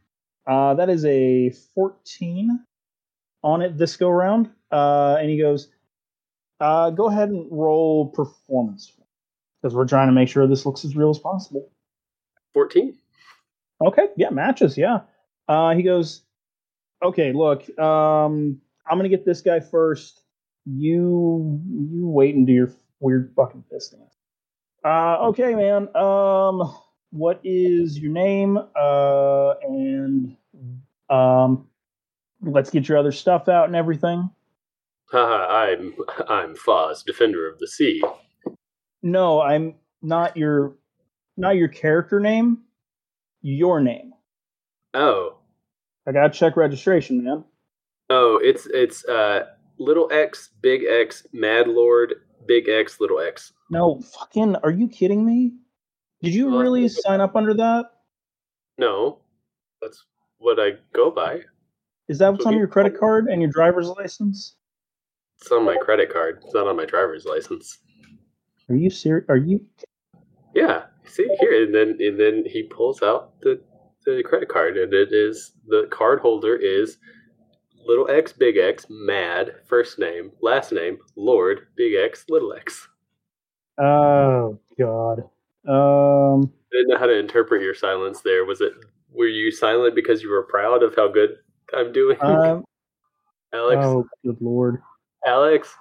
Uh, 0.47 0.73
that 0.75 0.89
is 0.89 1.05
a 1.05 1.49
14 1.73 2.59
on 3.43 3.61
it 3.61 3.77
this 3.77 3.95
go 3.95 4.09
round. 4.09 4.49
Uh, 4.71 5.17
and 5.19 5.29
he 5.29 5.37
goes, 5.37 5.69
uh, 6.59 6.89
go 6.89 7.07
ahead 7.07 7.29
and 7.29 7.47
roll 7.51 8.07
performance 8.09 8.91
because 9.61 9.75
we're 9.75 9.87
trying 9.87 10.07
to 10.07 10.13
make 10.13 10.29
sure 10.29 10.47
this 10.47 10.65
looks 10.65 10.85
as 10.85 10.95
real 10.95 11.09
as 11.09 11.19
possible. 11.19 11.69
Fourteen. 12.53 12.97
Okay, 13.85 14.07
yeah, 14.15 14.29
matches, 14.29 14.77
yeah. 14.77 15.01
Uh, 15.47 15.75
he 15.75 15.83
goes, 15.83 16.23
okay, 17.03 17.33
look, 17.33 17.67
um, 17.77 18.61
I'm 18.87 18.97
gonna 18.97 19.09
get 19.09 19.25
this 19.25 19.41
guy 19.41 19.59
first. 19.59 20.21
You 20.65 21.61
you 21.67 22.07
wait 22.07 22.35
and 22.35 22.47
do 22.47 22.53
your 22.53 22.71
weird 22.99 23.33
fucking 23.35 23.65
dance. 23.69 23.93
Uh, 24.83 25.27
okay, 25.27 25.55
man. 25.55 25.93
Um, 25.95 26.75
what 27.15 27.39
is 27.43 27.97
your 27.97 28.11
name? 28.11 28.57
Uh, 28.57 29.53
and 29.63 30.35
um, 31.09 31.67
let's 32.41 32.69
get 32.69 32.89
your 32.89 32.97
other 32.97 33.13
stuff 33.13 33.47
out 33.47 33.67
and 33.67 33.75
everything. 33.75 34.29
Haha, 35.11 35.47
I'm 35.47 35.95
I'm 36.27 36.55
Foz, 36.55 37.05
defender 37.05 37.49
of 37.49 37.59
the 37.59 37.67
sea. 37.67 38.03
No, 39.01 39.41
I'm 39.41 39.75
not 40.01 40.35
your 40.35 40.75
not 41.37 41.55
your 41.55 41.69
character 41.69 42.19
name. 42.19 42.59
Your 43.41 43.79
name. 43.79 44.13
Oh, 44.93 45.37
I 46.07 46.11
gotta 46.11 46.33
check 46.33 46.57
registration, 46.57 47.23
man. 47.23 47.45
oh, 48.09 48.39
it's 48.43 48.65
it's 48.65 49.05
uh 49.05 49.45
little 49.77 50.09
X, 50.11 50.49
big 50.61 50.83
X, 50.83 51.27
Mad 51.31 51.67
Lord, 51.67 52.15
big 52.47 52.67
X, 52.67 52.99
little 52.99 53.19
X. 53.19 53.53
No, 53.69 54.01
fucking, 54.01 54.55
are 54.57 54.71
you 54.71 54.87
kidding 54.87 55.25
me? 55.25 55.53
Did 56.25 56.33
you 56.33 56.59
really 56.59 56.89
sign 56.89 57.21
up 57.21 57.35
under 57.35 57.53
that? 57.53 57.85
No, 58.79 59.19
that's 59.79 60.05
what 60.39 60.59
I 60.59 60.71
go 60.91 61.11
by. 61.11 61.41
Is 62.07 62.17
that 62.17 62.31
what's 62.31 62.47
on 62.47 62.57
your 62.57 62.65
credit 62.65 62.99
card 62.99 63.27
and 63.27 63.43
your 63.43 63.51
driver's 63.51 63.87
license? 63.89 64.55
It's 65.39 65.51
on 65.51 65.63
my 65.63 65.77
credit 65.77 66.11
card. 66.11 66.41
It's 66.43 66.55
not 66.55 66.67
on 66.67 66.77
my 66.77 66.85
driver's 66.85 67.25
license. 67.25 67.77
Are 68.69 68.75
you 68.75 68.89
serious? 68.89 69.27
Are 69.29 69.37
you? 69.37 69.63
Yeah. 70.55 70.85
See 71.05 71.29
here, 71.39 71.63
and 71.63 71.75
then 71.75 71.97
and 71.99 72.19
then 72.19 72.43
he 72.47 72.63
pulls 72.63 73.03
out 73.03 73.39
the 73.41 73.61
the 74.07 74.23
credit 74.23 74.49
card, 74.49 74.77
and 74.77 74.91
it 74.95 75.09
is 75.11 75.51
the 75.67 75.87
card 75.91 76.21
holder 76.21 76.55
is 76.55 76.97
little 77.85 78.09
X, 78.09 78.33
big 78.33 78.57
X, 78.57 78.87
Mad, 78.89 79.53
first 79.67 79.99
name, 79.99 80.31
last 80.41 80.71
name, 80.71 80.97
Lord, 81.15 81.67
big 81.75 81.93
X, 81.93 82.25
little 82.29 82.51
X. 82.53 82.87
Oh 83.77 84.57
God. 84.79 85.29
Um. 85.67 86.51
I 86.71 86.77
didn't 86.77 86.89
know 86.89 86.97
how 86.97 87.05
to 87.05 87.17
interpret 87.17 87.61
your 87.61 87.73
silence 87.73 88.21
there. 88.21 88.43
Was 88.45 88.61
it 88.61 88.73
were 89.11 89.27
you 89.27 89.49
silent 89.51 89.95
because 89.95 90.21
you 90.21 90.29
were 90.29 90.43
proud 90.43 90.83
of 90.83 90.93
how 90.95 91.07
good 91.07 91.37
I'm 91.73 91.91
doing? 91.93 92.17
um 92.21 92.63
Alex, 93.53 93.85
oh, 93.85 94.05
good 94.25 94.37
lord. 94.41 94.81
Alex, 95.25 95.73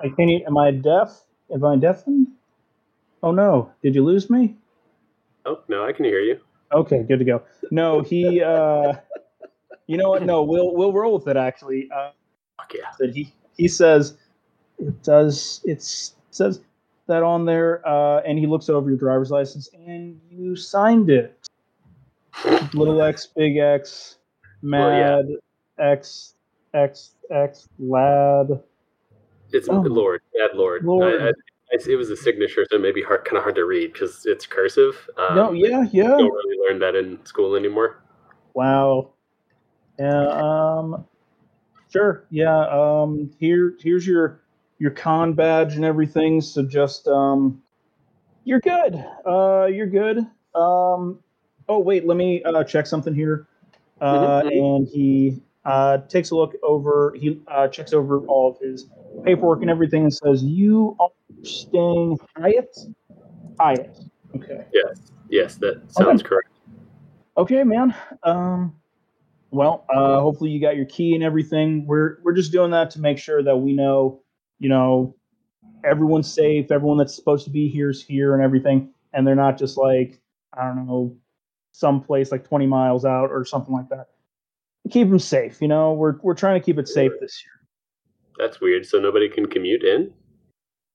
I 0.00 0.08
can't. 0.08 0.30
e- 0.30 0.44
Am 0.46 0.56
I 0.56 0.70
deaf? 0.70 1.24
Am 1.52 1.64
I 1.64 1.76
deafened? 1.76 2.28
Oh 3.22 3.32
no! 3.32 3.72
Did 3.82 3.94
you 3.96 4.04
lose 4.04 4.30
me? 4.30 4.56
oh 5.46 5.60
no, 5.68 5.84
I 5.84 5.92
can 5.92 6.04
hear 6.04 6.20
you. 6.20 6.38
Okay, 6.72 7.02
good 7.02 7.18
to 7.18 7.24
go. 7.24 7.42
No, 7.70 8.00
he. 8.02 8.40
uh 8.42 8.94
You 9.88 9.96
know 9.98 10.10
what? 10.10 10.22
No, 10.24 10.44
we'll 10.44 10.74
we'll 10.74 10.92
roll 10.92 11.14
with 11.14 11.26
it. 11.26 11.36
Actually, 11.36 11.88
uh, 11.94 12.10
Fuck 12.58 12.74
yeah. 12.74 13.06
he 13.12 13.32
he 13.56 13.66
says 13.68 14.16
it 14.78 15.02
does. 15.02 15.60
It 15.64 15.82
says 15.82 16.60
that 17.06 17.22
on 17.22 17.44
there, 17.44 17.86
uh, 17.86 18.20
and 18.20 18.38
he 18.38 18.46
looks 18.46 18.68
over 18.68 18.88
your 18.90 18.98
driver's 18.98 19.30
license, 19.30 19.68
and 19.74 20.20
you 20.30 20.56
signed 20.56 21.10
it. 21.10 21.38
Little 22.72 23.02
X, 23.02 23.26
big 23.26 23.58
X, 23.58 24.16
Well, 24.62 24.90
yeah. 24.90 25.22
mad 25.22 25.26
X, 25.78 26.34
X, 26.74 27.10
X, 27.30 27.68
lad. 27.78 28.62
It's 29.52 29.68
Oh. 29.68 29.80
Lord, 29.80 30.22
Mad 30.34 30.50
Lord. 30.54 30.84
Lord. 30.84 31.20
I, 31.22 31.28
I, 31.28 31.32
it 31.88 31.96
was 31.96 32.10
a 32.10 32.16
signature, 32.16 32.64
so 32.70 32.76
it 32.76 32.80
may 32.82 32.92
be 32.92 33.02
hard, 33.02 33.24
kind 33.24 33.36
of 33.36 33.42
hard 33.42 33.54
to 33.56 33.64
read 33.64 33.92
because 33.92 34.24
it's 34.26 34.46
cursive. 34.46 35.08
Um, 35.18 35.36
no, 35.36 35.52
yeah, 35.52 35.84
yeah. 35.92 36.08
Don't 36.08 36.30
really 36.32 36.56
learn 36.68 36.78
that 36.80 36.94
in 36.94 37.24
school 37.26 37.54
anymore. 37.56 38.02
Wow. 38.54 39.10
Yeah. 39.98 40.26
Um. 40.28 41.04
Sure. 41.90 42.24
Yeah. 42.30 42.66
Um. 42.68 43.30
Here. 43.38 43.74
Here's 43.80 44.06
your 44.06 44.41
your 44.82 44.90
con 44.90 45.32
badge 45.32 45.76
and 45.76 45.84
everything. 45.84 46.40
So 46.40 46.64
just 46.64 47.06
um. 47.06 47.62
You're 48.44 48.58
good. 48.60 49.02
Uh. 49.24 49.66
You're 49.66 49.86
good. 49.86 50.18
Um. 50.56 51.20
Oh 51.68 51.78
wait. 51.78 52.04
Let 52.04 52.16
me 52.16 52.42
uh 52.42 52.64
check 52.64 52.86
something 52.88 53.14
here. 53.14 53.46
Uh. 54.00 54.42
Mhm, 54.42 54.50
And 54.50 54.88
he 54.88 55.40
uh 55.64 55.98
takes 56.08 56.32
a 56.32 56.34
look 56.34 56.54
over. 56.64 57.14
He 57.16 57.40
uh 57.46 57.68
checks 57.68 57.92
over 57.92 58.18
all 58.26 58.50
of 58.50 58.58
his 58.58 58.88
paperwork 59.22 59.60
and 59.62 59.70
everything 59.70 60.02
and 60.02 60.12
says, 60.12 60.42
"You 60.42 60.96
are 60.98 61.10
staying 61.44 62.18
Hyatt. 62.36 62.76
Hyatt. 63.60 63.96
Okay. 64.34 64.64
Yes, 64.74 65.12
yes, 65.28 65.54
that 65.56 65.92
sounds 65.92 66.24
correct. 66.24 66.48
Okay, 67.36 67.62
man. 67.62 67.94
Um, 68.24 68.74
well, 69.52 69.84
uh, 69.94 70.18
hopefully 70.18 70.50
you 70.50 70.60
got 70.60 70.74
your 70.74 70.86
key 70.86 71.14
and 71.14 71.22
everything. 71.22 71.86
We're 71.86 72.16
we're 72.24 72.32
just 72.32 72.50
doing 72.50 72.72
that 72.72 72.90
to 72.92 73.00
make 73.00 73.18
sure 73.18 73.42
that 73.44 73.56
we 73.56 73.74
know, 73.74 74.21
you 74.62 74.68
know, 74.68 75.16
everyone's 75.84 76.32
safe. 76.32 76.70
Everyone 76.70 76.96
that's 76.96 77.16
supposed 77.16 77.44
to 77.44 77.50
be 77.50 77.68
here 77.68 77.90
is 77.90 78.00
here 78.00 78.32
and 78.32 78.42
everything, 78.42 78.94
and 79.12 79.26
they're 79.26 79.34
not 79.34 79.58
just 79.58 79.76
like 79.76 80.20
I 80.56 80.64
don't 80.66 80.86
know, 80.86 81.16
someplace 81.72 82.30
like 82.30 82.46
20 82.46 82.66
miles 82.66 83.04
out 83.04 83.30
or 83.30 83.44
something 83.44 83.74
like 83.74 83.88
that. 83.88 84.06
Keep 84.88 85.08
them 85.08 85.18
safe. 85.18 85.60
You 85.60 85.66
know, 85.66 85.94
we're 85.94 86.14
we're 86.22 86.34
trying 86.34 86.60
to 86.60 86.64
keep 86.64 86.78
it 86.78 86.86
safe 86.86 87.10
this 87.20 87.42
year. 87.44 87.66
That's 88.38 88.60
weird. 88.60 88.86
So 88.86 89.00
nobody 89.00 89.28
can 89.28 89.46
commute 89.46 89.82
in. 89.82 90.12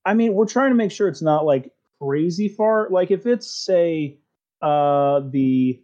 I 0.06 0.14
mean, 0.14 0.34
we're 0.34 0.48
trying 0.48 0.72
to 0.72 0.76
make 0.76 0.92
sure 0.92 1.10
it's 1.10 1.22
not 1.22 1.46
like 1.46 1.74
crazy 2.02 2.48
far. 2.48 2.88
Like 2.90 3.12
if 3.12 3.26
it's 3.26 3.66
say 3.66 4.18
uh 4.62 5.22
the 5.30 5.82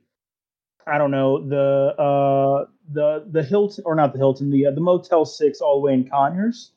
I 0.87 0.97
don't 0.97 1.11
know, 1.11 1.45
the 1.49 2.01
uh 2.01 2.65
the 2.93 3.25
the 3.29 3.43
Hilton 3.43 3.83
or 3.85 3.95
not 3.95 4.13
the 4.13 4.19
Hilton, 4.19 4.51
the 4.51 4.67
uh, 4.67 4.71
the 4.71 4.79
Motel 4.79 5.25
6 5.25 5.59
all 5.59 5.81
the 5.81 5.85
way 5.85 5.93
in 5.93 6.09
Conyers. 6.09 6.71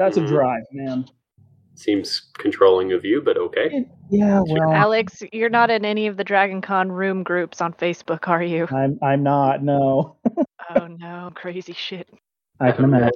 That's 0.00 0.16
a 0.16 0.26
drive, 0.26 0.62
man. 0.72 1.04
Seems 1.74 2.30
controlling 2.38 2.92
of 2.92 3.04
you, 3.04 3.20
but 3.20 3.36
okay. 3.36 3.86
Yeah, 4.08 4.42
well, 4.46 4.72
Alex, 4.72 5.22
you're 5.30 5.50
not 5.50 5.70
in 5.70 5.84
any 5.84 6.06
of 6.06 6.16
the 6.16 6.24
Dragon 6.24 6.62
Con 6.62 6.90
room 6.90 7.22
groups 7.22 7.60
on 7.60 7.74
Facebook, 7.74 8.26
are 8.26 8.42
you? 8.42 8.66
I'm 8.70 8.98
I'm 9.02 9.22
not. 9.22 9.62
No. 9.62 10.16
oh 10.70 10.86
no, 10.98 11.30
crazy 11.34 11.74
shit. 11.74 12.08
I 12.60 12.72
can 12.72 12.84
imagine. 12.86 13.12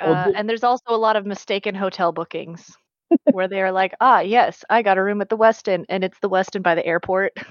Uh, 0.00 0.32
and 0.34 0.48
there's 0.48 0.64
also 0.64 0.84
a 0.88 0.96
lot 0.96 1.16
of 1.16 1.26
mistaken 1.26 1.74
hotel 1.74 2.10
bookings 2.10 2.74
where 3.30 3.46
they 3.48 3.60
are 3.60 3.70
like, 3.70 3.94
ah, 4.00 4.20
yes, 4.20 4.64
I 4.70 4.80
got 4.80 4.96
a 4.96 5.02
room 5.02 5.20
at 5.20 5.28
the 5.28 5.36
Westin, 5.36 5.84
and 5.90 6.02
it's 6.02 6.18
the 6.20 6.30
Westin 6.30 6.62
by 6.62 6.74
the 6.74 6.86
airport. 6.86 7.32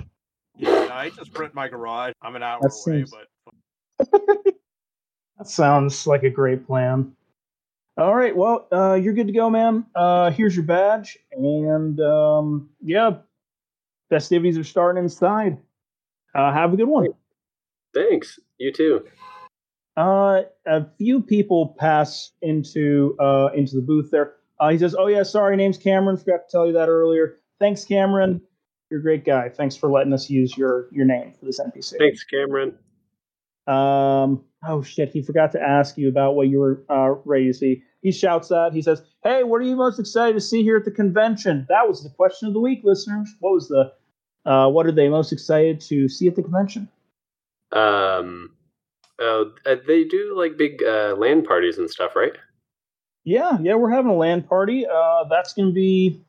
Yeah, 0.57 0.89
I 0.91 1.09
just 1.09 1.35
rent 1.39 1.55
my 1.55 1.69
garage. 1.69 2.11
I'm 2.21 2.35
an 2.35 2.43
hour 2.43 2.59
That 2.61 2.67
away, 2.85 3.05
seems- 3.05 3.13
but 3.99 4.43
That 5.37 5.47
sounds 5.47 6.05
like 6.05 6.23
a 6.23 6.29
great 6.29 6.67
plan. 6.67 7.15
All 7.97 8.15
right, 8.15 8.35
well, 8.35 8.67
uh, 8.71 8.93
you're 8.93 9.13
good 9.13 9.27
to 9.27 9.33
go, 9.33 9.49
man. 9.49 9.85
Uh, 9.93 10.31
here's 10.31 10.55
your 10.55 10.63
badge, 10.65 11.17
and 11.33 11.99
um, 11.99 12.69
yeah, 12.81 13.17
festivities 14.09 14.57
are 14.57 14.63
starting 14.63 15.03
inside. 15.03 15.57
Uh, 16.33 16.53
have 16.53 16.73
a 16.73 16.77
good 16.77 16.87
one. 16.87 17.07
Thanks. 17.93 18.39
You 18.57 18.71
too. 18.71 19.05
Uh, 19.97 20.43
a 20.65 20.85
few 20.97 21.21
people 21.21 21.75
pass 21.77 22.31
into 22.41 23.15
uh, 23.19 23.49
into 23.53 23.75
the 23.75 23.81
booth 23.81 24.09
there. 24.09 24.35
Uh, 24.59 24.69
he 24.69 24.77
says, 24.77 24.95
"Oh 24.97 25.07
yeah, 25.07 25.23
sorry, 25.23 25.57
name's 25.57 25.77
Cameron. 25.77 26.15
Forgot 26.15 26.47
to 26.47 26.51
tell 26.51 26.65
you 26.65 26.73
that 26.73 26.87
earlier. 26.87 27.39
Thanks, 27.59 27.83
Cameron. 27.83 28.41
You're 28.89 29.01
a 29.01 29.03
great 29.03 29.25
guy. 29.25 29.49
Thanks 29.49 29.75
for 29.75 29.89
letting 29.89 30.13
us 30.13 30.29
use 30.29 30.55
your 30.57 30.87
your 30.91 31.05
name 31.05 31.33
for 31.37 31.45
this 31.45 31.59
NPC." 31.59 31.97
Thanks, 31.97 32.23
Cameron. 32.23 32.77
Um, 33.71 34.43
oh 34.67 34.81
shit, 34.81 35.09
he 35.09 35.21
forgot 35.21 35.51
to 35.53 35.61
ask 35.61 35.97
you 35.97 36.09
about 36.09 36.35
what 36.35 36.49
you 36.49 36.59
were 36.59 36.83
uh, 36.89 37.15
ready 37.25 37.47
to 37.47 37.53
see. 37.53 37.83
He 38.01 38.11
shouts 38.11 38.49
that. 38.49 38.73
He 38.73 38.81
says, 38.81 39.01
"Hey, 39.23 39.43
what 39.43 39.61
are 39.61 39.65
you 39.65 39.75
most 39.75 39.99
excited 39.99 40.33
to 40.33 40.41
see 40.41 40.63
here 40.63 40.77
at 40.77 40.85
the 40.85 40.91
convention?" 40.91 41.65
That 41.69 41.87
was 41.87 42.03
the 42.03 42.09
question 42.09 42.47
of 42.47 42.53
the 42.53 42.59
week, 42.59 42.81
listeners. 42.83 43.29
What 43.39 43.53
was 43.53 43.67
the 43.67 43.93
uh, 44.45 44.69
what 44.69 44.85
are 44.87 44.91
they 44.91 45.07
most 45.07 45.31
excited 45.31 45.79
to 45.81 46.09
see 46.09 46.27
at 46.27 46.35
the 46.35 46.41
convention? 46.41 46.89
Um, 47.71 48.51
uh, 49.21 49.45
uh, 49.65 49.75
they 49.87 50.03
do 50.03 50.35
like 50.37 50.57
big 50.57 50.83
uh, 50.83 51.15
land 51.17 51.45
parties 51.45 51.77
and 51.77 51.89
stuff, 51.89 52.15
right? 52.15 52.33
Yeah, 53.23 53.57
yeah, 53.61 53.75
we're 53.75 53.91
having 53.91 54.11
a 54.11 54.15
land 54.15 54.47
party. 54.47 54.85
Uh, 54.85 55.25
that's 55.29 55.53
gonna 55.53 55.71
be. 55.71 56.25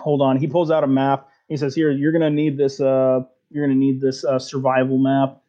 Hold 0.00 0.22
on. 0.22 0.38
He 0.38 0.46
pulls 0.46 0.70
out 0.70 0.84
a 0.84 0.86
map. 0.86 1.28
He 1.48 1.56
says, 1.56 1.74
"Here, 1.74 1.90
you're 1.90 2.12
gonna 2.12 2.30
need 2.30 2.58
this. 2.58 2.80
Uh, 2.80 3.20
you're 3.50 3.64
gonna 3.66 3.78
need 3.78 4.00
this 4.00 4.24
uh, 4.24 4.38
survival 4.38 4.98
map, 4.98 5.42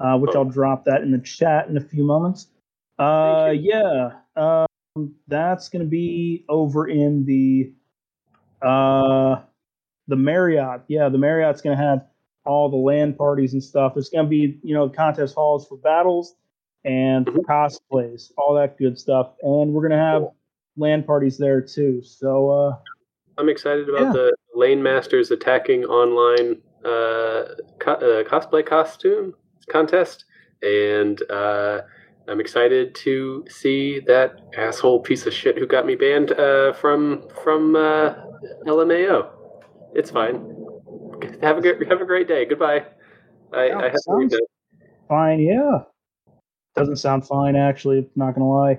uh, 0.00 0.18
which 0.18 0.32
Oh. 0.34 0.40
I'll 0.40 0.44
drop 0.44 0.84
that 0.86 1.02
in 1.02 1.10
the 1.10 1.18
chat 1.18 1.68
in 1.68 1.76
a 1.76 1.80
few 1.80 2.04
moments." 2.04 2.48
Uh, 2.98 3.54
yeah. 3.56 4.12
Um, 4.36 4.66
that's 5.28 5.68
gonna 5.68 5.84
be 5.84 6.44
over 6.48 6.88
in 6.88 7.24
the, 7.24 7.72
uh, 8.62 9.40
the 10.08 10.16
Marriott. 10.16 10.82
Yeah, 10.88 11.08
the 11.08 11.18
Marriott's 11.18 11.62
gonna 11.62 11.76
have 11.76 12.06
all 12.44 12.68
the 12.68 12.76
land 12.76 13.16
parties 13.16 13.52
and 13.52 13.62
stuff. 13.62 13.94
There's 13.94 14.08
gonna 14.10 14.28
be, 14.28 14.58
you 14.62 14.74
know, 14.74 14.88
contest 14.88 15.34
halls 15.34 15.68
for 15.68 15.76
battles 15.76 16.34
and 16.84 17.26
for 17.26 17.32
Mhm. 17.32 17.44
cosplays, 17.44 18.32
all 18.36 18.54
that 18.54 18.76
good 18.78 18.98
stuff. 18.98 19.34
And 19.42 19.72
we're 19.72 19.82
gonna 19.82 19.96
have 19.98 20.22
Cool. 20.22 20.34
land 20.76 21.06
parties 21.06 21.38
there 21.38 21.60
too. 21.60 22.02
So 22.02 22.50
uh, 22.50 22.76
I'm 23.38 23.48
excited 23.48 23.88
about 23.88 24.06
Yeah. 24.06 24.12
the 24.12 24.36
Lane 24.54 24.82
Masters 24.82 25.30
attacking 25.30 25.84
online 25.84 26.60
uh, 26.84 27.44
co- 27.78 27.92
uh, 27.92 28.24
cosplay 28.24 28.64
costume 28.64 29.34
contest, 29.70 30.24
and 30.62 31.20
uh, 31.30 31.80
I'm 32.28 32.40
excited 32.40 32.94
to 32.96 33.44
see 33.48 34.00
that 34.06 34.40
asshole 34.56 35.00
piece 35.00 35.26
of 35.26 35.32
shit 35.32 35.56
who 35.58 35.66
got 35.66 35.86
me 35.86 35.94
banned 35.94 36.32
uh, 36.32 36.72
from 36.74 37.24
from 37.42 37.76
uh, 37.76 38.14
LMAO. 38.66 39.30
It's 39.94 40.10
fine. 40.10 40.36
Have 41.42 41.58
a 41.58 41.60
good 41.60 41.86
have 41.88 42.00
a 42.00 42.04
great 42.04 42.28
day. 42.28 42.44
Goodbye. 42.44 42.84
I, 43.52 43.66
Yeah, 43.66 43.78
I 43.78 43.82
have 43.84 43.92
to 43.94 43.98
sounds- 44.00 44.32
leave 44.32 44.40
fine, 45.08 45.40
yeah. 45.40 45.80
Doesn't 46.76 46.96
sound 46.96 47.26
fine 47.26 47.56
actually. 47.56 48.08
Not 48.14 48.34
gonna 48.34 48.48
lie. 48.48 48.78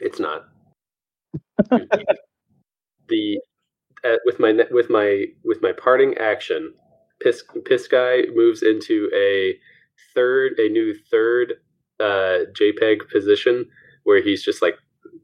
It's 0.00 0.18
not. 0.20 0.44
the 3.08 3.40
uh, 4.04 4.16
with 4.24 4.38
my 4.38 4.52
with 4.70 4.90
my 4.90 5.24
with 5.44 5.62
my 5.62 5.72
parting 5.72 6.16
action, 6.18 6.74
piss 7.20 7.42
piss 7.64 7.88
guy 7.88 8.22
moves 8.34 8.62
into 8.62 9.08
a 9.14 9.58
third 10.14 10.52
a 10.58 10.68
new 10.68 10.94
third 11.10 11.54
uh, 12.00 12.44
JPEG 12.58 13.10
position 13.10 13.66
where 14.04 14.22
he's 14.22 14.42
just 14.42 14.62
like 14.62 14.74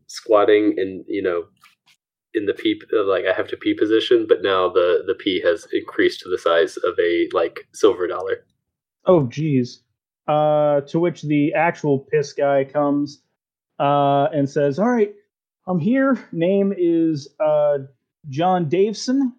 squatting 0.06 0.74
and 0.78 1.04
you 1.06 1.22
know 1.22 1.44
in 2.34 2.46
the 2.46 2.54
P 2.54 2.80
uh, 2.96 3.04
like 3.04 3.24
I 3.26 3.32
have 3.32 3.48
to 3.48 3.56
P 3.56 3.74
position, 3.74 4.26
but 4.28 4.42
now 4.42 4.68
the 4.68 5.02
the 5.06 5.14
P 5.14 5.40
has 5.44 5.66
increased 5.72 6.20
to 6.20 6.28
the 6.28 6.38
size 6.38 6.76
of 6.78 6.94
a 7.00 7.28
like 7.32 7.66
silver 7.74 8.06
dollar. 8.06 8.44
Oh 9.06 9.26
geez. 9.26 9.82
Uh, 10.26 10.82
to 10.82 11.00
which 11.00 11.22
the 11.22 11.54
actual 11.54 12.00
piss 12.00 12.34
guy 12.34 12.62
comes 12.62 13.22
uh, 13.78 14.28
and 14.32 14.48
says, 14.48 14.78
"All 14.78 14.90
right, 14.90 15.14
I'm 15.66 15.78
here. 15.78 16.22
Name 16.32 16.74
is 16.76 17.28
uh, 17.40 17.78
John 18.28 18.68
Davison. 18.68 19.32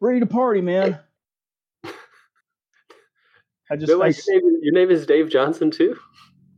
Ready 0.00 0.20
to 0.20 0.26
party, 0.26 0.62
man." 0.62 0.98
I 3.70 3.76
just, 3.76 3.88
No, 3.90 4.02
I 4.02 4.08
your, 4.08 4.14
name, 4.42 4.58
your 4.62 4.72
name 4.74 4.90
is 4.90 5.06
Dave 5.06 5.28
Johnson 5.28 5.70
too. 5.70 5.96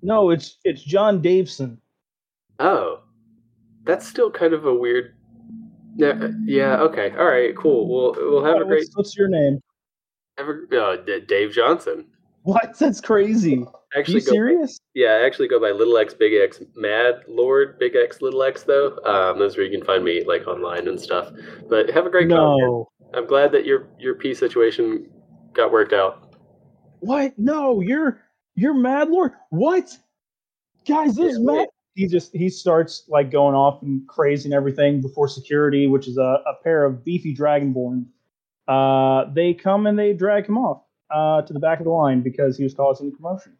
no, 0.02 0.30
it's 0.30 0.58
it's 0.64 0.82
John 0.82 1.20
Davison. 1.20 1.80
Oh, 2.58 3.00
that's 3.84 4.06
still 4.06 4.30
kind 4.30 4.52
of 4.52 4.66
a 4.66 4.74
weird. 4.74 5.14
Yeah, 5.96 6.28
yeah. 6.44 6.76
Okay. 6.80 7.10
All 7.18 7.24
right. 7.26 7.56
Cool. 7.56 7.88
We'll 7.88 8.14
we'll 8.30 8.44
have 8.44 8.60
a 8.60 8.64
great. 8.64 8.80
What's, 8.80 8.96
what's 8.96 9.16
your 9.16 9.28
name? 9.28 9.60
Have 10.38 10.48
a, 10.48 10.80
uh, 10.80 10.96
Dave 11.26 11.52
Johnson. 11.52 12.06
What? 12.42 12.78
That's 12.78 13.00
crazy. 13.00 13.54
Are 13.56 13.58
you 13.58 13.68
Actually, 13.96 14.20
go, 14.20 14.30
serious? 14.32 14.78
yeah. 14.94 15.08
I 15.20 15.26
actually 15.26 15.48
go 15.48 15.60
by 15.60 15.72
Little 15.72 15.98
X 15.98 16.14
Big 16.14 16.32
X 16.40 16.62
Mad 16.76 17.22
Lord 17.28 17.78
Big 17.78 17.96
X 17.96 18.22
Little 18.22 18.42
X 18.42 18.62
though. 18.62 18.96
Um, 19.04 19.38
that's 19.40 19.56
where 19.56 19.66
you 19.66 19.76
can 19.76 19.84
find 19.84 20.04
me 20.04 20.24
like 20.24 20.46
online 20.46 20.86
and 20.88 20.98
stuff. 20.98 21.32
But 21.68 21.90
have 21.90 22.06
a 22.06 22.10
great. 22.10 22.28
No. 22.28 22.88
I'm 23.12 23.26
glad 23.26 23.50
that 23.52 23.66
your 23.66 23.88
your 23.98 24.14
P 24.14 24.32
situation 24.32 25.10
got 25.52 25.72
worked 25.72 25.92
out. 25.92 26.29
What? 27.00 27.38
No, 27.38 27.80
you're 27.80 28.20
you're 28.54 28.74
Mad 28.74 29.08
Lord. 29.10 29.32
What? 29.50 29.96
Guys, 30.86 31.16
this 31.16 31.32
is 31.34 31.38
Yeah, 31.38 31.44
Mad. 31.44 31.52
wait. 31.58 31.68
He 31.94 32.06
just 32.06 32.34
he 32.34 32.48
starts 32.48 33.04
like 33.08 33.30
going 33.30 33.54
off 33.54 33.82
and 33.82 34.06
crazy 34.08 34.46
and 34.46 34.54
everything 34.54 35.00
before 35.00 35.28
security, 35.28 35.86
which 35.86 36.06
is 36.08 36.16
a, 36.18 36.42
a 36.46 36.54
pair 36.62 36.84
of 36.84 37.04
beefy 37.04 37.34
dragonborn. 37.34 38.06
Uh, 38.68 39.24
they 39.32 39.52
come 39.52 39.86
and 39.86 39.98
they 39.98 40.12
drag 40.12 40.46
him 40.46 40.56
off 40.56 40.82
uh, 41.10 41.42
to 41.42 41.52
the 41.52 41.58
back 41.58 41.78
of 41.80 41.84
the 41.84 41.90
line 41.90 42.22
because 42.22 42.56
he 42.56 42.62
was 42.62 42.72
causing 42.74 43.08
a 43.08 43.10
commotion. 43.16 43.56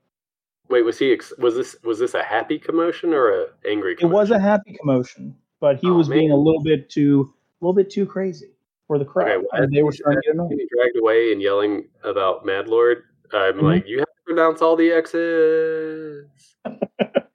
Wait, 0.68 0.83
was 0.83 0.98
he? 0.98 1.12
Ex- 1.12 1.33
was 1.38 1.57
this 1.57 1.74
was 1.83 1.98
this 1.98 2.14
a 2.14 2.22
happy 2.22 2.59
commotion 2.59 3.12
or 3.12 3.29
a 3.31 3.46
angry? 3.68 3.96
It 4.00 4.07
was 4.07 4.31
a 4.31 4.38
happy 4.38 4.76
commotion, 4.81 5.37
but 5.61 5.79
he 5.79 5.88
Oh, 5.88 5.94
was 5.94 6.09
being 6.09 6.31
a 6.31 6.37
little 6.37 6.62
bit 6.62 6.88
too 6.88 7.35
a 7.61 7.64
little 7.64 7.74
bit 7.74 7.90
too 7.90 8.07
crazy 8.07 8.53
for 8.87 8.98
the 8.98 9.05
crowd. 9.05 9.29
Okay, 9.29 9.37
well, 9.53 9.62
and 9.62 9.72
they 9.74 9.83
were 9.83 9.90
he's- 9.90 9.98
starting 10.00 10.20
to 10.22 10.26
get 10.29 10.31
as 10.31 10.35
annoyed. 10.38 10.50
he's 10.50 10.59
getting 10.59 10.68
dragged 10.79 10.96
away 10.98 11.33
and 11.33 11.42
yelling 11.42 11.88
about 12.05 12.46
Mad 12.46 12.68
Lord. 12.68 13.03
I'm 13.33 13.55
Mhm. 13.59 13.62
like, 13.62 13.87
you 13.87 13.99
have 13.99 14.07
to 14.07 14.23
pronounce 14.27 14.62
all 14.62 14.77
the 14.77 14.90
X's. 14.90 16.27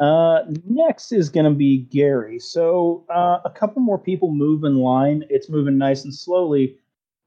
Uh, 0.00 0.42
next 0.68 1.12
is 1.12 1.28
going 1.28 1.44
to 1.44 1.56
be 1.56 1.78
Gary. 1.92 2.36
So 2.40 3.04
uh, 3.08 3.38
a 3.44 3.50
couple 3.50 3.80
more 3.82 3.98
people 3.98 4.32
move 4.32 4.64
in 4.64 4.78
line. 4.78 5.22
It's 5.30 5.48
moving 5.48 5.78
nice 5.78 6.02
and 6.02 6.12
slowly. 6.12 6.76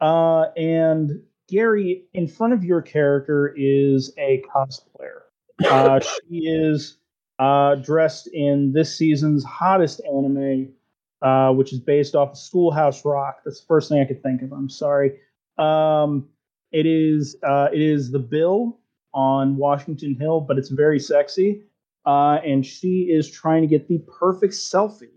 Uh, 0.01 0.47
and 0.57 1.21
Gary, 1.47 2.03
in 2.13 2.27
front 2.27 2.51
of 2.51 2.65
your 2.65 2.81
character 2.81 3.53
is 3.55 4.11
a 4.17 4.43
cosplayer. 4.53 5.21
Uh, 5.69 6.01
she 6.29 6.39
is 6.39 6.97
uh, 7.39 7.75
dressed 7.75 8.27
in 8.33 8.73
this 8.73 8.93
season's 8.97 9.45
hottest 9.45 10.01
anime, 10.03 10.73
uh, 11.21 11.53
which 11.53 11.71
is 11.71 11.79
based 11.79 12.13
off 12.13 12.31
of 12.31 12.37
Schoolhouse 12.37 13.05
Rock. 13.05 13.37
That's 13.45 13.61
the 13.61 13.67
first 13.67 13.87
thing 13.87 14.01
I 14.01 14.05
could 14.05 14.21
think 14.21 14.41
of. 14.41 14.51
I'm 14.51 14.69
sorry. 14.69 15.13
Um, 15.57 16.27
it 16.75 16.85
is 16.85 17.35
uh, 17.43 17.69
it 17.73 17.81
is 17.81 18.11
the 18.11 18.19
Bill 18.19 18.77
on 19.13 19.55
Washington 19.55 20.15
Hill, 20.15 20.41
but 20.41 20.57
it's 20.57 20.69
very 20.69 20.99
sexy 20.99 21.63
uh, 22.05 22.39
and 22.45 22.65
she 22.65 23.09
is 23.11 23.29
trying 23.29 23.61
to 23.61 23.67
get 23.67 23.87
the 23.87 23.99
perfect 24.19 24.53
selfie 24.53 25.09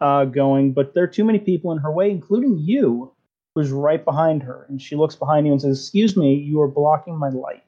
uh, 0.00 0.24
going, 0.26 0.72
but 0.72 0.94
there 0.94 1.04
are 1.04 1.08
too 1.08 1.24
many 1.24 1.38
people 1.38 1.72
in 1.72 1.78
her 1.78 1.90
way, 1.90 2.10
including 2.10 2.58
you, 2.58 3.12
who's 3.54 3.70
right 3.70 4.04
behind 4.04 4.42
her. 4.42 4.66
And 4.68 4.80
she 4.80 4.96
looks 4.96 5.14
behind 5.16 5.46
you 5.46 5.52
and 5.52 5.60
says, 5.60 5.78
"Excuse 5.78 6.16
me, 6.16 6.34
you 6.34 6.60
are 6.60 6.68
blocking 6.68 7.18
my 7.18 7.30
light. 7.30 7.64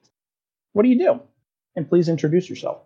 What 0.72 0.82
do 0.82 0.88
you 0.88 0.98
do?" 0.98 1.20
And 1.76 1.88
please 1.88 2.08
introduce 2.08 2.48
yourself. 2.48 2.82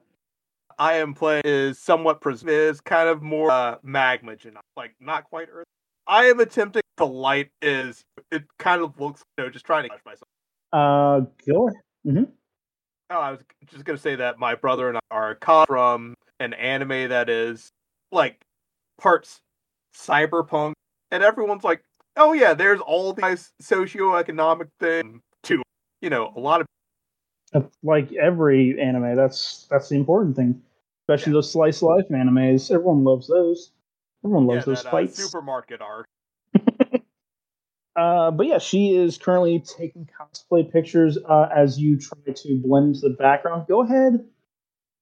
I 0.79 0.95
am 0.95 1.15
playing 1.15 1.43
is 1.45 1.79
somewhat 1.79 2.21
pres- 2.21 2.45
is 2.45 2.81
kind 2.81 3.09
of 3.09 3.23
more 3.23 3.51
uh, 3.51 3.79
magma, 3.83 4.37
like 4.77 4.95
not 5.01 5.25
quite 5.25 5.49
Earth. 5.51 5.67
I 6.07 6.27
am 6.27 6.41
attempting 6.41 6.83
to 6.99 7.05
light 7.05 7.51
is 7.61 8.05
it 8.31 8.45
kind 8.59 8.83
of 8.83 8.99
looks 9.01 9.23
you 9.37 9.45
know 9.45 9.51
just 9.51 9.67
trying 9.67 9.85
to 9.85 9.89
touch 9.91 10.05
myself. 10.05 10.29
Uh, 10.73 11.21
go 11.47 11.69
ahead. 11.69 12.29
Oh, 13.11 13.21
I 13.21 13.31
was 13.33 13.41
just 13.71 13.85
gonna 13.85 13.99
say 13.99 14.17
that 14.17 14.39
my 14.39 14.55
brother 14.55 14.89
and 14.89 14.99
I 14.99 15.01
are 15.11 15.35
caught 15.35 15.69
from 15.69 16.15
an 16.41 16.55
anime 16.55 17.09
that 17.09 17.29
is 17.29 17.71
like 18.13 18.41
parts 18.99 19.41
cyberpunk, 19.95 20.75
and 21.11 21.23
everyone's 21.23 21.65
like, 21.65 21.83
"Oh 22.17 22.33
yeah, 22.33 22.55
there's 22.55 22.81
all 22.81 23.13
these 23.13 23.53
socioeconomic 23.63 24.69
thing 24.81 25.21
to 25.45 25.63
you 26.03 26.11
know 26.11 26.33
a 26.37 26.41
lot 26.41 26.61
of 26.61 26.67
like 27.83 28.13
every 28.13 28.81
anime. 28.81 29.15
That's 29.15 29.67
that's 29.71 29.89
the 29.89 29.97
important 29.97 30.37
thing, 30.37 30.61
especially 31.05 31.33
those 31.33 31.51
slice 31.51 31.83
of 31.83 31.89
life 31.89 32.09
animes. 32.11 32.71
Everyone 32.71 33.05
loves 33.05 33.29
those. 33.29 33.73
Everyone 34.27 34.47
loves 34.47 34.67
yeah, 34.67 34.75
those 34.75 34.83
that, 34.83 34.89
uh, 34.89 34.91
fights. 34.91 35.17
supermarket 35.17 35.81
art." 35.81 36.07
Uh, 37.95 38.31
but 38.31 38.47
yeah, 38.47 38.59
she 38.59 38.95
is 38.95 39.17
currently 39.17 39.59
taking 39.61 40.07
cosplay 40.21 40.71
pictures 40.71 41.17
uh, 41.27 41.49
as 41.55 41.79
you 41.79 41.99
try 41.99 42.19
to 42.35 42.61
blend 42.61 42.89
into 42.97 43.09
the 43.09 43.15
background. 43.15 43.67
Go 43.69 43.81
ahead, 43.83 44.23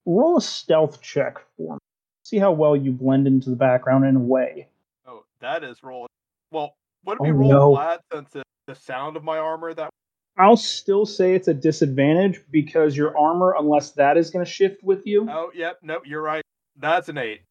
roll 0.07 0.37
a 0.37 0.41
stealth 0.41 1.03
check 1.03 1.39
for 1.57 1.75
me. 1.75 1.79
See 2.23 2.39
how 2.39 2.53
well 2.53 2.77
you 2.77 2.93
blend 2.93 3.27
into 3.27 3.51
the 3.51 3.57
background 3.57 4.05
in 4.05 4.15
a 4.15 4.21
way. 4.21 4.69
Oh, 5.07 5.25
that 5.41 5.65
is 5.65 5.83
roll. 5.83 6.07
Well, 6.53 6.77
would 7.05 7.19
it 7.19 7.23
be 7.25 7.31
Oh, 7.31 7.33
rolled 7.33 7.51
no. 7.51 7.75
flat 7.75 8.01
since 8.13 8.31
the 8.69 8.75
sound 8.77 9.17
of 9.17 9.25
my 9.25 9.39
armor 9.39 9.75
that 9.75 9.91
I'll 10.39 10.57
still 10.57 11.05
say 11.07 11.35
it's 11.35 11.49
a 11.49 11.55
disadvantage 11.55 12.41
because 12.51 12.97
your 12.97 13.17
armor, 13.19 13.55
unless 13.59 13.91
that 13.93 14.17
is 14.17 14.31
going 14.31 14.45
to 14.45 14.51
shift 14.51 14.85
with 14.85 15.05
you, 15.05 15.29
Oh, 15.29 15.51
yep, 15.55 15.79
no, 15.83 16.01
you're 16.05 16.23
right. 16.23 16.43
That's 16.77 17.09
an 17.09 17.19
eight. 17.19 17.43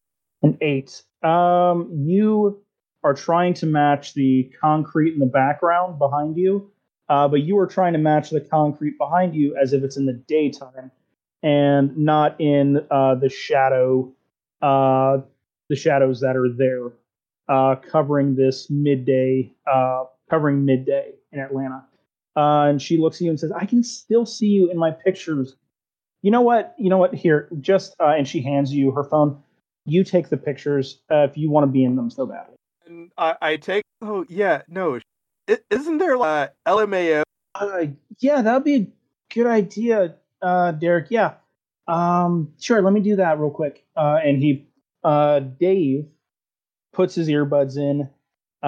An 0.44 0.58
eight. 0.60 1.02
Um, 1.22 1.90
you 2.06 2.62
are 3.02 3.14
trying 3.14 3.54
to 3.54 3.66
match 3.66 4.14
the 4.14 4.50
concrete 4.60 5.14
in 5.14 5.18
the 5.18 5.26
background 5.26 5.98
behind 5.98 6.36
you, 6.36 6.70
uh, 7.08 7.28
but 7.28 7.42
you 7.42 7.58
are 7.58 7.66
trying 7.66 7.92
to 7.92 7.98
match 7.98 8.30
the 8.30 8.40
concrete 8.40 8.96
behind 8.98 9.34
you 9.34 9.56
as 9.60 9.72
if 9.72 9.82
it's 9.82 9.96
in 9.96 10.06
the 10.06 10.12
daytime 10.12 10.90
and 11.42 11.96
not 11.96 12.40
in 12.40 12.86
uh, 12.90 13.14
the 13.14 13.28
shadow, 13.28 14.10
uh, 14.62 15.18
the 15.68 15.76
shadows 15.76 16.20
that 16.20 16.36
are 16.36 16.48
there, 16.48 16.92
uh, 17.48 17.76
covering 17.76 18.34
this 18.34 18.70
midday, 18.70 19.52
uh, 19.70 20.04
covering 20.30 20.64
midday 20.64 21.12
in 21.32 21.40
Atlanta. 21.40 21.84
Uh, 22.36 22.68
and 22.68 22.82
she 22.82 22.96
looks 22.96 23.18
at 23.18 23.22
you 23.22 23.30
and 23.30 23.38
says, 23.38 23.52
"I 23.52 23.64
can 23.66 23.82
still 23.82 24.26
see 24.26 24.48
you 24.48 24.70
in 24.70 24.78
my 24.78 24.90
pictures." 24.90 25.54
You 26.22 26.30
know 26.30 26.40
what? 26.40 26.74
You 26.78 26.90
know 26.90 26.98
what? 26.98 27.14
Here, 27.14 27.48
just 27.60 27.94
and 28.00 28.26
she 28.26 28.40
hands 28.40 28.74
you 28.74 28.90
her 28.90 29.04
phone 29.04 29.43
you 29.86 30.04
take 30.04 30.28
the 30.28 30.36
pictures 30.36 31.00
uh, 31.10 31.26
if 31.28 31.36
you 31.36 31.50
want 31.50 31.64
to 31.64 31.72
be 31.72 31.84
in 31.84 31.96
them 31.96 32.10
so 32.10 32.26
badly. 32.26 32.56
And 32.86 33.10
I, 33.16 33.36
I 33.40 33.56
take. 33.56 33.84
Oh 34.02 34.24
yeah, 34.28 34.62
no. 34.68 35.00
is 35.46 35.58
isn't 35.70 35.98
there 35.98 36.16
like 36.16 36.52
uh, 36.66 36.76
LMAO? 36.76 37.22
Uh, 37.54 37.86
yeah, 38.18 38.42
that'd 38.42 38.64
be 38.64 38.74
a 38.74 38.86
good 39.32 39.46
idea, 39.46 40.16
uh, 40.42 40.72
Derek. 40.72 41.06
Yeah, 41.10 41.34
um, 41.86 42.52
sure. 42.60 42.82
Let 42.82 42.92
me 42.92 43.00
do 43.00 43.16
that 43.16 43.38
real 43.38 43.50
quick. 43.50 43.84
Uh, 43.96 44.18
and 44.24 44.42
he, 44.42 44.66
uh, 45.02 45.40
Dave, 45.40 46.06
puts 46.92 47.14
his 47.14 47.28
earbuds 47.28 47.76
in. 47.76 48.08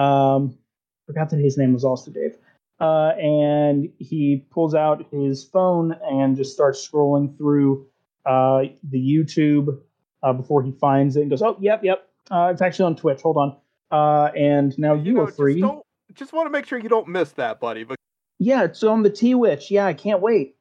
Um, 0.01 0.57
forgot 1.05 1.29
that 1.31 1.39
his 1.39 1.57
name 1.57 1.73
was 1.73 1.83
also 1.83 2.11
Dave. 2.11 2.37
Uh, 2.79 3.13
and 3.19 3.89
he 3.97 4.45
pulls 4.51 4.75
out 4.75 5.07
his 5.11 5.43
phone 5.43 5.95
and 6.03 6.37
just 6.37 6.53
starts 6.53 6.87
scrolling 6.87 7.35
through 7.37 7.87
uh, 8.25 8.63
the 8.83 8.99
YouTube 8.99 9.79
uh, 10.27 10.33
before 10.33 10.61
he 10.61 10.71
finds 10.71 11.15
it 11.15 11.21
and 11.21 11.29
goes, 11.29 11.41
"Oh, 11.41 11.57
yep, 11.59 11.83
yep. 11.83 12.07
Uh, 12.29 12.49
it's 12.51 12.61
actually 12.61 12.85
on 12.85 12.95
Twitch. 12.95 13.21
Hold 13.21 13.37
on." 13.37 13.55
Uh, 13.91 14.31
and 14.35 14.77
now 14.77 14.93
you, 14.93 15.13
know, 15.13 15.21
are 15.21 15.31
free. 15.31 15.61
Just, 15.61 15.79
just 16.13 16.33
want 16.33 16.47
to 16.47 16.51
make 16.51 16.65
sure 16.65 16.79
you 16.79 16.89
don't 16.89 17.07
miss 17.07 17.31
that, 17.33 17.59
buddy. 17.59 17.83
But 17.83 17.97
Yeah, 18.39 18.63
it's 18.63 18.83
on 18.83 19.03
the 19.03 19.09
T 19.09 19.35
Witch. 19.35 19.71
Yeah, 19.71 19.85
I 19.85 19.93
can't 19.93 20.21
wait. 20.21 20.55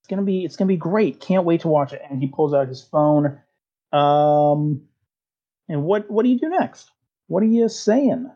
It's 0.00 0.08
gonna 0.08 0.22
be 0.22 0.44
it's 0.44 0.56
gonna 0.56 0.68
be 0.68 0.76
great. 0.76 1.20
Can't 1.20 1.44
wait 1.44 1.62
to 1.62 1.68
watch 1.68 1.92
it. 1.92 2.02
And 2.08 2.20
he 2.20 2.28
pulls 2.28 2.54
out 2.54 2.68
his 2.68 2.82
phone. 2.82 3.38
Um, 3.92 4.82
and 5.68 5.82
what 5.82 6.10
what 6.10 6.22
do 6.22 6.30
you 6.30 6.38
do 6.38 6.48
next? 6.48 6.90
What 7.28 7.42
are 7.42 7.46
you 7.46 7.68
saying? 7.68 8.30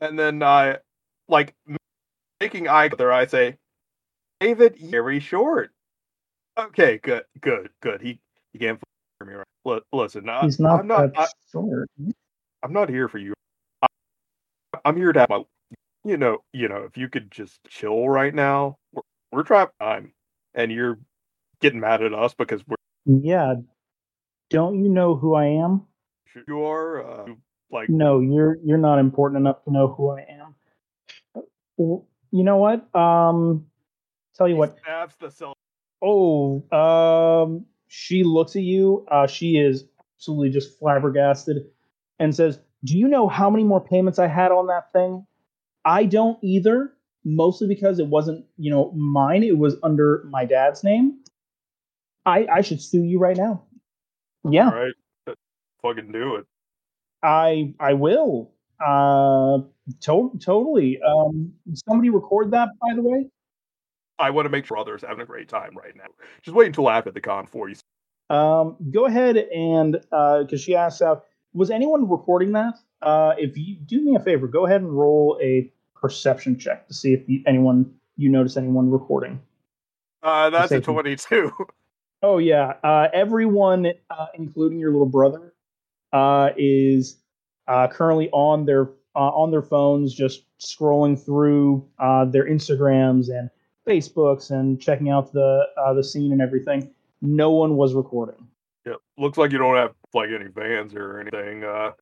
and 0.00 0.18
then 0.18 0.42
I 0.42 0.78
like 1.28 1.54
making 2.40 2.68
eye 2.68 2.88
there. 2.88 3.12
I 3.12 3.26
say, 3.26 3.56
David, 4.40 4.76
very 4.78 5.20
short. 5.20 5.70
Okay, 6.58 6.98
good, 6.98 7.24
good, 7.40 7.70
good. 7.80 8.00
He 8.02 8.20
he 8.52 8.58
can't 8.58 8.80
right. 9.28 9.46
Li- 9.64 9.80
Listen, 9.92 10.28
I, 10.28 10.42
He's 10.42 10.60
not 10.60 10.80
I'm 10.80 10.86
not. 10.86 11.16
I, 11.16 11.28
short. 11.50 11.88
I'm 12.62 12.72
not 12.72 12.88
here 12.88 13.08
for 13.08 13.18
you. 13.18 13.34
I, 13.82 13.86
I'm 14.84 14.96
here 14.96 15.12
to 15.12 15.20
have 15.20 15.30
my, 15.30 15.42
you 16.04 16.16
know, 16.16 16.38
you 16.52 16.68
know. 16.68 16.84
If 16.84 16.96
you 16.96 17.08
could 17.08 17.30
just 17.30 17.58
chill 17.68 18.08
right 18.08 18.34
now, 18.34 18.76
we're, 18.92 19.02
we're 19.32 19.42
trapped 19.42 19.78
time, 19.80 20.12
and 20.54 20.70
you're 20.72 20.98
getting 21.60 21.80
mad 21.80 22.02
at 22.02 22.14
us 22.14 22.34
because 22.34 22.62
we're 22.66 22.76
Yeah. 23.06 23.54
Don't 24.50 24.82
you 24.82 24.88
know 24.90 25.16
who 25.16 25.34
I 25.34 25.46
am? 25.46 25.82
you 26.48 26.64
are 26.64 27.04
uh, 27.04 27.26
like 27.70 27.88
No, 27.88 28.20
you're 28.20 28.56
you're 28.64 28.78
not 28.78 28.98
important 28.98 29.40
enough 29.40 29.64
to 29.64 29.72
know 29.72 29.88
who 29.88 30.10
I 30.10 30.26
am. 30.28 30.54
You 31.78 32.04
know 32.44 32.56
what? 32.56 32.94
Um, 32.94 33.66
tell 34.36 34.48
you 34.48 34.56
what. 34.56 34.78
Stabs 34.78 35.16
the 35.20 35.30
cell. 35.30 35.54
Oh, 36.02 36.62
um, 36.70 37.66
she 37.96 38.24
looks 38.24 38.56
at 38.56 38.62
you. 38.62 39.06
Uh, 39.08 39.24
she 39.24 39.56
is 39.56 39.84
absolutely 40.16 40.50
just 40.50 40.76
flabbergasted 40.80 41.58
and 42.18 42.34
says, 42.34 42.58
Do 42.82 42.98
you 42.98 43.06
know 43.06 43.28
how 43.28 43.48
many 43.48 43.62
more 43.62 43.80
payments 43.80 44.18
I 44.18 44.26
had 44.26 44.50
on 44.50 44.66
that 44.66 44.92
thing? 44.92 45.24
I 45.84 46.04
don't 46.04 46.36
either, 46.42 46.92
mostly 47.24 47.68
because 47.68 48.00
it 48.00 48.08
wasn't, 48.08 48.46
you 48.56 48.72
know, 48.72 48.90
mine. 48.92 49.44
It 49.44 49.56
was 49.58 49.76
under 49.84 50.24
my 50.28 50.44
dad's 50.44 50.82
name. 50.82 51.20
I 52.26 52.46
I 52.52 52.60
should 52.62 52.82
sue 52.82 53.04
you 53.04 53.20
right 53.20 53.36
now. 53.36 53.62
Yeah. 54.42 54.70
All 54.70 54.74
right, 54.74 55.36
fucking 55.80 56.10
do 56.10 56.34
it. 56.36 56.46
I 57.22 57.74
I 57.78 57.92
will. 57.92 58.50
Uh, 58.84 59.58
to- 60.00 60.36
totally. 60.44 61.00
Um, 61.00 61.52
somebody 61.74 62.10
record 62.10 62.50
that, 62.50 62.70
by 62.80 62.94
the 62.94 63.02
way. 63.02 63.30
I 64.18 64.30
want 64.30 64.46
to 64.46 64.50
make 64.50 64.66
sure 64.66 64.78
others 64.78 65.02
having 65.06 65.20
a 65.20 65.26
great 65.26 65.48
time 65.48 65.76
right 65.76 65.94
now. 65.96 66.04
Just 66.42 66.54
wait 66.54 66.68
until 66.68 66.90
after 66.90 67.10
the 67.10 67.20
con 67.20 67.46
for 67.46 67.68
you. 67.68 67.74
Um, 68.30 68.76
go 68.90 69.06
ahead 69.06 69.36
and 69.36 69.92
because 69.92 70.52
uh, 70.52 70.56
she 70.56 70.74
asks 70.74 71.02
out, 71.02 71.24
was 71.52 71.70
anyone 71.70 72.08
recording 72.08 72.52
that? 72.52 72.74
Uh, 73.02 73.34
if 73.38 73.56
you 73.56 73.76
do 73.76 74.00
me 74.00 74.16
a 74.16 74.20
favor, 74.20 74.46
go 74.46 74.66
ahead 74.66 74.80
and 74.80 74.96
roll 74.96 75.38
a 75.42 75.70
perception 75.94 76.58
check 76.58 76.88
to 76.88 76.94
see 76.94 77.12
if 77.12 77.28
you, 77.28 77.42
anyone 77.46 77.92
you 78.16 78.28
notice 78.28 78.56
anyone 78.56 78.90
recording. 78.90 79.40
Uh, 80.22 80.50
that's 80.50 80.72
a 80.72 80.80
twenty-two. 80.80 81.52
Oh 82.22 82.38
yeah, 82.38 82.72
uh, 82.82 83.08
everyone, 83.12 83.86
uh, 84.08 84.26
including 84.32 84.78
your 84.78 84.92
little 84.92 85.04
brother, 85.04 85.52
uh, 86.10 86.52
is 86.56 87.18
uh, 87.68 87.86
currently 87.88 88.30
on 88.30 88.64
their 88.64 88.88
uh, 89.14 89.28
on 89.28 89.50
their 89.50 89.60
phones, 89.60 90.14
just 90.14 90.44
scrolling 90.58 91.22
through 91.22 91.86
uh, 91.98 92.24
their 92.24 92.48
Instagrams 92.48 93.28
and 93.28 93.50
Facebooks 93.86 94.50
and 94.50 94.80
checking 94.80 95.10
out 95.10 95.32
the 95.32 95.66
the 95.94 96.02
scene 96.02 96.32
and 96.32 96.40
everything. 96.40 96.90
No 97.22 97.50
one 97.50 97.76
was 97.76 97.94
recording. 97.94 98.48
Yeah, 98.86 98.94
looks 99.16 99.38
like 99.38 99.52
you 99.52 99.58
don't 99.58 99.76
have 99.76 99.94
like 100.12 100.30
any 100.30 100.50
fans 100.50 100.94
or 100.94 101.20
anything. 101.20 101.64
Uh, 101.64 101.92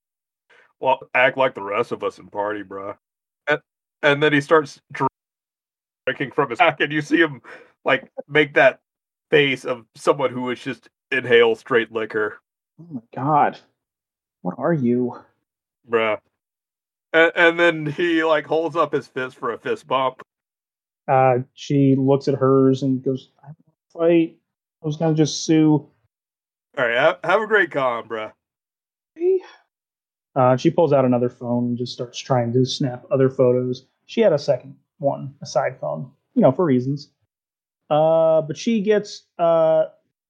well, 0.80 1.00
act 1.14 1.36
like 1.36 1.54
the 1.54 1.62
rest 1.62 1.92
of 1.92 2.02
us 2.02 2.18
and 2.18 2.30
party, 2.30 2.62
bruh. 2.62 2.96
And, 3.46 3.60
and 4.02 4.22
then 4.22 4.32
he 4.32 4.40
starts 4.40 4.80
drinking 6.06 6.32
from 6.32 6.50
his 6.50 6.58
back, 6.58 6.80
and 6.80 6.92
you 6.92 7.00
see 7.02 7.18
him 7.18 7.40
like 7.84 8.10
make 8.28 8.54
that 8.54 8.80
face 9.30 9.64
of 9.64 9.84
someone 9.94 10.30
who 10.30 10.50
is 10.50 10.60
just 10.60 10.88
inhale 11.10 11.54
straight 11.54 11.92
liquor. 11.92 12.38
Oh 12.80 12.86
my 12.90 13.00
god. 13.14 13.58
What 14.42 14.56
are 14.58 14.72
you? 14.74 15.18
Bruh. 15.88 16.18
And, 17.12 17.32
and 17.36 17.60
then 17.60 17.86
he 17.86 18.24
like 18.24 18.46
holds 18.46 18.74
up 18.76 18.92
his 18.92 19.06
fist 19.06 19.36
for 19.36 19.52
a 19.52 19.58
fist 19.58 19.86
bump. 19.86 20.22
Uh 21.08 21.38
she 21.54 21.94
looks 21.96 22.28
at 22.28 22.34
hers 22.34 22.82
and 22.82 23.02
goes, 23.02 23.30
I 23.42 23.46
want 23.46 23.56
to 23.58 23.98
fight. 23.98 24.38
I 24.82 24.86
was 24.86 24.96
gonna 24.96 25.14
just 25.14 25.44
sue. 25.44 25.88
Alright, 26.78 26.96
have, 26.96 27.18
have 27.24 27.42
a 27.42 27.46
great 27.46 27.70
con, 27.70 28.08
bruh. 28.08 28.32
Uh, 30.34 30.56
she 30.56 30.70
pulls 30.70 30.92
out 30.92 31.04
another 31.04 31.28
phone 31.28 31.64
and 31.66 31.78
just 31.78 31.92
starts 31.92 32.18
trying 32.18 32.52
to 32.52 32.64
snap 32.64 33.04
other 33.10 33.28
photos. 33.28 33.86
She 34.06 34.22
had 34.22 34.32
a 34.32 34.38
second 34.38 34.76
one, 34.98 35.34
a 35.42 35.46
side 35.46 35.78
phone, 35.78 36.10
you 36.34 36.42
know, 36.42 36.52
for 36.52 36.64
reasons. 36.64 37.10
Uh, 37.90 38.40
but 38.40 38.56
she 38.56 38.80
gets 38.80 39.24
uh, 39.38 39.86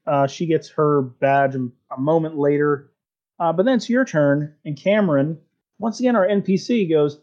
uh, 0.07 0.27
she 0.27 0.47
gets 0.47 0.69
her 0.71 1.03
badge 1.03 1.55
a 1.55 2.01
moment 2.01 2.37
later. 2.37 2.91
Uh, 3.39 3.53
but 3.53 3.65
then 3.65 3.77
it's 3.77 3.89
your 3.89 4.05
turn, 4.05 4.55
and 4.65 4.77
Cameron, 4.77 5.39
once 5.79 6.01
again, 6.01 6.17
our 6.17 6.27
NPC 6.27 6.89
goes, 6.91 7.21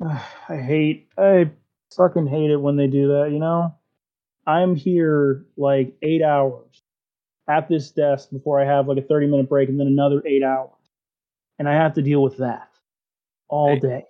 "I 0.00 0.56
hate, 0.56 1.08
I 1.16 1.50
fucking 1.96 2.26
hate 2.26 2.50
it 2.50 2.60
when 2.60 2.76
they 2.76 2.86
do 2.86 3.08
that." 3.08 3.30
You 3.32 3.38
know, 3.38 3.74
I'm 4.46 4.74
here 4.76 5.46
like 5.56 5.94
eight 6.02 6.22
hours 6.22 6.82
at 7.48 7.68
this 7.68 7.90
desk 7.90 8.30
before 8.30 8.60
I 8.60 8.64
have 8.64 8.88
like 8.88 8.98
a 8.98 9.02
30 9.02 9.26
minute 9.26 9.48
break, 9.48 9.68
and 9.68 9.78
then 9.78 9.86
another 9.86 10.22
eight 10.26 10.42
hours, 10.42 10.70
and 11.58 11.68
I 11.68 11.74
have 11.74 11.94
to 11.94 12.02
deal 12.02 12.22
with 12.22 12.38
that 12.38 12.68
all 13.48 13.74
Hey. 13.74 13.80
day. 13.80 14.04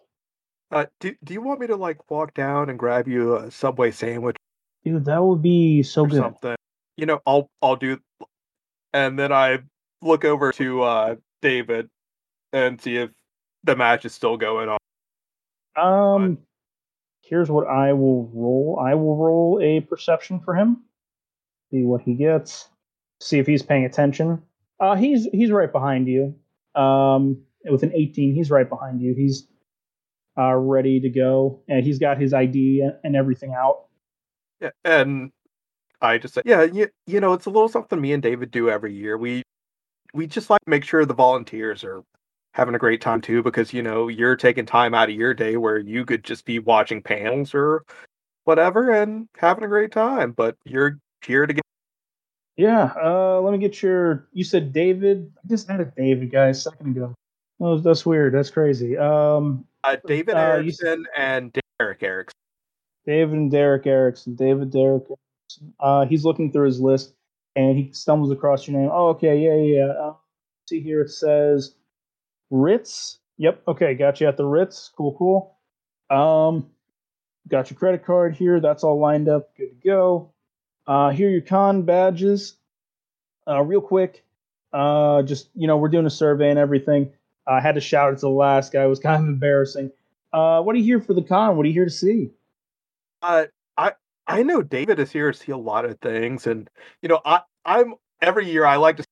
Uh, 0.70 0.84
do, 1.00 1.14
do 1.24 1.32
you 1.32 1.40
want 1.40 1.60
me 1.60 1.66
to 1.66 1.76
like 1.76 2.10
walk 2.10 2.34
down 2.34 2.68
and 2.68 2.78
grab 2.78 3.08
you 3.08 3.36
a 3.36 3.50
Subway 3.50 3.90
sandwich 3.90 4.36
Dude, 4.84 5.04
that 5.06 5.22
would 5.22 5.42
be 5.42 5.82
so 5.82 6.04
good. 6.04 6.18
something? 6.18 6.56
You 6.96 7.06
know, 7.06 7.20
I'll 7.26 7.48
I'll 7.62 7.76
do. 7.76 7.98
And 8.92 9.18
then 9.18 9.32
I 9.32 9.60
look 10.02 10.24
over 10.24 10.52
to 10.52 10.82
uh, 10.82 11.16
David 11.42 11.88
and 12.52 12.80
see 12.80 12.96
if 12.96 13.10
the 13.64 13.76
match 13.76 14.04
is 14.04 14.14
still 14.14 14.36
going 14.36 14.68
on. 14.68 14.78
Um, 15.76 16.38
here's 17.28 17.50
what 17.50 17.66
I 17.66 17.92
will 17.92 18.30
roll. 18.32 18.82
I 18.82 18.94
will 18.94 19.16
roll 19.16 19.60
a 19.62 19.80
perception 19.80 20.40
for 20.40 20.54
him. 20.54 20.82
See 21.70 21.84
what 21.84 22.02
he 22.02 22.14
gets. 22.14 22.68
See 23.20 23.38
if 23.38 23.46
he's 23.46 23.62
paying 23.62 23.84
attention. 23.84 24.42
Uh, 24.80 24.94
he's 24.94 25.26
he's 25.32 25.50
right 25.50 25.70
behind 25.70 26.08
you. 26.08 26.34
Um, 26.74 27.42
with 27.64 27.82
an 27.82 27.92
18, 27.94 28.34
he's 28.34 28.50
right 28.50 28.68
behind 28.68 29.00
you. 29.00 29.14
He's 29.14 29.46
uh, 30.38 30.54
ready 30.54 31.00
to 31.00 31.08
go, 31.08 31.60
and 31.68 31.84
he's 31.84 31.98
got 31.98 32.20
his 32.20 32.32
ID 32.32 32.88
and, 33.02 33.16
everything 33.16 33.54
out. 33.54 33.86
Yeah, 34.60 34.70
and 34.84 35.32
I 36.00 36.18
just 36.18 36.34
said, 36.34 36.44
yeah, 36.46 36.62
you, 36.62 36.88
you 37.06 37.20
know, 37.20 37.32
it's 37.32 37.46
a 37.46 37.50
little 37.50 37.68
something 37.68 38.00
me 38.00 38.12
and 38.12 38.22
David 38.22 38.52
do 38.52 38.70
every 38.70 38.94
year. 38.94 39.18
We 39.18 39.42
we 40.14 40.26
just 40.26 40.48
like 40.48 40.60
make 40.66 40.84
sure 40.84 41.04
the 41.04 41.14
volunteers 41.14 41.82
are 41.84 42.02
having 42.58 42.74
a 42.74 42.78
great 42.78 43.00
time 43.00 43.20
too, 43.20 43.42
because 43.42 43.72
you 43.72 43.82
know 43.82 44.08
you're 44.08 44.36
taking 44.36 44.66
time 44.66 44.92
out 44.92 45.08
of 45.08 45.14
your 45.14 45.32
day 45.32 45.56
where 45.56 45.78
you 45.78 46.04
could 46.04 46.24
just 46.24 46.44
be 46.44 46.58
watching 46.58 47.00
panels 47.00 47.54
or 47.54 47.84
whatever 48.44 48.90
and 48.90 49.28
having 49.38 49.62
a 49.62 49.68
great 49.68 49.92
time, 49.92 50.32
but 50.32 50.56
you're 50.64 50.98
here 51.24 51.46
to 51.46 51.54
get. 51.54 51.62
Yeah. 52.56 52.92
Uh, 53.00 53.40
let 53.40 53.52
me 53.52 53.58
get 53.58 53.80
your. 53.80 54.26
You 54.32 54.42
said 54.42 54.72
David. 54.72 55.32
I 55.42 55.48
just 55.48 55.68
had 55.68 55.80
a 55.80 55.84
David 55.84 56.32
guy 56.32 56.48
a 56.48 56.54
second 56.54 56.96
ago. 56.96 57.14
Oh, 57.60 57.78
that's 57.78 58.04
weird. 58.04 58.34
That's 58.34 58.50
crazy. 58.50 58.98
Um, 58.98 59.64
Uh, 59.84 59.96
David 60.06 60.34
Uh, 60.34 60.38
Erickson 60.38 61.06
and 61.16 61.56
Derek 61.78 62.02
Erickson. 62.02 62.34
David 63.06 63.38
and 63.38 63.50
Derek 63.50 63.86
Erickson. 63.86 64.34
David 64.34 64.72
Derek 64.72 65.04
Erickson. 65.04 65.74
Uh, 65.78 66.06
he's 66.06 66.24
looking 66.24 66.50
through 66.50 66.66
his 66.66 66.80
list 66.80 67.14
and 67.54 67.78
he 67.78 67.92
stumbles 67.92 68.32
across 68.32 68.66
your 68.66 68.78
name. 68.80 68.90
Oh, 68.92 69.08
okay, 69.08 69.38
yeah, 69.38 69.54
yeah. 69.54 69.86
yeah. 69.86 69.92
Uh, 69.92 70.14
see 70.68 70.80
here, 70.80 71.02
it 71.02 71.10
says 71.10 71.74
Ritz. 72.50 73.18
Yep. 73.38 73.62
Okay, 73.68 73.94
got 73.94 74.20
you 74.20 74.28
at 74.28 74.36
the 74.36 74.44
Ritz. 74.44 74.90
Cool, 74.96 75.14
cool. 75.16 75.56
Um, 76.10 76.70
got 77.48 77.70
your 77.70 77.78
credit 77.78 78.04
card 78.04 78.34
here. 78.34 78.60
That's 78.60 78.84
all 78.84 78.98
lined 78.98 79.28
up. 79.28 79.56
Good 79.56 79.80
to 79.80 79.88
go. 79.88 80.32
Uh, 80.86 81.10
here 81.10 81.28
are 81.28 81.32
your 81.32 81.42
con 81.42 81.82
badges. 81.82 82.56
Uh, 83.46 83.62
real 83.62 83.80
quick. 83.80 84.24
Uh, 84.72 85.22
just 85.22 85.50
you 85.54 85.66
know, 85.66 85.76
we're 85.76 85.88
doing 85.88 86.06
a 86.06 86.10
survey 86.10 86.50
and 86.50 86.58
everything. 86.58 87.12
I 87.46 87.60
had 87.60 87.76
to 87.76 87.80
shout 87.80 88.12
it 88.12 88.16
to 88.16 88.20
the 88.22 88.30
last 88.30 88.72
guy. 88.72 88.84
It 88.84 88.88
was 88.88 89.00
kind 89.00 89.22
of 89.22 89.28
embarrassing. 89.28 89.90
Uh, 90.32 90.60
what 90.62 90.74
are 90.74 90.78
you 90.78 90.84
here 90.84 91.00
for 91.00 91.14
the 91.14 91.22
con? 91.22 91.56
What 91.56 91.64
are 91.64 91.68
you 91.68 91.74
here 91.74 91.84
to 91.84 91.90
see? 91.90 92.30
Uh, 93.22 93.46
I 93.76 93.92
I 94.26 94.42
know 94.42 94.62
David 94.62 94.98
is 94.98 95.10
here 95.10 95.32
to 95.32 95.38
see 95.38 95.52
a 95.52 95.56
lot 95.56 95.84
of 95.84 95.98
things, 96.00 96.46
and 96.46 96.68
you 97.02 97.08
know, 97.08 97.20
I 97.24 97.40
I'm 97.64 97.94
every 98.20 98.50
year 98.50 98.64
I 98.64 98.76
like 98.76 98.98
to 98.98 99.04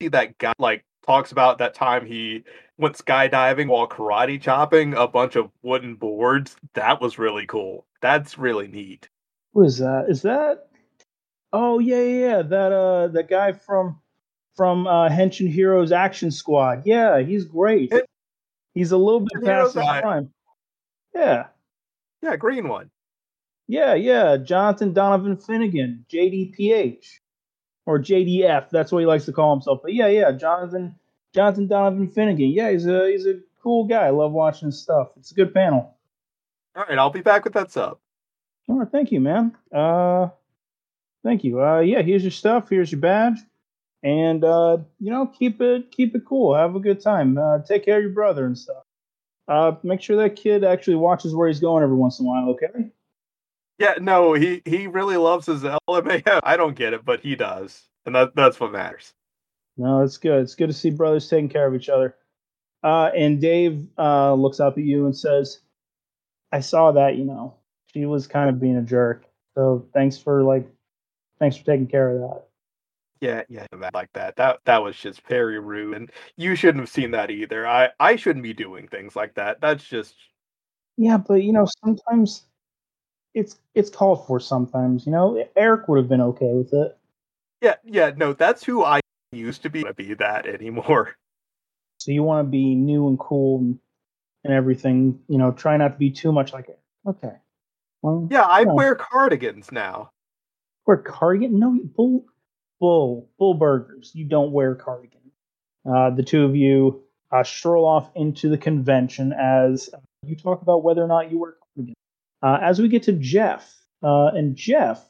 see 0.00 0.08
that 0.08 0.38
guy 0.38 0.52
like 0.58 0.84
talks 1.06 1.32
about 1.32 1.58
that 1.58 1.74
time 1.74 2.06
he 2.06 2.44
went 2.78 2.96
skydiving 2.96 3.68
while 3.68 3.88
karate 3.88 4.40
chopping 4.40 4.94
a 4.94 5.06
bunch 5.06 5.36
of 5.36 5.50
wooden 5.62 5.94
boards. 5.96 6.56
That 6.74 7.00
was 7.00 7.18
really 7.18 7.46
cool. 7.46 7.86
That's 8.00 8.38
really 8.38 8.68
neat. 8.68 9.08
Who 9.54 9.64
is 9.64 9.78
that? 9.78 10.06
Is 10.08 10.22
that? 10.22 10.68
Oh 11.52 11.78
yeah, 11.78 12.00
yeah, 12.02 12.26
yeah. 12.36 12.42
That 12.42 12.72
uh, 12.72 13.08
the 13.08 13.22
guy 13.22 13.52
from 13.52 14.00
from 14.56 14.86
uh, 14.86 15.08
Henshin 15.08 15.50
Heroes 15.50 15.92
Action 15.92 16.30
Squad. 16.30 16.82
Yeah, 16.86 17.20
he's 17.20 17.44
great. 17.44 17.92
It- 17.92 18.06
He's 18.74 18.92
a 18.92 18.96
little 18.96 19.20
bit 19.20 19.44
past 19.44 19.74
his 19.74 19.84
prime. 20.00 20.30
Yeah, 21.14 21.48
Yeah, 22.22 22.36
green 22.36 22.68
one. 22.68 22.90
yeah, 23.68 23.92
yeah. 23.92 24.38
Jonathan 24.38 24.94
Donovan 24.94 25.36
Finnegan, 25.36 26.06
JDPH, 26.10 27.04
or 27.86 27.98
JDF. 27.98 28.70
That's 28.70 28.92
what 28.92 29.00
he 29.00 29.06
likes 29.06 29.24
to 29.26 29.32
call 29.32 29.54
himself. 29.54 29.80
But 29.82 29.94
yeah, 29.94 30.08
yeah, 30.08 30.32
Jonathan 30.32 30.94
Jonathan 31.34 31.66
Donovan 31.66 32.08
Finnegan. 32.08 32.50
Yeah, 32.50 32.70
he's 32.70 32.86
a 32.86 33.10
he's 33.10 33.26
a 33.26 33.40
cool 33.62 33.84
guy. 33.84 34.06
I 34.06 34.10
love 34.10 34.32
watching 34.32 34.66
his 34.66 34.80
stuff. 34.80 35.08
It's 35.16 35.32
a 35.32 35.34
good 35.34 35.54
panel. 35.54 35.96
All 36.76 36.84
right, 36.88 36.98
I'll 36.98 37.10
be 37.10 37.20
back 37.20 37.44
with 37.44 37.54
that 37.54 37.70
sub. 37.70 37.98
All 38.68 38.78
right, 38.78 38.88
thank 38.90 39.12
you, 39.12 39.20
man. 39.20 39.56
Uh, 39.74 40.28
thank 41.24 41.44
you. 41.44 41.62
Uh, 41.62 41.80
yeah, 41.80 42.02
here's 42.02 42.22
your 42.22 42.30
stuff. 42.30 42.68
Here's 42.70 42.92
your 42.92 43.00
badge, 43.00 43.38
and 44.02 44.44
uh, 44.44 44.78
you 44.98 45.10
know, 45.10 45.26
keep 45.26 45.60
it 45.60 45.90
keep 45.90 46.14
it 46.14 46.24
cool. 46.26 46.54
Have 46.54 46.76
a 46.76 46.80
good 46.80 47.00
time. 47.00 47.36
Uh, 47.36 47.58
take 47.60 47.84
care 47.84 47.98
of 47.98 48.02
your 48.02 48.12
brother 48.12 48.46
and 48.46 48.56
stuff. 48.56 48.84
Uh, 49.48 49.72
make 49.82 50.00
sure 50.00 50.16
that 50.16 50.36
kid 50.36 50.64
actually 50.64 50.96
watches 50.96 51.34
where 51.34 51.48
he's 51.48 51.60
going 51.60 51.82
every 51.82 51.96
once 51.96 52.20
in 52.20 52.26
a 52.26 52.28
while. 52.28 52.48
Okay. 52.50 52.90
Yeah, 53.78 53.94
no, 54.00 54.34
he 54.34 54.62
he 54.64 54.86
really 54.86 55.16
loves 55.16 55.46
his 55.46 55.62
LMAO. 55.62 56.40
I 56.44 56.56
don't 56.56 56.76
get 56.76 56.92
it, 56.92 57.04
but 57.04 57.20
he 57.20 57.34
does, 57.34 57.88
and 58.06 58.14
that 58.14 58.34
that's 58.34 58.60
what 58.60 58.72
matters. 58.72 59.12
No, 59.76 60.02
it's 60.02 60.18
good. 60.18 60.42
It's 60.42 60.54
good 60.54 60.68
to 60.68 60.74
see 60.74 60.90
brothers 60.90 61.28
taking 61.28 61.48
care 61.48 61.66
of 61.66 61.74
each 61.74 61.88
other. 61.88 62.16
Uh, 62.84 63.10
and 63.16 63.40
Dave 63.40 63.86
uh, 63.98 64.34
looks 64.34 64.60
up 64.60 64.76
at 64.78 64.84
you 64.84 65.06
and 65.06 65.16
says, 65.16 65.60
"I 66.52 66.60
saw 66.60 66.92
that. 66.92 67.16
You 67.16 67.24
know, 67.24 67.54
she 67.92 68.06
was 68.06 68.26
kind 68.26 68.50
of 68.50 68.60
being 68.60 68.76
a 68.76 68.82
jerk. 68.82 69.24
So 69.54 69.86
thanks 69.92 70.16
for 70.16 70.42
like, 70.42 70.66
Thanks 71.42 71.56
for 71.56 71.64
taking 71.64 71.88
care 71.88 72.08
of 72.10 72.20
that. 72.20 72.44
Yeah, 73.20 73.42
yeah, 73.48 73.66
like 73.92 74.12
that. 74.12 74.36
That 74.36 74.60
that 74.64 74.80
was 74.80 74.96
just 74.96 75.26
very 75.26 75.58
rude, 75.58 75.96
and 75.96 76.08
you 76.36 76.54
shouldn't 76.54 76.78
have 76.82 76.88
seen 76.88 77.10
that 77.10 77.32
either. 77.32 77.66
I 77.66 77.88
I 77.98 78.14
shouldn't 78.14 78.44
be 78.44 78.54
doing 78.54 78.86
things 78.86 79.16
like 79.16 79.34
that. 79.34 79.60
That's 79.60 79.82
just 79.82 80.14
Yeah, 80.96 81.16
but 81.16 81.42
you 81.42 81.52
know, 81.52 81.66
sometimes 81.84 82.46
it's 83.34 83.58
it's 83.74 83.90
called 83.90 84.26
for. 84.26 84.40
Sometimes, 84.40 85.06
you 85.06 85.12
know, 85.12 85.42
Eric 85.56 85.88
would 85.88 85.98
have 85.98 86.08
been 86.08 86.20
okay 86.20 86.52
with 86.52 86.72
it. 86.72 86.96
yeah, 87.60 87.74
yeah. 87.84 88.12
No, 88.16 88.32
that's 88.32 88.64
who 88.64 88.84
I 88.84 89.00
used 89.32 89.62
to 89.62 89.70
be. 89.70 89.82
To 89.84 89.94
be 89.94 90.14
that 90.14 90.46
anymore. 90.46 91.16
So 91.98 92.10
you 92.10 92.22
want 92.24 92.44
to 92.46 92.50
be 92.50 92.74
new 92.74 93.06
and 93.08 93.18
cool 93.18 93.60
and, 93.60 93.78
and 94.44 94.52
everything. 94.52 95.20
You 95.28 95.38
know, 95.38 95.52
try 95.52 95.76
not 95.76 95.88
to 95.92 95.98
be 95.98 96.10
too 96.10 96.32
much 96.32 96.52
like 96.52 96.68
it. 96.68 96.78
Okay. 97.06 97.32
Well, 98.02 98.26
Yeah, 98.30 98.42
I 98.42 98.60
Yeah. 98.62 98.72
wear 98.72 98.94
cardigans 98.96 99.70
now. 99.70 100.10
wear 100.86 100.96
cardigan. 100.96 101.58
No, 101.60 101.78
bull, 101.96 102.26
bull, 102.80 103.28
bull 103.38 103.54
burgers. 103.54 104.10
You 104.14 104.24
don't 104.24 104.50
wear 104.50 104.74
cardigan. 104.74 105.20
Uh, 105.88 106.10
the 106.10 106.22
two 106.24 106.44
of 106.44 106.56
you 106.56 107.02
uh, 107.30 107.44
stroll 107.44 107.86
off 107.86 108.10
into 108.16 108.48
the 108.48 108.58
convention 108.58 109.32
as 109.32 109.88
uh, 109.94 109.98
you 110.26 110.34
talk 110.36 110.62
about 110.62 110.82
whether 110.82 111.02
or 111.02 111.08
not 111.08 111.30
you 111.30 111.38
wear. 111.38 111.54
Uh, 112.42 112.58
as 112.60 112.80
we 112.80 112.88
get 112.88 113.04
to 113.04 113.12
Jeff, 113.12 113.72
uh, 114.02 114.30
and 114.34 114.56
Jeff, 114.56 115.08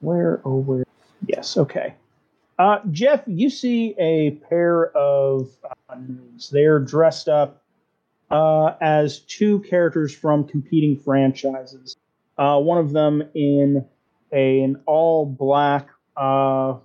where 0.00 0.40
oh 0.44 0.56
where? 0.56 0.84
Yes, 1.26 1.56
okay. 1.56 1.94
Uh, 2.58 2.78
Jeff, 2.90 3.22
you 3.26 3.50
see 3.50 3.94
a 3.98 4.32
pair 4.48 4.90
of 4.96 5.48
uh. 5.88 6.50
They're 6.50 6.80
dressed 6.80 7.28
up 7.28 7.62
uh, 8.30 8.74
as 8.80 9.20
two 9.20 9.60
characters 9.60 10.14
from 10.14 10.46
competing 10.46 10.98
franchises. 10.98 11.96
Uh, 12.36 12.58
one 12.58 12.78
of 12.78 12.92
them 12.92 13.22
in 13.34 13.84
a, 14.32 14.62
an 14.62 14.82
all 14.86 15.26
black, 15.26 15.88
long 16.16 16.80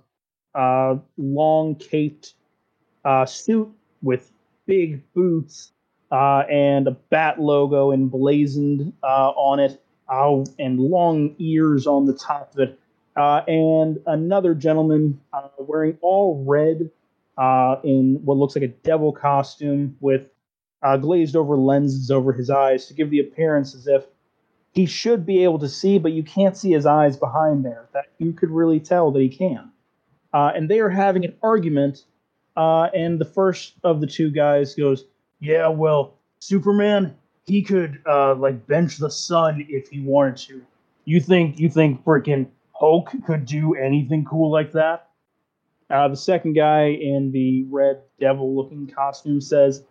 caped 1.76 2.34
suit 3.26 3.72
with 4.02 4.30
big 4.66 5.02
boots 5.14 5.72
uh, 6.10 6.42
and 6.50 6.88
a 6.88 6.90
bat 6.90 7.40
logo 7.40 7.92
emblazoned 7.92 8.92
uh, 9.02 9.30
on 9.30 9.60
it, 9.60 9.80
uh, 10.08 10.44
and 10.58 10.80
long 10.80 11.34
ears 11.38 11.86
on 11.86 12.06
the 12.06 12.14
top 12.14 12.52
of 12.54 12.60
it. 12.60 12.78
Uh, 13.16 13.42
and 13.46 13.98
another 14.06 14.54
gentleman 14.54 15.20
uh, 15.32 15.48
wearing 15.58 15.96
all 16.00 16.44
red 16.46 16.90
uh, 17.38 17.76
in 17.84 18.20
what 18.24 18.36
looks 18.36 18.56
like 18.56 18.64
a 18.64 18.68
devil 18.68 19.12
costume 19.12 19.96
with 20.00 20.22
glazed 21.00 21.36
over 21.36 21.56
lenses 21.56 22.10
over 22.10 22.32
his 22.32 22.48
eyes 22.48 22.86
to 22.86 22.94
give 22.94 23.10
the 23.10 23.20
appearance 23.20 23.74
as 23.74 23.86
if 23.86 24.06
he 24.72 24.86
should 24.86 25.26
be 25.26 25.44
able 25.44 25.58
to 25.58 25.68
see, 25.68 25.98
but 25.98 26.12
you 26.12 26.22
can't 26.22 26.56
see 26.56 26.70
his 26.70 26.86
eyes 26.86 27.16
behind 27.16 27.64
there. 27.64 27.88
That 27.92 28.06
you 28.18 28.32
could 28.32 28.50
really 28.50 28.80
tell 28.80 29.10
that 29.10 29.20
he 29.20 29.28
can. 29.28 29.70
And 30.32 30.70
they 30.70 30.80
are 30.80 30.88
having 30.88 31.24
an 31.24 31.34
argument, 31.42 32.04
and 32.56 33.20
the 33.20 33.24
first 33.26 33.74
of 33.84 34.00
the 34.00 34.06
two 34.06 34.30
guys 34.30 34.74
goes, 34.74 35.04
"Yeah, 35.40 35.68
well, 35.68 36.14
Superman, 36.40 37.16
he 37.46 37.62
could 37.62 38.02
uh, 38.06 38.34
like 38.34 38.66
bench 38.66 38.98
the 38.98 39.10
sun 39.10 39.66
if 39.68 39.88
he 39.88 40.00
wanted 40.00 40.36
to. 40.48 40.62
You 41.04 41.20
think 41.20 41.58
you 41.58 41.68
think 41.68 42.04
freaking 42.04 42.46
Hulk 42.72 43.12
could 43.26 43.44
do 43.46 43.74
anything 43.74 44.24
cool 44.24 44.50
like 44.50 44.72
that?" 44.72 45.08
Uh, 45.90 46.06
the 46.06 46.16
second 46.16 46.52
guy 46.52 46.84
in 46.84 47.32
the 47.32 47.64
red 47.64 48.00
devil-looking 48.20 48.86
costume 48.86 49.40
says, 49.40 49.82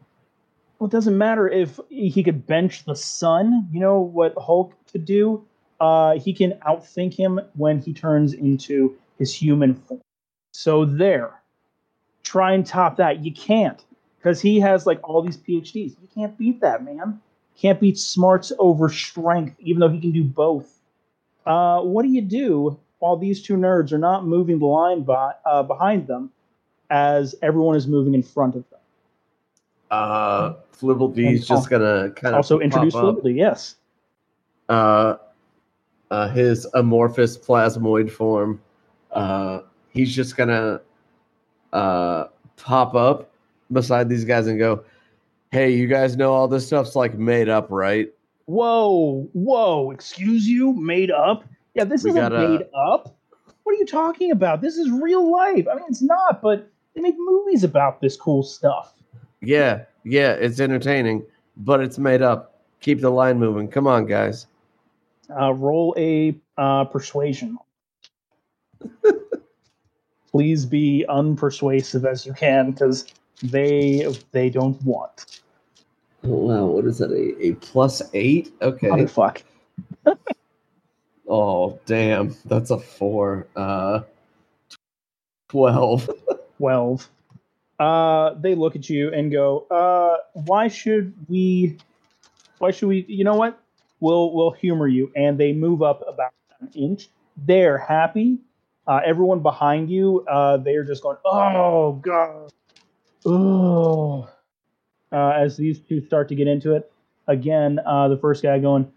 well, 0.79 0.87
it 0.87 0.91
doesn't 0.91 1.17
matter 1.17 1.49
if 1.49 1.77
he 1.89 2.23
could 2.23 2.47
bench 2.47 2.85
the 2.85 2.95
sun. 2.95 3.67
You 3.69 3.81
know 3.81 3.99
what 3.99 4.33
Hulk 4.37 4.73
could 4.91 5.03
do? 5.03 5.45
Uh, 5.81 6.17
he 6.17 6.33
can 6.33 6.53
outthink 6.65 7.13
him 7.13 7.39
when 7.55 7.79
he 7.79 7.93
turns 7.93 8.33
into 8.33 8.97
his 9.17 9.33
human 9.33 9.75
form. 9.75 9.99
So 10.53 10.85
there. 10.85 11.41
Try 12.23 12.53
and 12.53 12.65
top 12.65 12.95
that. 12.95 13.25
You 13.25 13.33
can't. 13.33 13.83
Because 14.19 14.41
he 14.41 14.59
has 14.59 14.85
like 14.85 14.99
all 15.07 15.21
these 15.21 15.37
PhDs. 15.37 15.95
You 16.01 16.07
can't 16.13 16.37
beat 16.37 16.59
that, 16.61 16.83
man. 16.83 17.21
Can't 17.57 17.79
beat 17.79 17.97
smarts 17.97 18.51
over 18.59 18.89
strength, 18.89 19.55
even 19.59 19.79
though 19.79 19.89
he 19.89 19.99
can 19.99 20.11
do 20.11 20.23
both. 20.23 20.79
Uh, 21.45 21.81
what 21.81 22.03
do 22.03 22.09
you 22.09 22.21
do 22.21 22.77
while 22.99 23.17
these 23.17 23.41
two 23.41 23.55
nerds 23.55 23.91
are 23.91 23.97
not 23.97 24.25
moving 24.25 24.59
the 24.59 24.65
line 24.65 25.03
by, 25.03 25.33
uh, 25.45 25.63
behind 25.63 26.05
them 26.07 26.31
as 26.89 27.35
everyone 27.41 27.75
is 27.75 27.87
moving 27.87 28.13
in 28.13 28.21
front 28.23 28.55
of 28.55 28.69
them? 28.69 28.79
Uh, 29.91 30.53
D's 31.13 31.47
just 31.47 31.69
gonna 31.69 32.11
kind 32.11 32.35
of 32.35 32.39
also 32.39 32.59
introduce 32.59 32.93
pop 32.93 33.17
yes. 33.23 33.75
uh, 34.69 35.15
uh, 36.11 36.29
his 36.29 36.67
amorphous 36.73 37.37
plasmoid 37.37 38.11
form. 38.11 38.61
Uh, 39.11 39.61
he's 39.89 40.15
just 40.15 40.37
gonna 40.37 40.81
uh, 41.73 42.25
pop 42.55 42.95
up 42.95 43.28
beside 43.71 44.09
these 44.09 44.25
guys 44.25 44.47
and 44.47 44.57
go, 44.59 44.83
"Hey, 45.51 45.71
you 45.71 45.87
guys 45.87 46.17
know 46.17 46.33
all 46.33 46.47
this 46.47 46.65
stuff's 46.67 46.95
like 46.95 47.15
made 47.15 47.49
up, 47.49 47.67
right?" 47.69 48.09
Whoa, 48.45 49.29
whoa, 49.33 49.91
excuse 49.91 50.47
you, 50.47 50.73
made 50.73 51.11
up? 51.11 51.43
Yeah, 51.75 51.83
this 51.83 52.03
We 52.03 52.09
isn't 52.11 52.21
gotta- 52.21 52.49
made 52.49 52.67
up. 52.75 53.15
What 53.63 53.75
are 53.75 53.77
you 53.77 53.85
talking 53.85 54.31
about? 54.31 54.61
This 54.61 54.77
is 54.77 54.89
real 54.89 55.31
life. 55.31 55.67
I 55.71 55.75
mean, 55.75 55.85
it's 55.87 56.01
not, 56.01 56.41
but 56.41 56.67
they 56.95 57.01
make 57.01 57.15
movies 57.17 57.63
about 57.63 58.01
this 58.01 58.17
cool 58.17 58.41
stuff. 58.41 58.95
Yeah, 59.41 59.83
yeah, 60.03 60.31
it's 60.33 60.59
entertaining, 60.59 61.23
but 61.57 61.79
it's 61.79 61.99
made 61.99 62.23
up. 62.23 62.55
Keep 62.81 63.01
the 63.01 63.11
line 63.11 63.37
moving. 63.37 63.67
Come 63.67 63.85
on, 63.85 64.07
guys. 64.07 64.47
Uh, 65.39 65.53
roll 65.53 65.93
a 65.97 66.35
uh, 66.57 66.85
persuasion. 66.85 67.57
Please 70.31 70.65
be 70.65 71.05
unpersuasive 71.09 72.05
as 72.05 72.25
you 72.25 72.33
can, 72.33 72.71
because 72.71 73.05
they 73.43 74.07
they 74.31 74.49
don't 74.49 74.81
want. 74.83 75.41
Oh, 76.23 76.29
wow, 76.29 76.65
what 76.65 76.85
is 76.85 76.97
that? 76.97 77.11
A, 77.11 77.47
a 77.47 77.53
plus 77.55 78.01
eight? 78.13 78.53
Okay. 78.61 78.87
Motherfuck. 78.89 79.41
Oh, 81.27 81.79
damn. 81.85 82.35
That's 82.45 82.71
a 82.71 82.79
four. 82.79 83.47
Uh, 83.55 84.01
12. 85.49 86.09
12. 86.57 87.09
Uh, 87.79 88.33
they 88.33 88.55
look 88.55 88.75
at 88.75 88.89
you 88.89 89.13
and 89.13 89.31
go, 89.31 89.65
uh, 89.71 90.17
why 90.33 90.67
should 90.67 91.13
we, 91.29 91.77
why 92.57 92.71
should 92.71 92.89
we, 92.89 93.05
you 93.07 93.23
know 93.23 93.35
what? 93.35 93.61
We'll, 94.01 94.33
we'll 94.33 94.51
humor 94.51 94.87
you. 94.87 95.11
And 95.15 95.39
they 95.39 95.53
move 95.53 95.81
up 95.81 96.03
about 96.07 96.33
an 96.59 96.69
inch. 96.73 97.09
They're 97.37 97.77
happy. 97.77 98.39
Uh, 98.87 98.99
everyone 99.05 99.39
behind 99.41 99.89
you, 99.89 100.25
uh, 100.29 100.57
they're 100.57 100.83
just 100.83 101.03
going, 101.03 101.17
oh, 101.23 101.93
God. 101.93 102.51
Oh. 103.25 104.29
Uh, 105.11 105.29
as 105.29 105.57
these 105.57 105.79
two 105.79 106.01
start 106.05 106.29
to 106.29 106.35
get 106.35 106.47
into 106.47 106.75
it, 106.75 106.91
again, 107.27 107.79
uh, 107.85 108.07
the 108.07 108.17
first 108.17 108.43
guy 108.43 108.59
going, 108.59 108.91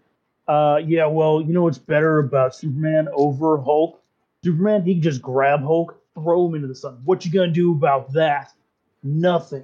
uh, 0.47 0.79
yeah, 0.85 1.05
well, 1.05 1.41
you 1.41 1.53
know 1.53 1.63
what's 1.63 1.77
better 1.77 2.19
about 2.19 2.55
Superman 2.55 3.07
over 3.13 3.59
Hulk? 3.59 4.01
Superman, 4.43 4.83
he 4.83 4.95
can 4.95 5.01
just 5.01 5.21
grab 5.21 5.61
Hulk, 5.61 5.99
throw 6.15 6.47
him 6.47 6.55
into 6.55 6.67
the 6.67 6.75
sun. 6.75 7.01
What 7.05 7.25
you 7.25 7.31
gonna 7.31 7.51
do 7.51 7.71
about 7.71 8.11
that? 8.13 8.51
Nothing. 9.01 9.63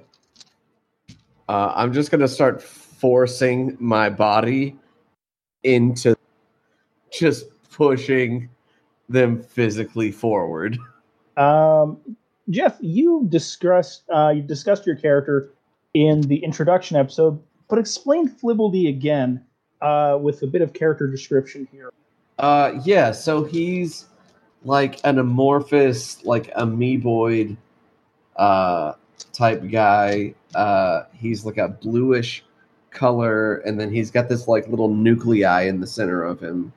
Uh, 1.48 1.72
I'm 1.74 1.92
just 1.92 2.10
to 2.20 2.28
start 2.28 2.62
forcing 2.62 3.76
my 3.80 4.10
body 4.10 4.76
into 5.62 6.16
just 7.12 7.46
pushing 7.70 8.48
them 9.08 9.42
physically 9.42 10.12
forward. 10.12 10.78
Um, 11.36 11.98
Jeff, 12.48 12.76
you 12.80 13.26
discussed 13.28 14.02
uh, 14.12 14.32
you 14.34 14.42
discussed 14.42 14.86
your 14.86 14.96
character 14.96 15.52
in 15.94 16.22
the 16.22 16.36
introduction 16.36 16.96
episode, 16.96 17.40
but 17.68 17.78
explain 17.78 18.28
Flibbledy 18.28 18.88
again 18.88 19.44
uh, 19.82 20.18
with 20.20 20.42
a 20.42 20.46
bit 20.46 20.62
of 20.62 20.72
character 20.72 21.06
description 21.06 21.68
here. 21.70 21.92
Uh, 22.38 22.80
yeah, 22.84 23.12
so 23.12 23.44
he's 23.44 24.06
like 24.64 25.00
an 25.04 25.18
amorphous, 25.18 26.24
like 26.24 26.52
amoeboid 26.54 27.56
uh, 28.36 28.94
type 29.32 29.62
guy. 29.70 30.34
Uh, 30.54 31.02
he's 31.12 31.44
like 31.44 31.58
a 31.58 31.68
bluish 31.68 32.44
color, 32.90 33.56
and 33.58 33.78
then 33.78 33.92
he's 33.92 34.10
got 34.10 34.28
this 34.28 34.48
like 34.48 34.66
little 34.68 34.88
nuclei 34.88 35.62
in 35.62 35.80
the 35.80 35.86
center 35.86 36.22
of 36.22 36.40
him. 36.40 36.72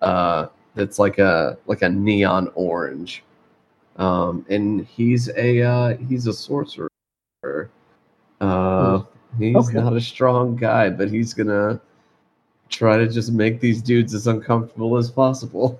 Uh, 0.00 0.46
that's 0.74 0.98
like 0.98 1.18
a 1.18 1.58
like 1.66 1.82
a 1.82 1.88
neon 1.88 2.50
orange. 2.54 3.22
Um, 4.02 4.44
and 4.48 4.84
he's 4.84 5.28
a 5.36 5.62
uh, 5.62 5.96
he's 6.08 6.26
a 6.26 6.32
sorcerer. 6.32 6.90
Uh, 8.40 9.02
he's 9.38 9.54
Okay. 9.54 9.78
not 9.78 9.96
a 9.96 10.00
strong 10.00 10.56
guy, 10.56 10.90
but 10.90 11.08
he's 11.08 11.32
gonna 11.32 11.80
try 12.68 12.96
to 12.96 13.06
just 13.06 13.30
make 13.30 13.60
these 13.60 13.80
dudes 13.80 14.12
as 14.12 14.26
uncomfortable 14.26 14.96
as 14.96 15.08
possible. 15.08 15.78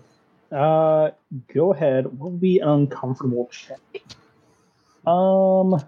Uh, 0.53 1.11
go 1.53 1.73
ahead. 1.73 2.07
What 2.19 2.31
would 2.33 2.41
be 2.41 2.61
an 2.61 2.69
uncomfortable 2.69 3.49
check? 3.51 3.81
Um. 5.05 5.83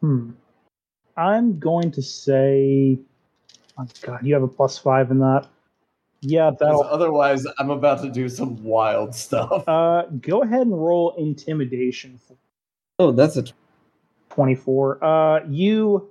Hmm. 0.00 0.30
I'm 1.16 1.58
going 1.58 1.90
to 1.90 2.02
say. 2.02 3.00
Oh 3.76 3.86
God, 4.02 4.24
you 4.24 4.32
have 4.34 4.44
a 4.44 4.48
plus 4.48 4.78
five 4.78 5.10
in 5.10 5.18
that. 5.18 5.48
Yeah, 6.20 6.50
'Cause 6.50 6.58
that'll. 6.60 6.82
otherwise, 6.84 7.46
I'm 7.58 7.70
about 7.70 8.02
to 8.02 8.10
do 8.10 8.28
some 8.28 8.62
wild 8.62 9.14
stuff. 9.14 9.64
Uh, 9.68 10.02
go 10.20 10.42
ahead 10.42 10.62
and 10.62 10.72
roll 10.72 11.14
intimidation 11.16 12.18
oh, 12.98 13.12
that's 13.12 13.36
a 13.36 13.44
24. 14.30 15.04
Uh, 15.04 15.40
you 15.48 16.10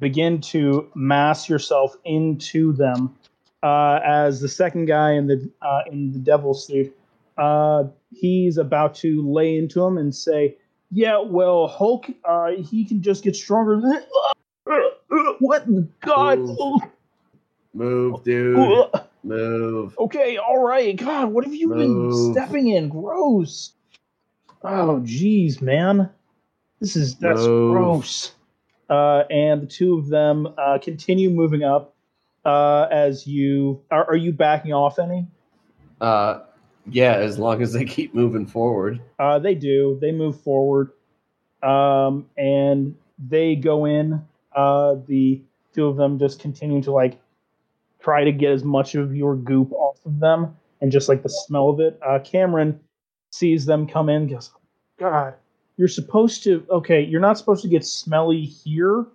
begin 0.00 0.40
to 0.40 0.90
mass 0.94 1.48
yourself 1.48 1.96
into 2.04 2.72
them 2.72 3.14
uh, 3.62 4.00
as 4.04 4.40
the 4.40 4.48
second 4.48 4.86
guy 4.86 5.12
in 5.12 5.26
the 5.26 5.50
uh, 5.62 5.82
in 5.90 6.12
the 6.12 6.18
devil 6.18 6.54
suit. 6.54 6.96
Uh, 7.36 7.84
he's 8.12 8.58
about 8.58 8.94
to 8.94 9.28
lay 9.28 9.56
into 9.56 9.82
him 9.84 9.98
and 9.98 10.14
say, 10.14 10.56
"Yeah, 10.90 11.18
well, 11.18 11.66
Hulk, 11.66 12.06
uh, 12.24 12.52
he 12.52 12.84
can 12.84 13.02
just 13.02 13.24
get 13.24 13.36
stronger." 13.36 13.80
than 13.80 14.02
What? 15.40 15.66
in 15.66 15.92
God. 16.00 16.38
move, 17.72 18.24
dude. 18.24 18.86
Move. 19.24 19.96
Okay, 19.98 20.36
all 20.36 20.62
right. 20.62 20.94
God, 20.96 21.32
what 21.32 21.44
have 21.44 21.54
you 21.54 21.68
been 21.68 22.12
stepping 22.32 22.68
in? 22.68 22.88
Gross. 22.90 23.72
Oh, 24.62 25.00
jeez, 25.04 25.62
man. 25.62 26.10
This 26.80 26.96
is 26.96 27.16
that's 27.16 27.40
Move. 27.40 27.72
gross. 27.72 28.32
Uh, 28.90 29.24
and 29.30 29.62
the 29.62 29.66
two 29.66 29.98
of 29.98 30.08
them 30.08 30.48
uh, 30.58 30.78
continue 30.78 31.30
moving 31.30 31.62
up. 31.62 31.94
Uh, 32.44 32.86
as 32.90 33.26
you 33.26 33.82
are, 33.90 34.04
are 34.04 34.16
you 34.16 34.30
backing 34.30 34.74
off 34.74 34.98
any? 34.98 35.26
Uh, 36.00 36.40
yeah, 36.90 37.14
as 37.14 37.38
long 37.38 37.62
as 37.62 37.72
they 37.72 37.86
keep 37.86 38.14
moving 38.14 38.46
forward. 38.46 39.00
Uh, 39.18 39.38
they 39.38 39.54
do. 39.54 39.96
They 40.00 40.12
move 40.12 40.38
forward, 40.42 40.90
um, 41.62 42.26
and 42.36 42.94
they 43.18 43.56
go 43.56 43.86
in. 43.86 44.22
Uh, 44.54 44.96
the 45.06 45.40
two 45.74 45.86
of 45.86 45.96
them 45.96 46.18
just 46.18 46.38
continue 46.38 46.82
to 46.82 46.92
like 46.92 47.18
try 48.04 48.22
to 48.22 48.32
get 48.32 48.52
as 48.52 48.64
much 48.64 48.94
of 48.94 49.16
your 49.16 49.34
goop 49.34 49.72
off 49.72 49.98
of 50.04 50.20
them, 50.20 50.54
and 50.80 50.92
just 50.92 51.08
like 51.08 51.22
the 51.22 51.28
smell 51.28 51.70
of 51.70 51.80
it. 51.80 51.98
Uh, 52.06 52.18
Cameron 52.18 52.78
sees 53.32 53.64
them 53.64 53.86
come 53.86 54.10
in. 54.10 54.28
Goes, 54.28 54.50
God, 54.98 55.34
you're 55.78 55.88
supposed 55.88 56.44
to. 56.44 56.66
Okay, 56.70 57.02
you're 57.02 57.20
not 57.20 57.38
supposed 57.38 57.62
to 57.62 57.68
get 57.68 57.84
smelly 57.84 58.42
here, 58.42 59.06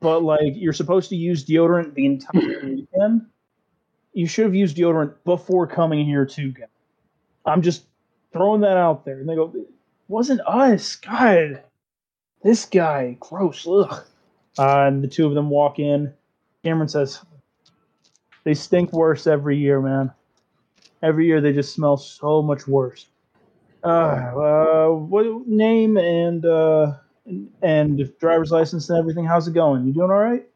but 0.00 0.22
like 0.22 0.52
you're 0.54 0.72
supposed 0.72 1.08
to 1.10 1.16
use 1.16 1.44
deodorant 1.44 1.94
the 1.94 2.06
entire 2.06 2.60
weekend. 2.64 3.26
You 4.12 4.26
should 4.26 4.44
have 4.44 4.54
used 4.54 4.76
deodorant 4.76 5.14
before 5.24 5.66
coming 5.66 6.06
here 6.06 6.24
too, 6.24 6.52
guys. 6.52 6.68
I'm 7.44 7.62
just 7.62 7.86
throwing 8.32 8.60
that 8.62 8.76
out 8.76 9.04
there. 9.04 9.18
And 9.18 9.28
they 9.28 9.34
go, 9.34 9.52
wasn't 10.08 10.40
us. 10.46 10.96
God, 10.96 11.62
this 12.42 12.64
guy, 12.64 13.16
gross. 13.20 13.66
Ugh. 13.66 14.04
Uh, 14.58 14.86
and 14.86 15.02
the 15.04 15.08
two 15.08 15.26
of 15.26 15.34
them 15.34 15.50
walk 15.50 15.78
in. 15.78 16.14
Cameron 16.64 16.88
says, 16.88 17.20
they 18.46 18.54
stink 18.54 18.92
worse 18.92 19.26
every 19.26 19.58
year, 19.58 19.80
man. 19.80 20.12
Every 21.02 21.26
year 21.26 21.40
they 21.40 21.52
just 21.52 21.74
smell 21.74 21.96
so 21.96 22.40
much 22.40 22.68
worse. 22.68 23.06
Uh, 23.82 23.88
uh, 23.88 24.88
what 24.90 25.26
name 25.48 25.98
and 25.98 26.46
uh, 26.46 26.92
and, 27.26 27.50
and 27.60 28.12
driver's 28.20 28.52
license 28.52 28.88
and 28.88 28.98
everything? 29.00 29.24
How's 29.24 29.48
it 29.48 29.52
going? 29.54 29.84
You 29.84 29.92
doing 29.92 30.10
all 30.12 30.18
right? 30.18 30.46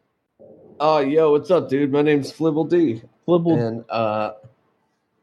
Oh, 0.79 1.01
yo, 1.01 1.33
what's 1.33 1.51
up, 1.51 1.69
dude? 1.69 1.91
My 1.91 2.01
name's 2.01 2.33
Flibble 2.33 2.71
D. 2.71 3.03
Flibble, 3.27 3.59
And 3.59 3.85
uh, 3.91 4.35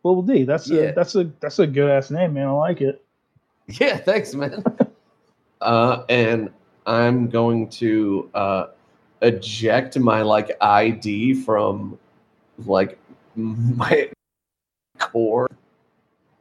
Flibble 0.04 0.28
D. 0.28 0.44
That's 0.44 0.68
Yeah. 0.70 0.82
a 0.82 0.94
that's 0.94 1.16
a 1.16 1.32
that's 1.40 1.60
a 1.60 1.68
good 1.68 1.90
ass 1.90 2.12
name, 2.12 2.34
man. 2.34 2.48
I 2.50 2.52
like 2.52 2.82
it. 2.82 3.02
yeah, 3.68 3.96
thanks, 3.96 4.36
man. 4.36 4.62
uh, 5.62 6.04
and 6.10 6.50
I'm 6.86 7.30
going 7.30 7.70
to 7.70 8.30
uh, 8.34 8.66
eject 9.22 9.98
my 9.98 10.22
like 10.22 10.52
ID 10.60 11.34
from 11.46 11.98
like 12.66 12.98
my 13.36 14.10
core 15.00 15.50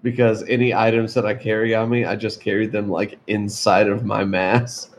because 0.03 0.43
any 0.45 0.73
items 0.73 1.15
that 1.15 1.27
I 1.27 1.35
carry 1.35 1.75
on 1.75 1.91
me, 1.91 2.05
I 2.05 2.17
just 2.17 2.41
carry 2.41 2.67
them 2.67 2.89
like 2.89 3.19
inside 3.27 3.89
of 3.89 4.05
my 4.05 4.25
mask. 4.25 4.97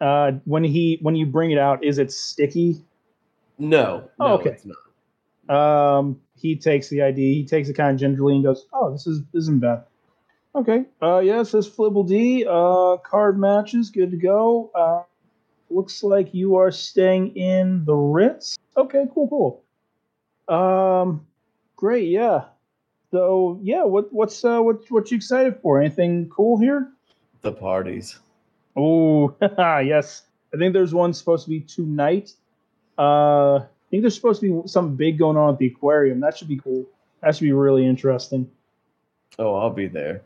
Uh, 0.00 0.32
when 0.44 0.64
he 0.64 0.98
when 1.02 1.14
you 1.14 1.26
bring 1.26 1.50
it 1.50 1.58
out, 1.58 1.84
is 1.84 1.98
it 1.98 2.10
sticky? 2.12 2.82
No, 3.58 4.10
Oh, 4.18 4.28
no, 4.28 4.34
okay. 4.34 4.50
it's 4.50 4.64
not. 4.66 4.76
Um, 5.48 6.20
he 6.36 6.56
takes 6.56 6.88
the 6.88 7.02
ID. 7.02 7.34
He 7.34 7.46
takes 7.46 7.68
it 7.68 7.74
kind 7.74 7.94
of 7.94 8.00
gingerly 8.00 8.34
and 8.34 8.42
goes, 8.44 8.66
"Oh, 8.72 8.90
this 8.92 9.06
is 9.06 9.20
this 9.32 9.44
isn't 9.44 9.60
bad." 9.60 9.84
Okay. 10.54 10.84
Uh, 11.02 11.18
yeah, 11.18 11.40
it 11.40 11.46
says 11.46 11.68
Flibble 11.68 12.06
D. 12.06 12.46
Uh, 12.48 12.96
card 12.98 13.38
matches, 13.38 13.90
good 13.90 14.10
to 14.12 14.16
go. 14.16 14.70
Uh, 14.74 15.02
looks 15.70 16.02
like 16.02 16.32
you 16.32 16.54
are 16.56 16.70
staying 16.70 17.36
in 17.36 17.84
the 17.84 17.94
Ritz. 17.94 18.56
Okay, 18.76 19.04
cool, 19.12 19.28
cool. 19.28 19.63
Um, 20.48 21.26
great, 21.76 22.08
yeah. 22.08 22.44
So 23.10 23.60
yeah, 23.62 23.84
what 23.84 24.12
what's 24.12 24.44
uh 24.44 24.60
what 24.60 24.90
what 24.90 25.10
you 25.10 25.16
excited 25.16 25.58
for? 25.62 25.80
Anything 25.80 26.28
cool 26.28 26.58
here? 26.58 26.90
The 27.42 27.52
parties. 27.52 28.18
Oh, 28.76 29.34
yes. 29.58 30.22
I 30.52 30.56
think 30.56 30.72
there's 30.72 30.94
one 30.94 31.12
supposed 31.12 31.44
to 31.44 31.50
be 31.50 31.60
tonight. 31.60 32.32
Uh, 32.98 33.56
I 33.56 33.66
think 33.90 34.02
there's 34.02 34.14
supposed 34.14 34.40
to 34.40 34.62
be 34.62 34.68
something 34.68 34.96
big 34.96 35.18
going 35.18 35.36
on 35.36 35.52
at 35.54 35.58
the 35.58 35.66
aquarium. 35.66 36.20
That 36.20 36.36
should 36.36 36.48
be 36.48 36.56
cool. 36.58 36.84
That 37.22 37.34
should 37.36 37.44
be 37.44 37.52
really 37.52 37.86
interesting. 37.86 38.50
Oh, 39.38 39.54
I'll 39.56 39.70
be 39.70 39.86
there. 39.88 40.22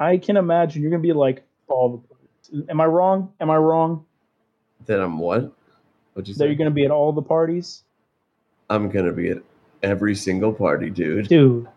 I 0.00 0.16
can 0.18 0.36
imagine 0.36 0.82
you're 0.82 0.90
gonna 0.90 1.02
be 1.02 1.12
like 1.12 1.42
all 1.68 1.88
the 1.90 1.98
parties. 1.98 2.68
Am 2.68 2.80
I 2.80 2.86
wrong? 2.86 3.32
Am 3.40 3.50
I 3.50 3.56
wrong? 3.56 4.04
Then 4.86 5.00
I'm 5.00 5.18
what? 5.18 5.52
What'd 6.12 6.28
you 6.28 6.34
That 6.34 6.38
say? 6.38 6.46
you're 6.46 6.54
gonna 6.56 6.70
be 6.70 6.84
at 6.84 6.90
all 6.90 7.12
the 7.12 7.22
parties, 7.22 7.82
I'm 8.70 8.88
gonna 8.88 9.12
be 9.12 9.30
at 9.30 9.38
every 9.82 10.14
single 10.14 10.52
party, 10.52 10.90
dude. 10.90 11.28
dude. 11.28 11.68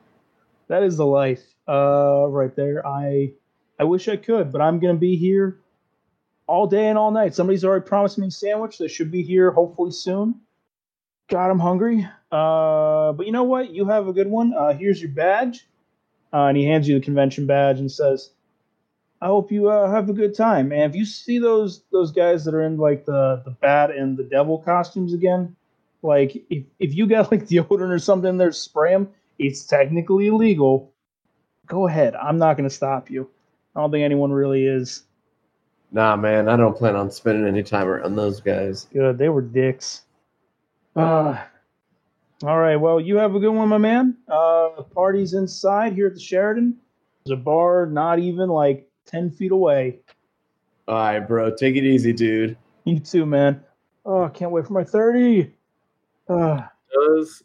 That 0.68 0.84
is 0.84 0.98
the 0.98 1.06
life. 1.06 1.44
Uh, 1.68 2.26
right 2.30 2.56
there. 2.56 2.86
I 2.86 3.34
I 3.80 3.84
wish 3.84 4.08
I 4.08 4.16
could, 4.16 4.52
but 4.52 4.62
I'm 4.62 4.80
gonna 4.80 4.96
be 4.96 5.16
here 5.16 5.60
all 6.48 6.66
day 6.66 6.88
and 6.88 6.98
all 6.98 7.12
night. 7.12 7.36
Somebody's 7.36 7.66
already 7.66 7.86
promised 7.86 8.18
me 8.18 8.28
a 8.28 8.32
sandwich 8.32 8.78
that 8.78 8.90
should 8.90 9.12
be 9.12 9.22
here 9.22 9.52
hopefully 9.52 9.92
soon. 9.92 10.36
God, 11.30 11.52
I'm 11.52 11.60
hungry. 11.60 12.08
Uh, 12.32 13.12
but 13.12 13.26
you 13.26 13.32
know 13.32 13.44
what? 13.44 13.72
You 13.72 13.86
have 13.86 14.08
a 14.08 14.14
good 14.14 14.28
one. 14.28 14.54
Uh, 14.54 14.74
here's 14.74 15.02
your 15.02 15.12
badge. 15.12 15.68
Uh, 16.34 16.46
and 16.46 16.58
he 16.58 16.66
hands 16.66 16.88
you 16.88 16.96
the 16.96 17.04
convention 17.04 17.46
badge 17.46 17.80
and 17.80 17.92
says, 17.92 18.32
"I 19.22 19.28
hope 19.28 19.52
you 19.52 19.70
uh, 19.70 19.90
have 19.90 20.10
a 20.10 20.14
good 20.14 20.36
time." 20.36 20.72
And 20.72 20.84
if 20.84 20.96
you 20.96 21.06
see 21.06 21.40
those 21.40 21.84
those 21.92 22.12
guys 22.12 22.46
that 22.46 22.54
are 22.54 22.64
in 22.64 22.78
like 22.78 23.06
the 23.06 23.42
the 23.46 23.52
bat 23.52 23.92
and 23.92 24.18
the 24.18 24.24
devil 24.24 24.58
costumes 24.58 25.14
again, 25.14 25.56
like 26.02 26.45
if 26.50 26.66
if 26.80 26.95
you 26.95 27.08
got 27.08 27.32
like 27.32 27.45
deodorant 27.48 27.89
or 27.89 28.00
something 28.00 28.30
in 28.30 28.38
there, 28.38 28.52
spray 28.52 28.91
them. 28.91 29.10
It's 29.39 29.66
technically 29.66 30.28
illegal. 30.28 30.93
Go 31.68 31.88
ahead. 31.88 32.16
I'm 32.16 32.38
not 32.38 32.58
going 32.58 32.68
to 32.68 32.74
stop 32.74 33.10
you. 33.10 33.30
I 33.76 33.82
don't 33.82 33.91
think 33.91 34.04
anyone 34.04 34.32
really 34.32 34.66
is. 34.66 35.04
Nah, 35.91 36.16
man, 36.16 36.50
I 36.50 36.58
don't 36.58 36.76
plan 36.76 36.95
on 36.95 37.12
spending 37.12 37.48
any 37.48 37.64
time 37.64 37.88
around 37.88 38.16
those 38.16 38.41
guys. 38.41 38.88
Good. 38.91 39.18
They 39.18 39.30
were 39.30 39.41
dicks. 39.41 40.04
Uh, 40.95 41.38
all 42.43 42.58
right. 42.60 42.76
Well, 42.76 43.00
you 43.00 43.18
have 43.18 43.36
a 43.36 43.39
good 43.39 43.52
one, 43.52 43.70
my 43.70 43.78
man. 43.78 44.18
Uh, 44.28 44.84
party's 44.93 45.34
inside 45.34 45.93
here 45.93 46.08
at 46.08 46.14
the 46.14 46.20
Sheraton. 46.20 46.78
There's 47.26 47.38
a 47.38 47.41
bar 47.41 47.86
not 47.86 48.20
even 48.20 48.50
like 48.50 48.89
10 49.06 49.32
feet 49.32 49.52
away. 49.52 50.00
All 50.88 50.95
right, 50.95 51.20
bro, 51.20 51.54
take 51.54 51.76
it 51.76 51.84
easy, 51.84 52.14
dude. 52.14 52.58
You 52.86 53.00
too, 53.00 53.26
man. 53.26 53.62
Oh, 54.06 54.24
I 54.24 54.30
can't 54.30 54.52
wait 54.52 54.66
for 54.66 54.74
my 54.74 54.86
30. 54.86 55.54
Uh, 56.30 56.62
Does 56.94 57.44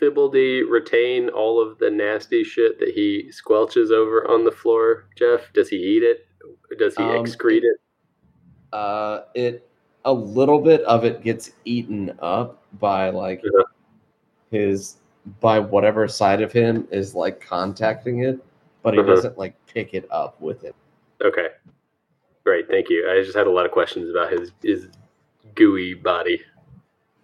Flibbledy 0.00 0.68
retain 0.68 1.28
all 1.28 1.60
of 1.60 1.78
the 1.78 1.90
nasty 1.90 2.42
shit 2.44 2.78
that 2.78 2.88
he 2.90 3.30
squelches 3.30 3.90
over 3.90 4.28
on 4.30 4.44
the 4.44 4.52
floor, 4.52 5.06
Jeff? 5.16 5.52
Does 5.52 5.68
he 5.68 5.76
eat 5.76 6.02
it? 6.02 6.26
Does 6.78 6.96
he 6.96 7.02
Um, 7.02 7.24
excrete 7.24 7.64
it? 7.64 7.80
Uh, 8.72 9.22
it 9.34 9.68
a 10.04 10.12
little 10.12 10.60
bit 10.60 10.80
of 10.82 11.04
it 11.04 11.22
gets 11.22 11.52
eaten 11.64 12.16
up 12.20 12.62
by 12.78 13.10
like 13.10 13.42
Yeah. 13.42 13.62
his 14.50 14.96
by 15.40 15.58
whatever 15.58 16.08
side 16.08 16.40
of 16.40 16.50
him 16.50 16.88
is 16.90 17.14
like 17.14 17.40
contacting 17.40 18.20
it, 18.24 18.38
but 18.82 18.94
he 18.94 19.00
Uh-huh. 19.00 19.10
doesn't 19.10 19.36
like 19.36 19.54
pick 19.66 19.92
it 19.92 20.06
up 20.10 20.40
with 20.40 20.64
it. 20.64 20.74
Okay. 21.22 21.48
Great, 22.44 22.68
thank 22.68 22.88
you. 22.88 23.06
I 23.10 23.22
just 23.22 23.36
had 23.36 23.46
a 23.46 23.50
lot 23.50 23.66
of 23.66 23.72
questions 23.72 24.08
about 24.08 24.32
his 24.32 24.52
his 24.62 24.88
gooey 25.54 25.92
body. 25.94 26.40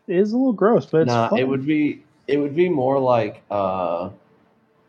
Is 0.09 0.33
a 0.33 0.37
little 0.37 0.53
gross, 0.53 0.87
but 0.87 1.03
it's 1.03 1.13
nah, 1.13 1.29
fun. 1.29 1.39
it 1.39 1.45
would 1.45 1.67
be 1.67 2.03
it 2.27 2.39
would 2.39 2.55
be 2.57 2.69
more 2.69 2.99
like 2.99 3.43
uh, 3.51 4.11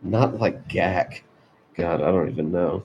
not 0.01 0.39
like 0.39 0.67
gack. 0.67 1.23
God, 1.75 2.01
I 2.01 2.05
don't 2.11 2.29
even 2.29 2.51
know. 2.51 2.83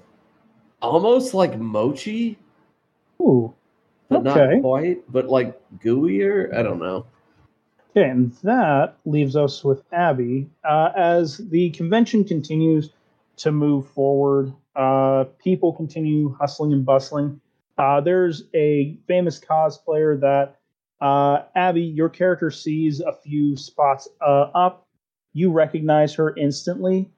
Almost 0.80 1.32
like 1.32 1.58
mochi, 1.58 2.38
Ooh. 3.20 3.54
but 4.08 4.24
Okay. 4.26 4.54
not 4.56 4.60
quite. 4.60 5.12
But 5.12 5.28
like 5.28 5.60
gooier. 5.78 6.54
I 6.54 6.62
don't 6.62 6.78
know. 6.80 7.06
Okay, 7.94 8.08
and 8.08 8.32
that 8.42 8.96
leaves 9.04 9.36
us 9.36 9.62
with 9.62 9.82
Abby. 9.92 10.48
Uh, 10.64 10.90
as 10.96 11.36
the 11.38 11.70
convention 11.70 12.24
continues 12.24 12.90
to 13.36 13.52
move 13.52 13.86
forward, 13.90 14.52
uh, 14.74 15.24
people 15.38 15.72
continue 15.74 16.34
hustling 16.34 16.72
and 16.72 16.86
bustling. 16.86 17.40
Uh, 17.76 18.00
there's 18.00 18.44
a 18.54 18.96
famous 19.06 19.38
cosplayer 19.38 20.18
that 20.20 20.56
uh, 21.02 21.42
Abby, 21.56 21.82
your 21.82 22.08
character 22.08 22.48
sees 22.50 23.00
a 23.00 23.12
few 23.12 23.56
spots 23.56 24.08
uh, 24.24 24.46
up. 24.54 24.86
you 25.32 25.50
recognize 25.50 26.14
her 26.14 26.32
instantly 26.36 27.10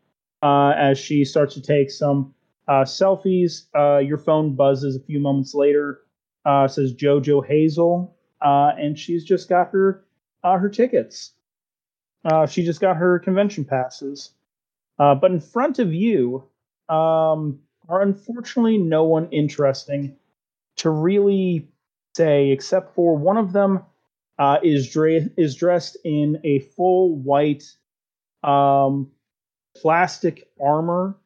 uh, 0.42 0.70
as 0.70 0.98
she 0.98 1.22
starts 1.22 1.52
to 1.54 1.60
take 1.60 1.90
some 1.90 2.34
uh, 2.66 2.84
selfies. 2.84 3.66
Uh, 3.76 3.98
your 3.98 4.16
phone 4.16 4.56
buzzes 4.56 4.96
a 4.96 5.00
few 5.00 5.20
moments 5.20 5.54
later. 5.54 6.00
Uh, 6.46 6.66
says 6.66 6.94
JoJo 6.94 7.46
Hazel, 7.46 8.16
and 8.40 8.98
she's 8.98 9.24
just 9.24 9.48
got 9.48 9.70
her 9.72 10.04
her 10.42 10.68
tickets. 10.68 11.32
She 12.48 12.64
just 12.64 12.80
got 12.80 12.96
her 12.96 13.18
convention 13.18 13.64
passes. 13.64 14.32
But 14.96 15.30
in 15.30 15.40
front 15.40 15.78
of 15.78 15.92
you 15.92 16.44
um, 16.88 17.60
are 17.88 18.02
unfortunately 18.02 18.78
no 18.78 19.04
one 19.04 19.28
interesting 19.30 20.16
to 20.76 20.90
really 20.90 21.68
say, 22.16 22.50
except 22.50 22.94
for 22.94 23.16
one 23.16 23.36
of 23.36 23.52
them 23.52 23.80
uh, 24.38 24.58
is 24.62 24.90
dre- 24.90 25.30
is 25.36 25.54
dressed 25.54 25.96
in 26.04 26.40
a 26.44 26.60
full 26.60 27.16
white 27.16 27.64
um, 28.42 29.10
plastic 29.76 30.48
armor 30.60 31.16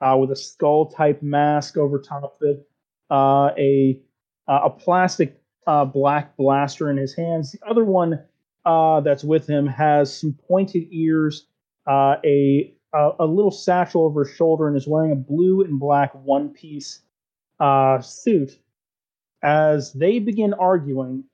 uh, 0.00 0.16
with 0.18 0.30
a 0.30 0.36
skull 0.36 0.86
type 0.86 1.22
mask 1.22 1.76
over 1.76 1.98
top 1.98 2.24
of 2.24 2.32
it, 2.42 2.68
uh, 3.10 3.50
a 3.58 4.00
uh, 4.48 4.60
a 4.64 4.70
plastic 4.70 5.40
uh, 5.66 5.84
black 5.84 6.36
blaster 6.36 6.90
in 6.90 6.96
his 6.96 7.14
hands. 7.14 7.52
The 7.52 7.66
other 7.66 7.84
one 7.84 8.20
uh, 8.64 9.00
that's 9.00 9.24
with 9.24 9.46
him 9.46 9.66
has 9.66 10.14
some 10.14 10.34
pointed 10.48 10.88
ears, 10.90 11.46
a, 11.86 12.72
a 12.94 13.26
little 13.26 13.50
satchel 13.50 14.04
over 14.04 14.24
his 14.24 14.34
shoulder, 14.34 14.68
and 14.68 14.76
is 14.76 14.88
wearing 14.88 15.12
a 15.12 15.16
blue 15.16 15.62
and 15.62 15.78
black 15.78 16.14
one 16.14 16.50
piece 16.50 17.00
suit. 18.00 18.58
As 19.42 19.92
they 19.92 20.18
begin 20.18 20.54
arguing 20.54 21.24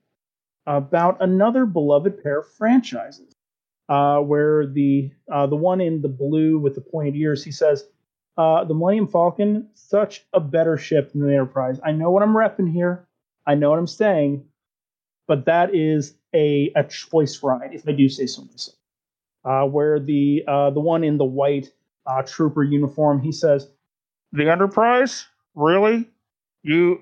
about 0.65 1.21
another 1.21 1.65
beloved 1.65 2.21
pair 2.23 2.39
of 2.39 2.47
franchises, 2.53 3.33
uh, 3.89 4.19
where 4.19 4.67
the 4.67 5.11
uh, 5.31 5.47
the 5.47 5.55
one 5.55 5.81
in 5.81 6.01
the 6.01 6.09
blue 6.09 6.59
with 6.59 6.75
the 6.75 6.81
pointed 6.81 7.15
ears, 7.15 7.43
he 7.43 7.51
says, 7.51 7.85
uh, 8.37 8.63
"The 8.65 8.73
Millennium 8.73 9.07
Falcon, 9.07 9.69
such 9.73 10.25
a 10.33 10.39
better 10.39 10.77
ship 10.77 11.11
than 11.11 11.21
the 11.21 11.33
Enterprise. 11.33 11.79
I 11.83 11.91
know 11.91 12.11
what 12.11 12.23
I'm 12.23 12.33
repping 12.35 12.71
here. 12.71 13.07
I 13.45 13.55
know 13.55 13.69
what 13.69 13.79
I'm 13.79 13.87
saying, 13.87 14.45
but 15.27 15.45
that 15.45 15.73
is 15.73 16.15
a 16.33 16.71
a 16.75 16.83
choice 16.83 17.41
ride, 17.43 17.73
if 17.73 17.87
I 17.87 17.93
do 17.93 18.09
say 18.09 18.25
so 18.25 18.43
myself." 18.43 18.75
Uh, 19.45 19.65
where 19.65 19.99
the 19.99 20.43
uh, 20.47 20.69
the 20.71 20.81
one 20.81 21.03
in 21.03 21.17
the 21.17 21.25
white 21.25 21.71
uh, 22.05 22.21
trooper 22.23 22.63
uniform, 22.63 23.21
he 23.21 23.31
says, 23.31 23.69
"The 24.33 24.49
Enterprise, 24.49 25.25
really? 25.55 26.09
You 26.63 27.01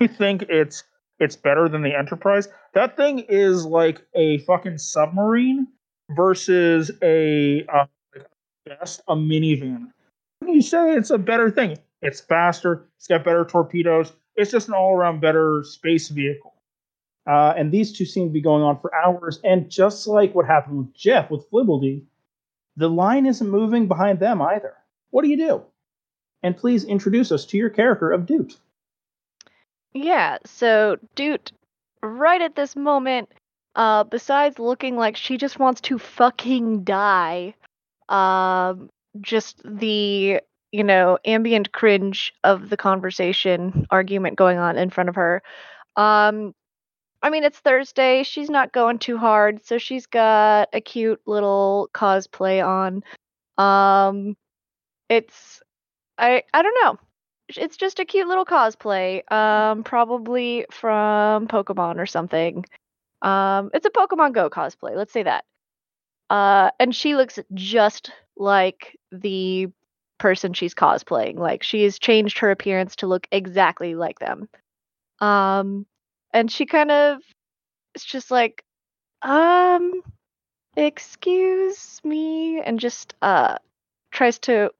you 0.00 0.08
think 0.08 0.42
it's 0.48 0.84
it's 1.20 1.36
better 1.36 1.68
than 1.68 1.82
the 1.82 1.96
Enterprise? 1.96 2.48
That 2.72 2.96
thing 2.96 3.20
is 3.20 3.64
like 3.64 4.02
a 4.14 4.38
fucking 4.38 4.78
submarine 4.78 5.68
versus 6.10 6.90
a 7.02 7.64
uh, 7.66 7.86
best 8.66 9.02
a 9.08 9.14
minivan. 9.14 9.90
You 10.46 10.62
say 10.62 10.94
it's 10.94 11.10
a 11.10 11.18
better 11.18 11.50
thing. 11.50 11.78
It's 12.02 12.20
faster. 12.20 12.86
It's 12.98 13.06
got 13.06 13.24
better 13.24 13.44
torpedoes. 13.44 14.12
It's 14.36 14.50
just 14.50 14.68
an 14.68 14.74
all-around 14.74 15.20
better 15.20 15.62
space 15.64 16.08
vehicle. 16.08 16.54
Uh, 17.26 17.54
and 17.56 17.72
these 17.72 17.96
two 17.96 18.04
seem 18.04 18.28
to 18.28 18.32
be 18.32 18.42
going 18.42 18.62
on 18.62 18.78
for 18.80 18.94
hours. 18.94 19.40
And 19.44 19.70
just 19.70 20.06
like 20.06 20.34
what 20.34 20.46
happened 20.46 20.78
with 20.78 20.94
Jeff 20.94 21.30
with 21.30 21.48
Flibbledy, 21.50 22.02
the 22.76 22.90
line 22.90 23.24
isn't 23.24 23.48
moving 23.48 23.88
behind 23.88 24.18
them 24.18 24.42
either. 24.42 24.74
What 25.10 25.22
do 25.22 25.30
you 25.30 25.36
do? 25.36 25.62
And 26.42 26.56
please 26.56 26.84
introduce 26.84 27.32
us 27.32 27.46
to 27.46 27.56
your 27.56 27.70
character 27.70 28.10
of 28.10 28.26
Doot. 28.26 28.58
Yeah, 29.94 30.38
so 30.44 30.96
Doot, 31.14 31.52
right 32.02 32.42
at 32.42 32.56
this 32.56 32.74
moment, 32.76 33.30
uh, 33.76 34.04
besides 34.04 34.58
looking 34.58 34.96
like 34.96 35.16
she 35.16 35.36
just 35.36 35.58
wants 35.58 35.80
to 35.82 35.98
fucking 35.98 36.84
die, 36.84 37.54
um, 38.08 38.90
just 39.20 39.62
the 39.64 40.40
you 40.72 40.84
know 40.84 41.18
ambient 41.24 41.72
cringe 41.72 42.32
of 42.44 42.70
the 42.70 42.76
conversation 42.76 43.86
argument 43.90 44.36
going 44.36 44.58
on 44.58 44.76
in 44.78 44.90
front 44.90 45.08
of 45.08 45.14
her. 45.16 45.42
Um, 45.96 46.54
I 47.22 47.30
mean 47.30 47.44
it's 47.44 47.58
Thursday. 47.60 48.22
She's 48.24 48.50
not 48.50 48.72
going 48.72 48.98
too 49.00 49.18
hard, 49.18 49.64
so 49.66 49.78
she's 49.78 50.06
got 50.06 50.68
a 50.74 50.80
cute 50.80 51.20
little 51.26 51.90
cosplay 51.94 52.64
on. 52.66 53.02
Um, 53.58 54.36
it's 55.10 55.62
I 56.18 56.44
I 56.54 56.62
don't 56.62 56.76
know 56.84 56.98
it's 57.48 57.76
just 57.76 58.00
a 58.00 58.04
cute 58.04 58.26
little 58.26 58.44
cosplay 58.44 59.30
um 59.30 59.82
probably 59.84 60.66
from 60.70 61.46
pokemon 61.48 61.98
or 61.98 62.06
something. 62.06 62.64
Um 63.22 63.70
it's 63.74 63.86
a 63.86 63.90
pokemon 63.90 64.32
go 64.32 64.50
cosplay 64.50 64.96
let's 64.96 65.12
say 65.12 65.22
that. 65.22 65.44
Uh 66.30 66.70
and 66.78 66.94
she 66.94 67.14
looks 67.16 67.38
just 67.52 68.10
like 68.36 68.98
the 69.12 69.68
person 70.18 70.52
she's 70.54 70.74
cosplaying 70.74 71.36
like 71.38 71.62
she 71.62 71.82
has 71.84 71.98
changed 71.98 72.38
her 72.38 72.50
appearance 72.50 72.96
to 72.96 73.06
look 73.06 73.26
exactly 73.30 73.94
like 73.94 74.18
them. 74.18 74.48
Um 75.20 75.86
and 76.32 76.50
she 76.50 76.66
kind 76.66 76.90
of 76.90 77.20
it's 77.94 78.04
just 78.04 78.30
like 78.30 78.64
um 79.22 80.02
excuse 80.76 82.00
me 82.04 82.60
and 82.60 82.80
just 82.80 83.14
uh 83.22 83.56
tries 84.10 84.38
to 84.40 84.70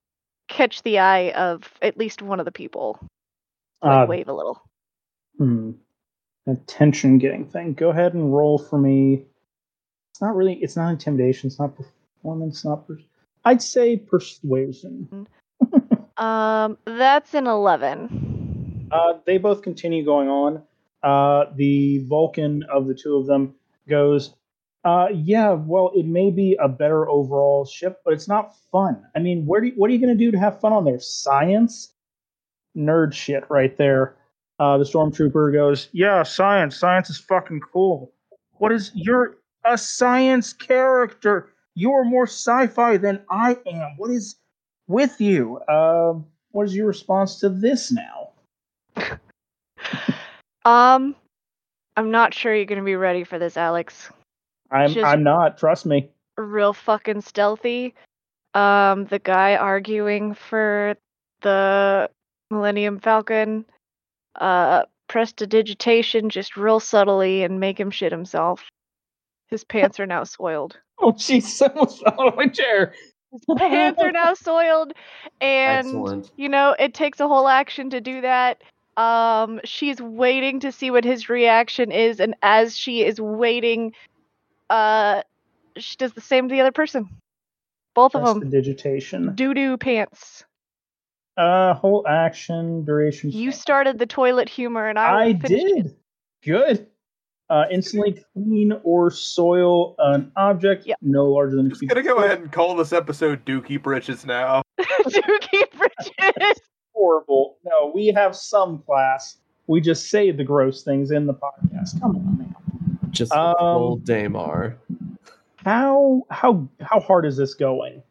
catch 0.49 0.83
the 0.83 0.99
eye 0.99 1.31
of 1.33 1.71
at 1.83 1.97
least 1.97 2.23
one 2.23 2.39
of 2.41 2.45
the 2.47 2.53
people. 2.53 2.99
Like 3.83 4.05
Uh, 4.05 4.07
wave 4.09 4.29
a 4.29 4.33
little. 4.33 4.63
Hmm. 5.39 5.73
Attention 6.47 7.19
getting 7.19 7.47
thing. 7.47 7.75
Go 7.75 7.91
ahead 7.91 8.15
and 8.15 8.35
roll 8.35 8.59
for 8.59 8.79
me. 8.79 9.25
It's 10.13 10.21
not 10.21 10.37
really. 10.37 10.55
It's 10.55 10.77
not 10.77 10.91
intimidation. 10.91 11.49
It's 11.49 11.59
not 11.59 11.75
performance. 11.77 12.65
Not. 12.65 12.87
Per- 12.87 12.99
I'd 13.45 13.63
say 13.63 13.97
persuasion. 13.97 15.27
Um, 16.17 16.79
that's 16.85 17.35
an 17.35 17.47
eleven. 17.47 18.89
Uh, 18.93 19.15
they 19.27 19.39
both 19.39 19.63
continue 19.63 20.05
going 20.05 20.29
on. 20.29 20.63
Uh, 21.03 21.47
the 21.57 21.99
Vulcan 22.07 22.63
of 22.73 22.87
the 22.87 22.95
two 22.95 23.17
of 23.17 23.27
them 23.27 23.55
goes, 23.89 24.35
uh, 24.85 25.09
"Yeah, 25.13 25.53
well, 25.53 25.91
it 25.95 26.07
may 26.07 26.31
be 26.31 26.57
a 26.61 26.69
better 26.69 27.09
overall 27.09 27.65
ship, 27.65 28.01
but 28.05 28.15
it's 28.15 28.29
not 28.29 28.55
fun. 28.71 29.03
I 29.15 29.19
mean, 29.21 29.47
where 29.47 29.61
do 29.61 29.69
you, 29.69 29.73
what 29.77 29.91
are 29.91 29.93
you 29.93 29.99
going 29.99 30.17
to 30.17 30.25
do 30.25 30.31
to 30.31 30.39
have 30.39 30.61
fun 30.61 30.73
on 30.73 30.85
there? 30.85 31.01
Science, 31.01 31.93
nerd 32.77 33.13
shit, 33.13 33.45
right 33.49 33.77
there." 33.77 34.17
Uh, 34.61 34.79
the 34.79 34.85
stormtrooper 34.85 35.53
goes, 35.53 35.89
"Yeah, 35.93 36.23
science. 36.23 36.77
Science 36.77 37.11
is 37.11 37.19
fucking 37.19 37.61
cool. 37.73 38.13
What 38.59 38.73
is 38.73 38.93
you're 38.95 39.39
a 39.65 39.77
science 39.77 40.53
character? 40.53 41.51
You're 41.75 42.05
more 42.05 42.27
sci-fi 42.27 42.99
than 42.99 43.25
I 43.31 43.59
am. 43.67 43.95
What 43.97 44.11
is 44.11 44.37
with 44.87 45.21
you? 45.21 45.61
Um, 45.69 46.27
what 46.53 46.67
is 46.67 46.77
your 46.77 46.87
response 46.87 47.41
to 47.41 47.49
this 47.49 47.93
now?" 47.93 48.31
Um, 50.67 51.15
I'm 51.97 52.11
not 52.11 52.33
sure 52.33 52.55
you're 52.55 52.65
gonna 52.65 52.83
be 52.83 52.97
ready 52.97 53.25
for 53.25 53.39
this, 53.39 53.57
Alex. 53.57 54.11
I'm 54.71 54.91
Just- 54.93 55.07
I'm 55.07 55.23
not. 55.23 55.59
Trust 55.59 55.87
me. 55.87 56.11
Real 56.37 56.73
fucking 56.73 57.21
stealthy. 57.21 57.95
Um, 58.55 59.05
the 59.07 59.19
guy 59.19 59.57
arguing 59.57 60.35
for 60.35 60.97
the 61.43 62.11
Millennium 62.51 63.01
Falcon, 63.01 63.65
uh, 64.37 64.85
prestidigitation 65.09 66.31
just 66.31 66.57
real 66.57 66.81
subtly 66.81 67.43
and 67.45 67.61
make 67.61 67.79
him 67.79 67.91
shit 67.91 68.11
himself. 68.13 68.65
His 69.49 69.65
pants 69.65 70.01
are 70.01 70.07
now 70.07 70.25
soiled. 70.25 70.79
Oh, 71.01 71.11
jeez, 71.11 71.61
I 71.61 71.73
almost 71.75 72.05
fell 72.05 72.21
out 72.21 72.29
of 72.29 72.37
my 72.37 72.47
chair. 72.47 72.95
His 73.33 73.41
pants 73.59 74.01
are 74.01 74.13
now 74.13 74.33
soiled, 74.35 74.93
and 75.41 75.89
Excellent. 75.89 76.31
you 76.37 76.49
know 76.49 76.77
it 76.79 76.95
takes 76.95 77.19
a 77.19 77.27
whole 77.27 77.49
action 77.49 77.91
to 77.91 78.01
do 78.01 78.21
that 78.21 78.63
um 78.97 79.61
she's 79.65 80.01
waiting 80.01 80.61
to 80.61 80.71
see 80.71 80.93
what 80.93 81.05
his 81.05 81.29
reaction 81.29 81.91
is 81.91 82.21
and 82.21 82.37
as 82.43 82.79
she 82.79 83.03
is 83.03 83.21
waiting 83.21 83.93
uh 84.75 85.23
she 85.77 85.97
does 85.97 86.13
the 86.13 86.21
same 86.21 86.49
to 86.49 86.53
the 86.55 86.61
other 86.61 86.73
person 86.73 87.09
both 87.95 88.15
of 88.15 88.23
That's 88.23 88.33
them 88.35 88.51
the 88.51 88.57
digitation. 88.57 89.35
doo-doo 89.35 89.77
pants 89.77 90.45
Uh, 91.37 91.75
whole 91.75 92.07
action 92.09 92.85
duration. 92.85 93.31
you 93.31 93.53
started 93.53 93.99
the 93.99 94.07
toilet 94.07 94.49
humor 94.49 94.89
and 94.89 94.99
i, 94.99 95.07
I 95.07 95.27
will 95.29 95.41
finish 95.41 95.63
it. 95.63 95.83
did. 95.85 95.97
Good. 96.45 96.87
Uh, 97.51 97.65
instantly 97.71 98.25
clean 98.33 98.73
or 98.85 99.11
soil 99.11 99.95
an 99.99 100.33
object 100.37 100.87
Yep. 100.87 100.99
no 101.03 101.27
larger 101.27 101.57
than. 101.57 101.67
a 101.67 101.69
Just 101.71 101.81
cubic 101.81 102.05
gonna 102.05 102.09
go 102.17 102.25
ahead 102.25 102.41
and 102.41 102.51
call 102.51 102.75
this 102.75 102.93
episode 102.93 103.45
Dookie 103.45 103.81
Britches 103.83 104.25
now. 104.27 104.63
dookie 104.81 105.71
bridges 105.79 106.61
Horrible. 106.95 107.59
No, 107.65 107.91
we 107.95 108.07
have 108.09 108.35
some 108.37 108.79
class. 108.87 109.39
We 109.67 109.81
just 109.81 110.09
say 110.11 110.31
the 110.31 110.45
gross 110.45 110.85
things 110.85 111.11
in 111.11 111.27
the 111.27 111.35
podcast. 111.35 112.01
Come 112.01 112.17
on, 112.17 112.39
man. 112.39 112.55
Just 113.15 113.33
Um, 113.33 113.55
full 113.59 113.97
Damar. 113.97 114.77
How 115.57 116.23
how 116.31 116.69
how 116.81 117.01
hard 117.01 117.25
is 117.25 117.37
this 117.37 117.55
going? 117.55 118.03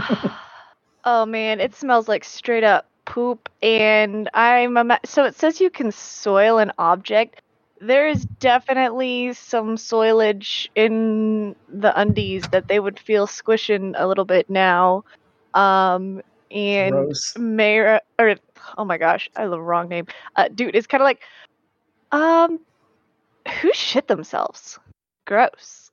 oh 1.04 1.26
man 1.26 1.60
it 1.60 1.74
smells 1.74 2.08
like 2.08 2.24
straight 2.24 2.64
up 2.64 2.86
poop 3.04 3.48
and 3.62 4.30
i'm 4.32 4.76
ima- 4.76 5.00
so 5.04 5.24
it 5.24 5.34
says 5.34 5.60
you 5.60 5.68
can 5.68 5.92
soil 5.92 6.58
an 6.58 6.72
object 6.78 7.42
there 7.82 8.06
is 8.08 8.24
definitely 8.38 9.32
some 9.32 9.76
soilage 9.76 10.68
in 10.76 11.56
the 11.68 11.98
undies 12.00 12.44
that 12.52 12.68
they 12.68 12.78
would 12.78 12.98
feel 12.98 13.26
squishing 13.26 13.94
a 13.98 14.06
little 14.06 14.24
bit 14.24 14.48
now. 14.48 15.04
Um, 15.52 16.22
and 16.52 16.92
Gross. 16.92 17.36
Mayor, 17.36 18.00
or 18.20 18.36
oh 18.78 18.84
my 18.84 18.98
gosh, 18.98 19.28
I 19.34 19.42
love 19.42 19.50
the 19.50 19.60
wrong 19.60 19.88
name. 19.88 20.06
Uh, 20.36 20.46
dude, 20.54 20.76
it's 20.76 20.86
kind 20.86 21.02
of 21.02 21.06
like, 21.06 21.22
um, 22.12 22.60
who 23.60 23.72
shit 23.72 24.08
themselves? 24.08 24.78
Gross. 25.26 25.90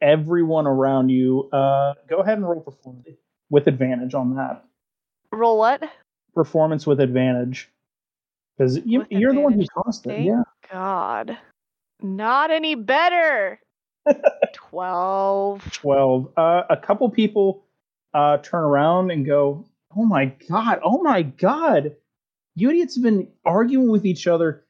Everyone 0.00 0.66
around 0.66 1.10
you, 1.10 1.48
uh, 1.52 1.94
go 2.08 2.18
ahead 2.18 2.38
and 2.38 2.48
roll 2.48 2.60
performance 2.60 3.06
with 3.50 3.68
advantage 3.68 4.14
on 4.14 4.34
that. 4.36 4.64
Roll 5.30 5.58
what? 5.58 5.82
Performance 6.34 6.86
with 6.86 7.00
advantage. 7.00 7.70
Because 8.56 8.78
you, 8.84 9.06
you're 9.10 9.32
the 9.32 9.40
one 9.40 9.52
who 9.52 9.64
caused 9.66 10.06
it. 10.06 10.20
Yeah. 10.20 10.42
God, 10.70 11.38
not 12.00 12.50
any 12.50 12.74
better. 12.74 13.60
Twelve. 14.52 15.62
12. 15.72 16.32
Uh, 16.36 16.62
a 16.68 16.76
couple 16.76 17.08
people 17.10 17.64
uh, 18.14 18.38
turn 18.38 18.64
around 18.64 19.10
and 19.10 19.24
go, 19.24 19.64
Oh 19.96 20.04
my 20.04 20.26
God, 20.48 20.80
oh 20.82 21.02
my 21.02 21.22
God. 21.22 21.94
You 22.54 22.70
idiots 22.70 22.96
have 22.96 23.04
been 23.04 23.28
arguing 23.44 23.90
with 23.90 24.04
each 24.04 24.26
other 24.26 24.64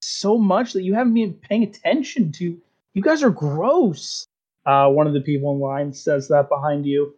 so 0.00 0.38
much 0.38 0.72
that 0.72 0.82
you 0.82 0.94
haven't 0.94 1.14
been 1.14 1.34
paying 1.34 1.62
attention 1.62 2.32
to. 2.32 2.58
You 2.94 3.02
guys 3.02 3.22
are 3.22 3.30
gross. 3.30 4.26
Uh, 4.66 4.88
one 4.88 5.06
of 5.06 5.12
the 5.12 5.20
people 5.20 5.52
in 5.52 5.60
line 5.60 5.92
says 5.92 6.28
that 6.28 6.48
behind 6.48 6.86
you. 6.86 7.14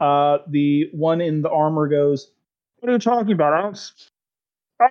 Uh, 0.00 0.38
the 0.48 0.88
one 0.92 1.20
in 1.20 1.42
the 1.42 1.50
armor 1.50 1.88
goes, 1.88 2.30
What 2.78 2.88
are 2.88 2.92
you 2.92 2.98
talking 2.98 3.32
about? 3.32 3.52
I 3.52 3.62
don't... 3.62 3.78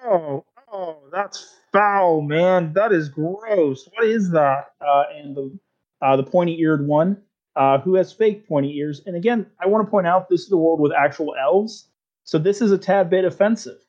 Oh, 0.06 0.46
oh, 0.72 0.98
that's 1.12 1.56
foul, 1.72 2.22
man. 2.22 2.74
That 2.74 2.92
is 2.92 3.10
gross. 3.10 3.90
What 3.94 4.06
is 4.06 4.32
that? 4.32 4.72
Uh, 4.80 5.04
and 5.16 5.36
the 5.36 5.60
uh, 6.02 6.18
the 6.18 6.24
pointy 6.24 6.60
eared 6.60 6.86
one, 6.86 7.18
uh, 7.56 7.80
who 7.80 7.96
has 7.96 8.12
fake 8.12 8.48
pointy 8.48 8.78
ears. 8.78 9.02
And 9.06 9.16
again, 9.16 9.46
I 9.60 9.68
want 9.68 9.86
to 9.86 9.90
point 9.90 10.06
out 10.06 10.30
this 10.30 10.42
is 10.42 10.52
a 10.52 10.58
world 10.58 10.82
with 10.82 10.92
actual 10.92 11.34
elves, 11.42 11.88
so 12.26 12.38
this 12.38 12.62
is 12.62 12.72
a 12.72 12.78
tad 12.78 13.10
bit 13.10 13.26
offensive 13.26 13.80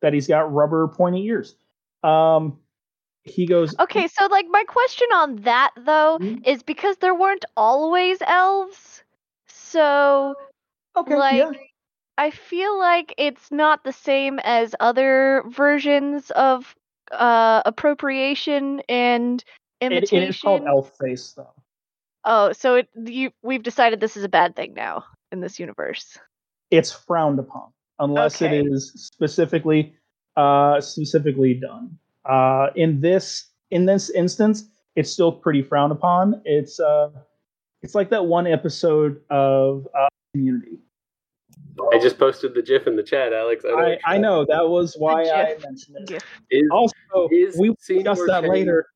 that 0.00 0.12
he's 0.12 0.28
got 0.28 0.52
rubber 0.52 0.88
pointy 0.88 1.24
ears. 1.26 1.56
Um, 2.04 2.58
he 3.24 3.46
goes, 3.46 3.74
Okay, 3.78 4.08
so 4.08 4.26
like 4.26 4.46
my 4.48 4.64
question 4.64 5.08
on 5.14 5.36
that 5.42 5.72
though 5.76 6.18
Mhm. 6.20 6.46
is 6.46 6.62
because 6.62 6.96
there 6.98 7.14
weren't 7.14 7.44
always 7.56 8.18
elves. 8.22 9.02
So 9.46 10.34
okay, 10.96 11.16
like 11.16 11.38
yeah, 11.38 11.52
I 12.18 12.30
feel 12.30 12.78
like 12.78 13.14
it's 13.18 13.50
not 13.50 13.84
the 13.84 13.92
same 13.92 14.38
as 14.40 14.74
other 14.80 15.44
versions 15.48 16.30
of 16.32 16.74
uh 17.10 17.62
appropriation 17.64 18.80
and 18.88 19.42
it, 19.80 19.86
imitation. 19.86 20.22
it 20.22 20.28
is 20.30 20.40
called 20.40 20.62
elf 20.66 20.96
face 20.98 21.32
though. 21.32 21.54
Oh, 22.24 22.52
so 22.52 22.76
it 22.76 22.88
you 22.94 23.30
we've 23.42 23.62
decided 23.62 24.00
this 24.00 24.16
is 24.16 24.24
a 24.24 24.28
bad 24.28 24.56
thing 24.56 24.74
now 24.74 25.04
in 25.30 25.40
this 25.40 25.58
universe. 25.58 26.18
It's 26.70 26.90
frowned 26.92 27.38
upon 27.38 27.72
unless 27.98 28.42
Okay. 28.42 28.58
it 28.58 28.66
is 28.66 28.92
specifically 28.94 29.94
uh, 30.36 30.80
specifically 30.80 31.54
done. 31.54 31.98
Uh, 32.24 32.68
in 32.76 33.00
this 33.00 33.46
in 33.70 33.86
this 33.86 34.10
instance, 34.10 34.64
it's 34.96 35.10
still 35.10 35.32
pretty 35.32 35.62
frowned 35.62 35.92
upon. 35.92 36.42
It's 36.44 36.78
uh, 36.78 37.10
it's 37.82 37.94
like 37.94 38.10
that 38.10 38.26
one 38.26 38.46
episode 38.46 39.20
of 39.30 39.88
uh, 39.98 40.08
Community. 40.34 40.78
I 41.92 41.98
just 41.98 42.18
posted 42.18 42.54
the 42.54 42.62
GIF 42.62 42.86
in 42.86 42.96
the 42.96 43.02
chat, 43.02 43.32
Alex. 43.32 43.64
know 43.64 43.76
I, 43.76 43.98
I 44.06 44.18
know 44.18 44.44
that 44.46 44.68
was 44.68 44.94
why 44.98 45.24
I 45.24 45.56
mentioned 45.62 45.96
it. 45.98 46.06
GIF. 46.06 46.24
Is, 46.50 46.68
Also, 46.70 47.28
is 47.30 47.58
we 47.58 47.70
will 47.70 47.76
Senior 47.80 48.02
discuss 48.02 48.26
that 48.28 48.42
Chang 48.42 48.50
later. 48.50 48.86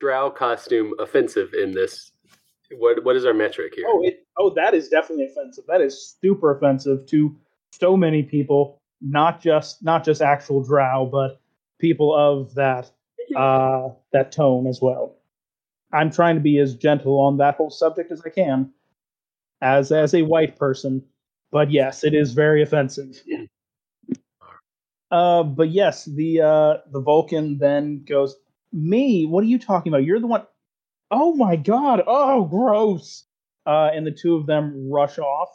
Drow 0.00 0.30
costume 0.30 0.94
offensive 0.98 1.52
in 1.54 1.72
this? 1.72 2.12
What 2.76 3.04
What 3.04 3.16
is 3.16 3.24
our 3.24 3.34
metric 3.34 3.74
here? 3.74 3.86
Oh, 3.88 4.02
it, 4.02 4.26
oh, 4.38 4.50
that 4.50 4.74
is 4.74 4.88
definitely 4.88 5.26
offensive. 5.26 5.64
That 5.66 5.80
is 5.80 6.16
super 6.20 6.56
offensive 6.56 7.06
to 7.06 7.36
so 7.72 7.96
many 7.96 8.22
people, 8.22 8.80
not 9.00 9.40
just 9.40 9.82
not 9.82 10.04
just 10.04 10.22
actual 10.22 10.62
Drow, 10.62 11.08
but 11.10 11.40
people 11.78 12.14
of 12.14 12.54
that 12.54 12.90
uh, 13.36 13.88
that 14.12 14.32
tone 14.32 14.66
as 14.66 14.80
well. 14.80 15.16
I'm 15.92 16.10
trying 16.10 16.34
to 16.36 16.40
be 16.40 16.58
as 16.58 16.74
gentle 16.74 17.18
on 17.18 17.38
that 17.38 17.56
whole 17.56 17.70
subject 17.70 18.12
as 18.12 18.22
I 18.24 18.30
can, 18.30 18.72
as 19.60 19.92
as 19.92 20.14
a 20.14 20.22
white 20.22 20.56
person. 20.56 21.04
But 21.50 21.70
yes, 21.70 22.04
it 22.04 22.14
is 22.14 22.32
very 22.34 22.62
offensive. 22.62 23.20
Uh, 25.10 25.42
but 25.42 25.70
yes, 25.70 26.04
the 26.04 26.42
uh, 26.42 26.74
the 26.92 27.00
Vulcan 27.00 27.58
then 27.58 28.04
goes, 28.06 28.36
"Me? 28.72 29.24
What 29.24 29.42
are 29.42 29.48
you 29.48 29.58
talking 29.58 29.92
about? 29.92 30.04
You're 30.04 30.20
the 30.20 30.26
one." 30.26 30.46
Oh 31.10 31.34
my 31.34 31.56
god! 31.56 32.02
Oh, 32.06 32.44
gross! 32.44 33.24
Uh, 33.64 33.90
and 33.94 34.06
the 34.06 34.10
two 34.10 34.36
of 34.36 34.46
them 34.46 34.90
rush 34.90 35.18
off 35.18 35.48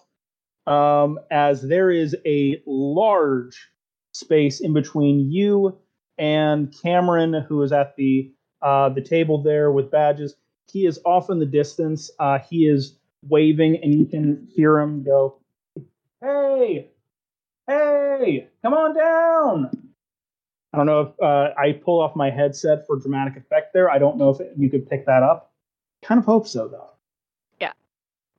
um, 0.68 1.20
as 1.32 1.62
there 1.62 1.92
is 1.92 2.16
a 2.26 2.62
large 2.66 3.70
space 4.14 4.62
in 4.62 4.74
between 4.74 5.32
you 5.32 5.78
and 6.18 6.74
Cameron, 6.82 7.34
who 7.34 7.62
is 7.62 7.72
at 7.72 7.96
the 7.96 8.32
uh, 8.62 8.90
the 8.90 9.02
table 9.02 9.42
there 9.42 9.72
with 9.72 9.92
badges. 9.92 10.36
He 10.72 10.86
is 10.86 11.00
off 11.06 11.30
in 11.30 11.40
the 11.40 11.46
distance. 11.46 12.10
Uh, 12.20 12.40
he 12.40 12.66
is 12.66 12.98
waving, 13.28 13.78
and 13.84 13.94
you 13.94 14.06
can 14.06 14.48
hear 14.56 14.80
him 14.80 15.04
go, 15.04 15.40
"Hey, 16.22 16.92
hey, 17.68 18.48
come 18.62 18.74
on 18.74 18.96
down!" 18.96 19.94
I 20.72 20.78
don't 20.78 20.86
know 20.88 21.02
if 21.02 21.22
uh, 21.22 21.54
I 21.58 21.74
pull 21.74 22.02
off 22.02 22.16
my 22.16 22.32
headset 22.32 22.88
for 22.88 22.98
dramatic 22.98 23.38
effect 23.38 23.74
there. 23.74 23.92
I 23.92 24.00
don't 24.00 24.18
know 24.18 24.30
if 24.30 24.40
you 24.58 24.70
could 24.70 24.90
pick 24.90 25.06
that 25.06 25.22
up. 25.22 25.52
Kind 26.02 26.18
of 26.18 26.26
hope 26.26 26.48
so, 26.48 26.68
though. 26.68 26.90
Yeah. 27.62 27.74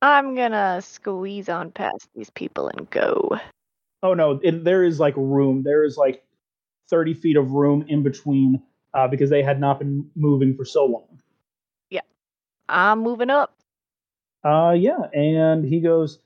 I'm 0.02 0.34
gonna 0.34 0.82
squeeze 0.82 1.48
on 1.48 1.70
past 1.70 2.08
these 2.14 2.30
people 2.30 2.68
and 2.68 2.90
go. 2.90 3.38
Oh 4.02 4.14
no, 4.14 4.40
it, 4.42 4.64
there 4.64 4.84
is 4.84 4.98
like 5.00 5.14
room. 5.16 5.62
There 5.62 5.84
is 5.84 5.96
like 5.96 6.24
thirty 6.88 7.14
feet 7.14 7.36
of 7.36 7.52
room 7.52 7.84
in 7.88 8.02
between 8.02 8.62
uh, 8.92 9.08
because 9.08 9.30
they 9.30 9.42
had 9.42 9.60
not 9.60 9.78
been 9.78 10.10
moving 10.14 10.56
for 10.56 10.64
so 10.64 10.86
long. 10.86 11.20
Yeah. 11.90 12.02
I'm 12.68 13.00
moving 13.00 13.30
up. 13.30 13.56
Uh, 14.44 14.74
yeah, 14.76 15.08
and 15.12 15.64
he 15.64 15.80
goes, 15.80 16.18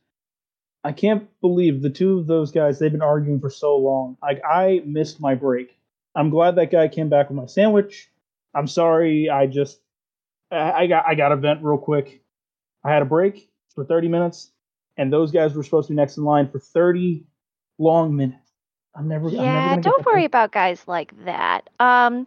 I 0.85 0.93
can't 0.93 1.29
believe 1.41 1.83
the 1.83 1.91
two 1.91 2.19
of 2.19 2.27
those 2.27 2.51
guys. 2.51 2.79
They've 2.79 2.91
been 2.93 3.03
arguing 3.03 3.41
for 3.41 3.51
so 3.51 3.77
long. 3.77 4.17
Like 4.23 4.43
I 4.45 4.83
missed 4.85 5.21
my 5.21 5.35
break. 5.35 5.77
I'm 6.15 6.31
glad 6.31 6.57
that 6.57 6.71
guy 6.71 6.89
came 6.89 7.09
back 7.09 7.29
with 7.29 7.37
my 7.37 7.47
sandwich. 7.47 8.09
I'm 8.55 8.67
sorry. 8.67 9.31
I 9.31 9.47
just 9.47 9.81
I, 10.51 10.73
I 10.73 10.87
got 10.87 11.05
I 11.07 11.15
got 11.15 11.33
a 11.33 11.37
vent 11.37 11.63
real 11.63 11.79
quick. 11.79 12.23
I 12.85 12.93
had 12.93 13.03
a 13.03 13.07
break 13.07 13.51
for 13.75 13.85
30 13.85 14.09
minutes, 14.09 14.51
and 14.97 15.13
those 15.13 15.31
guys 15.31 15.55
were 15.55 15.63
supposed 15.63 15.89
to 15.89 15.93
be 15.93 15.97
next 15.97 16.17
in 16.17 16.25
line 16.25 16.49
for 16.49 16.59
30 16.59 17.25
long 17.79 18.17
minutes. 18.17 18.48
I'm 18.99 19.07
never. 19.09 19.29
I'm 19.29 19.35
never 19.35 19.45
Yeah, 19.47 19.77
don't 19.77 20.05
worry 20.05 20.25
about 20.25 20.51
guys 20.53 20.83
like 20.89 21.13
that. 21.25 21.71
Um, 21.79 22.27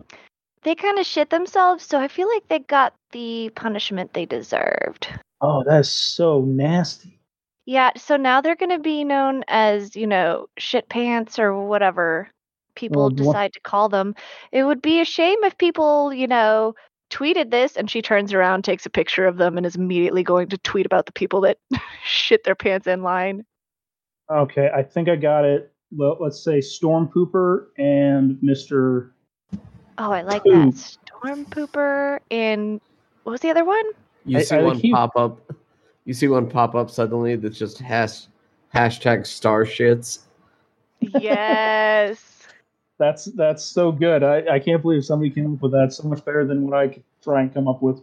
they 0.64 0.74
kind 0.74 0.98
of 1.00 1.06
shit 1.06 1.30
themselves, 1.30 1.84
so 1.86 2.00
I 2.00 2.08
feel 2.08 2.30
like 2.30 2.48
they 2.48 2.60
got 2.60 2.94
the 3.12 3.52
punishment 3.56 4.14
they 4.14 4.26
deserved. 4.26 5.08
Oh, 5.42 5.64
that 5.66 5.82
is 5.82 5.90
so 5.92 6.42
nasty. 6.42 7.20
Yeah, 7.66 7.92
so 7.98 8.16
now 8.16 8.42
they're 8.42 8.56
going 8.56 8.70
to 8.72 8.80
be 8.80 9.04
known 9.04 9.44
as, 9.48 9.96
you 9.96 10.08
know, 10.08 10.48
shit 10.58 10.88
pants 10.90 11.38
or 11.40 11.54
whatever 11.66 12.30
people 12.76 13.02
Well, 13.04 13.10
do 13.10 13.22
you 13.24 13.28
want- 13.28 13.36
decide 13.36 13.54
to 13.54 13.60
call 13.62 13.90
them. 13.90 14.16
It 14.52 14.64
would 14.64 14.82
be 14.82 15.02
a 15.02 15.06
shame 15.06 15.38
if 15.44 15.58
people, 15.58 16.14
you 16.14 16.28
know, 16.28 16.74
tweeted 17.12 17.52
this 17.52 17.76
and 17.76 17.90
she 17.90 18.02
turns 18.02 18.34
around, 18.34 18.64
takes 18.64 18.86
a 18.86 18.90
picture 18.90 19.26
of 19.26 19.38
them, 19.38 19.58
and 19.58 19.66
is 19.66 19.76
immediately 19.76 20.24
going 20.24 20.48
to 20.50 20.58
tweet 20.60 20.86
about 20.86 21.06
the 21.06 21.12
people 21.12 21.42
that 21.42 21.58
shit 22.06 22.44
their 22.44 22.56
pants 22.56 22.88
in 22.88 23.04
line. 23.04 23.46
Okay, 24.30 24.70
I 24.74 24.84
think 24.84 25.10
I 25.10 25.16
got 25.18 25.44
it. 25.44 25.71
Well, 25.92 26.18
let's 26.20 26.40
say 26.42 26.62
Storm 26.62 27.08
Pooper 27.08 27.68
and 27.78 28.42
Mister. 28.42 29.14
Oh, 29.98 30.12
I 30.12 30.22
like 30.22 30.44
Two. 30.44 30.72
that. 30.72 30.78
Storm 30.78 31.46
Pooper 31.46 32.20
and 32.32 32.80
what 33.24 33.34
was 33.34 33.42
the 33.42 33.50
other 33.50 33.66
one? 33.66 33.84
You 34.26 34.40
I- 34.40 34.44
see 34.44 34.56
I 34.56 34.62
one 34.64 34.80
keep- 34.80 34.94
pop 34.94 35.16
up. 35.16 35.52
You 36.06 36.14
see 36.16 36.28
one 36.28 36.50
pop 36.50 36.74
up 36.76 36.90
suddenly 36.90 37.36
that's 37.36 37.60
just 37.60 37.78
hash, 37.78 38.26
hashtag 38.74 39.28
star 39.28 39.66
shits. 39.66 40.20
Yes. 41.00 42.28
That's 43.00 43.26
that's 43.26 43.64
so 43.64 43.92
good. 43.92 44.22
I, 44.22 44.46
I 44.48 44.60
can't 44.60 44.80
believe 44.84 45.04
somebody 45.04 45.32
came 45.32 45.56
up 45.56 45.62
with 45.64 45.72
that. 45.72 45.92
So 45.92 46.08
much 46.08 46.24
better 46.24 46.46
than 46.46 46.70
what 46.70 46.78
I 46.78 46.88
could 46.88 47.04
try 47.24 47.42
and 47.42 47.52
come 47.52 47.68
up 47.68 47.82
with. 47.82 48.00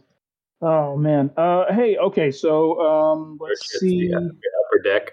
Oh 0.60 0.96
man. 0.96 1.30
Uh, 1.36 1.72
hey. 1.72 1.96
Okay. 1.98 2.32
So 2.32 2.80
um, 2.80 3.38
let's 3.40 3.78
see. 3.78 4.08
the, 4.08 4.16
uh, 4.16 4.18
Upper 4.18 4.82
Deck, 4.82 5.12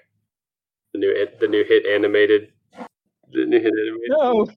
the 0.94 0.98
new 1.00 1.28
the 1.40 1.48
new 1.48 1.64
hit 1.66 1.86
animated, 1.86 2.52
the 3.32 3.46
new 3.46 3.60
hit 3.60 3.74
animated. 3.74 4.10
No, 4.10 4.48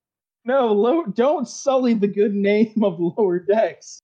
no. 0.45 0.73
Low, 0.73 1.05
don't 1.07 1.49
sully 1.49 1.95
the 1.95 2.09
good 2.09 2.35
name 2.35 2.83
of 2.83 2.99
Lower 3.01 3.39
Decks. 3.39 4.01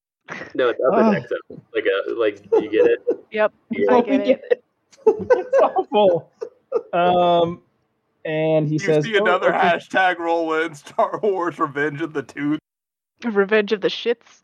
no, 0.54 0.68
it's 0.70 0.80
Upper 0.86 1.00
Ah. 1.02 1.12
Deck. 1.12 1.24
So 1.28 1.60
like 1.74 1.84
a 1.86 2.10
like 2.14 2.44
you 2.62 2.70
get 2.70 2.86
it. 2.86 3.00
Yep. 3.30 3.52
You 3.72 3.88
I 3.90 3.94
Oh, 3.94 4.02
get 4.02 4.24
get 4.24 4.44
it. 4.50 4.64
it's 5.06 5.58
awful. 5.60 6.30
Um, 6.92 7.62
and 8.24 8.66
he 8.68 8.74
You 8.74 8.78
says 8.78 9.04
see 9.04 9.18
"Oh, 9.18 9.22
another 9.24 9.52
okay." 9.54 9.66
hashtag 9.68 10.18
roll 10.18 10.54
in 10.62 10.74
Star 10.76 11.18
Wars 11.22 11.58
Revenge 11.58 12.00
of 12.00 12.12
the 12.12 12.22
Tooth. 12.22 12.60
Revenge 13.24 13.72
of 13.72 13.80
the 13.80 13.88
Shits. 13.88 14.42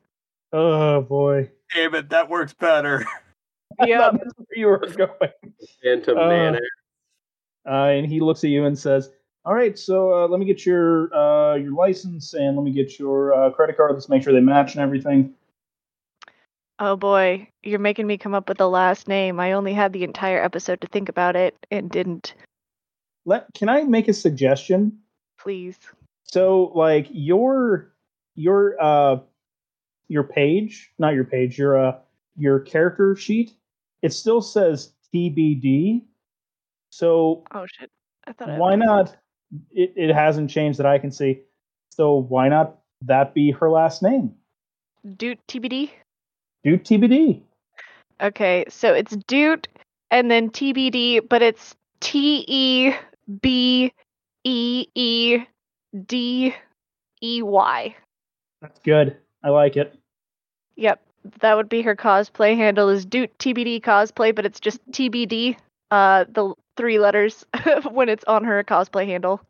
Oh 0.52 1.02
boy. 1.02 1.50
Damn 1.74 1.94
it, 1.94 2.08
that 2.10 2.28
works 2.28 2.52
better. 2.52 3.04
Yeah. 3.86 4.10
that's 4.12 4.34
where 4.36 4.46
you 4.56 4.66
were 4.66 4.78
going. 4.78 5.30
Phantom 5.82 6.18
Uh, 6.18 6.28
Man. 6.28 6.58
Uh, 7.64 7.70
and 7.70 8.06
he 8.06 8.20
looks 8.20 8.42
at 8.42 8.50
you 8.50 8.64
and 8.66 8.76
says, 8.76 9.10
"All 9.44 9.54
right, 9.54 9.78
so 9.78 10.12
uh, 10.12 10.28
let 10.28 10.40
me 10.40 10.46
get 10.46 10.66
your 10.66 11.12
uh, 11.14 11.54
your 11.56 11.72
license 11.72 12.34
and 12.34 12.56
let 12.56 12.64
me 12.64 12.72
get 12.72 12.98
your 12.98 13.32
uh, 13.32 13.50
credit 13.50 13.76
card. 13.76 13.92
Let's 13.92 14.08
make 14.08 14.22
sure 14.22 14.32
they 14.32 14.40
match 14.40 14.74
and 14.74 14.82
everything." 14.82 15.34
Oh 16.78 16.96
boy, 16.96 17.46
you're 17.62 17.78
making 17.78 18.06
me 18.06 18.16
come 18.16 18.34
up 18.34 18.48
with 18.48 18.56
the 18.56 18.68
last 18.68 19.06
name. 19.06 19.38
I 19.38 19.52
only 19.52 19.74
had 19.74 19.92
the 19.92 20.02
entire 20.02 20.42
episode 20.42 20.80
to 20.80 20.86
think 20.86 21.10
about 21.10 21.36
it 21.36 21.54
and 21.70 21.90
didn't. 21.90 22.34
Let 23.26 23.52
can 23.54 23.68
I 23.68 23.82
make 23.82 24.08
a 24.08 24.14
suggestion? 24.14 24.98
Please. 25.38 25.78
So, 26.24 26.72
like 26.74 27.06
your 27.10 27.92
your 28.34 28.76
uh 28.80 29.18
your 30.08 30.24
page, 30.24 30.92
not 30.98 31.14
your 31.14 31.24
page, 31.24 31.58
your 31.58 31.78
uh 31.78 31.98
your 32.36 32.60
character 32.60 33.14
sheet, 33.14 33.52
it 34.00 34.14
still 34.14 34.40
says 34.40 34.94
TBD. 35.12 36.02
So 36.88 37.44
Oh 37.52 37.66
shit. 37.66 37.90
I 38.26 38.32
thought 38.32 38.50
I 38.50 38.58
why 38.58 38.76
not? 38.76 39.16
It 39.72 39.92
it 39.96 40.14
hasn't 40.14 40.50
changed 40.50 40.78
that 40.78 40.86
I 40.86 40.98
can 40.98 41.10
see. 41.10 41.40
So 41.90 42.16
why 42.16 42.48
not 42.48 42.78
that 43.02 43.34
be 43.34 43.50
her 43.50 43.70
last 43.70 44.02
name? 44.02 44.34
Doot 45.16 45.38
TBD? 45.48 45.90
Do 46.62 46.76
TBD. 46.76 47.40
Okay, 48.20 48.64
so 48.68 48.92
it's 48.92 49.16
Doot 49.16 49.66
and 50.10 50.30
then 50.30 50.50
TBD, 50.50 51.26
but 51.28 51.42
it's 51.42 51.74
T 52.00 52.44
E 52.46 52.92
B 53.40 53.92
E 54.44 54.86
E 54.94 55.38
D 56.06 56.54
E 57.22 57.42
Y. 57.42 57.96
That's 58.60 58.78
good. 58.80 59.16
I 59.42 59.48
like 59.48 59.76
it. 59.76 59.98
Yep, 60.76 61.00
that 61.40 61.56
would 61.56 61.68
be 61.68 61.82
her 61.82 61.96
cosplay 61.96 62.56
handle 62.56 62.88
is 62.88 63.06
Doot 63.06 63.36
TBD 63.38 63.80
cosplay, 63.80 64.34
but 64.34 64.44
it's 64.44 64.60
just 64.60 64.80
TBD. 64.92 65.56
Uh, 65.90 66.24
the 66.28 66.54
three 66.80 66.98
letters 66.98 67.44
when 67.92 68.08
it's 68.08 68.24
on 68.24 68.44
her 68.44 68.64
cosplay 68.64 69.04
handle. 69.06 69.40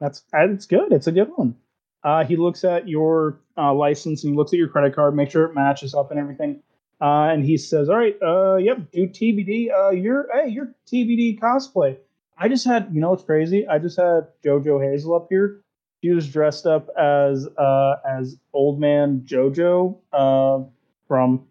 That's 0.00 0.24
it's 0.32 0.64
good. 0.64 0.92
It's 0.92 1.06
a 1.06 1.12
good 1.12 1.28
one. 1.36 1.56
Uh, 2.02 2.24
he 2.24 2.36
looks 2.36 2.64
at 2.64 2.88
your 2.88 3.38
uh, 3.56 3.72
license 3.72 4.24
and 4.24 4.32
he 4.32 4.36
looks 4.36 4.52
at 4.52 4.58
your 4.58 4.68
credit 4.68 4.94
card, 4.94 5.14
make 5.14 5.30
sure 5.30 5.44
it 5.44 5.54
matches 5.54 5.94
up 5.94 6.10
and 6.10 6.18
everything. 6.18 6.62
Uh, 7.00 7.28
and 7.28 7.44
he 7.44 7.58
says, 7.58 7.90
"All 7.90 7.96
right, 7.96 8.16
uh, 8.22 8.56
yep, 8.56 8.90
do 8.92 9.06
TBD. 9.06 9.70
Uh, 9.70 9.90
you're 9.90 10.26
hey, 10.32 10.48
you're 10.48 10.74
TBD 10.90 11.38
cosplay. 11.38 11.98
I 12.38 12.48
just 12.48 12.64
had, 12.66 12.88
you 12.92 13.00
know, 13.00 13.10
what's 13.10 13.24
crazy? 13.24 13.68
I 13.68 13.78
just 13.78 13.98
had 13.98 14.28
JoJo 14.44 14.82
Hazel 14.82 15.14
up 15.14 15.26
here. 15.28 15.60
She 16.02 16.10
was 16.10 16.28
dressed 16.28 16.66
up 16.66 16.88
as 16.98 17.46
uh, 17.58 17.96
as 18.08 18.36
old 18.54 18.80
man 18.80 19.22
JoJo 19.26 19.98
uh, 20.12 20.60
from 21.08 21.46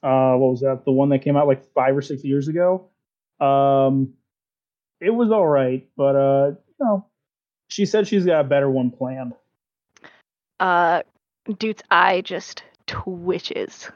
what 0.00 0.38
was 0.38 0.60
that? 0.60 0.84
The 0.84 0.92
one 0.92 1.10
that 1.10 1.20
came 1.20 1.36
out 1.36 1.46
like 1.46 1.64
five 1.72 1.96
or 1.96 2.02
six 2.02 2.24
years 2.24 2.48
ago. 2.48 2.88
Um, 3.40 4.14
it 5.00 5.10
was 5.10 5.30
all 5.30 5.46
right, 5.46 5.86
but 5.96 6.16
uh, 6.16 6.46
you 6.68 6.84
know, 6.84 7.06
she 7.68 7.86
said 7.86 8.06
she's 8.06 8.24
got 8.24 8.40
a 8.40 8.48
better 8.48 8.70
one 8.70 8.90
planned. 8.90 9.34
Uh, 10.58 11.02
dude's 11.58 11.82
eye 11.90 12.20
just 12.22 12.62
twitches. 12.86 13.90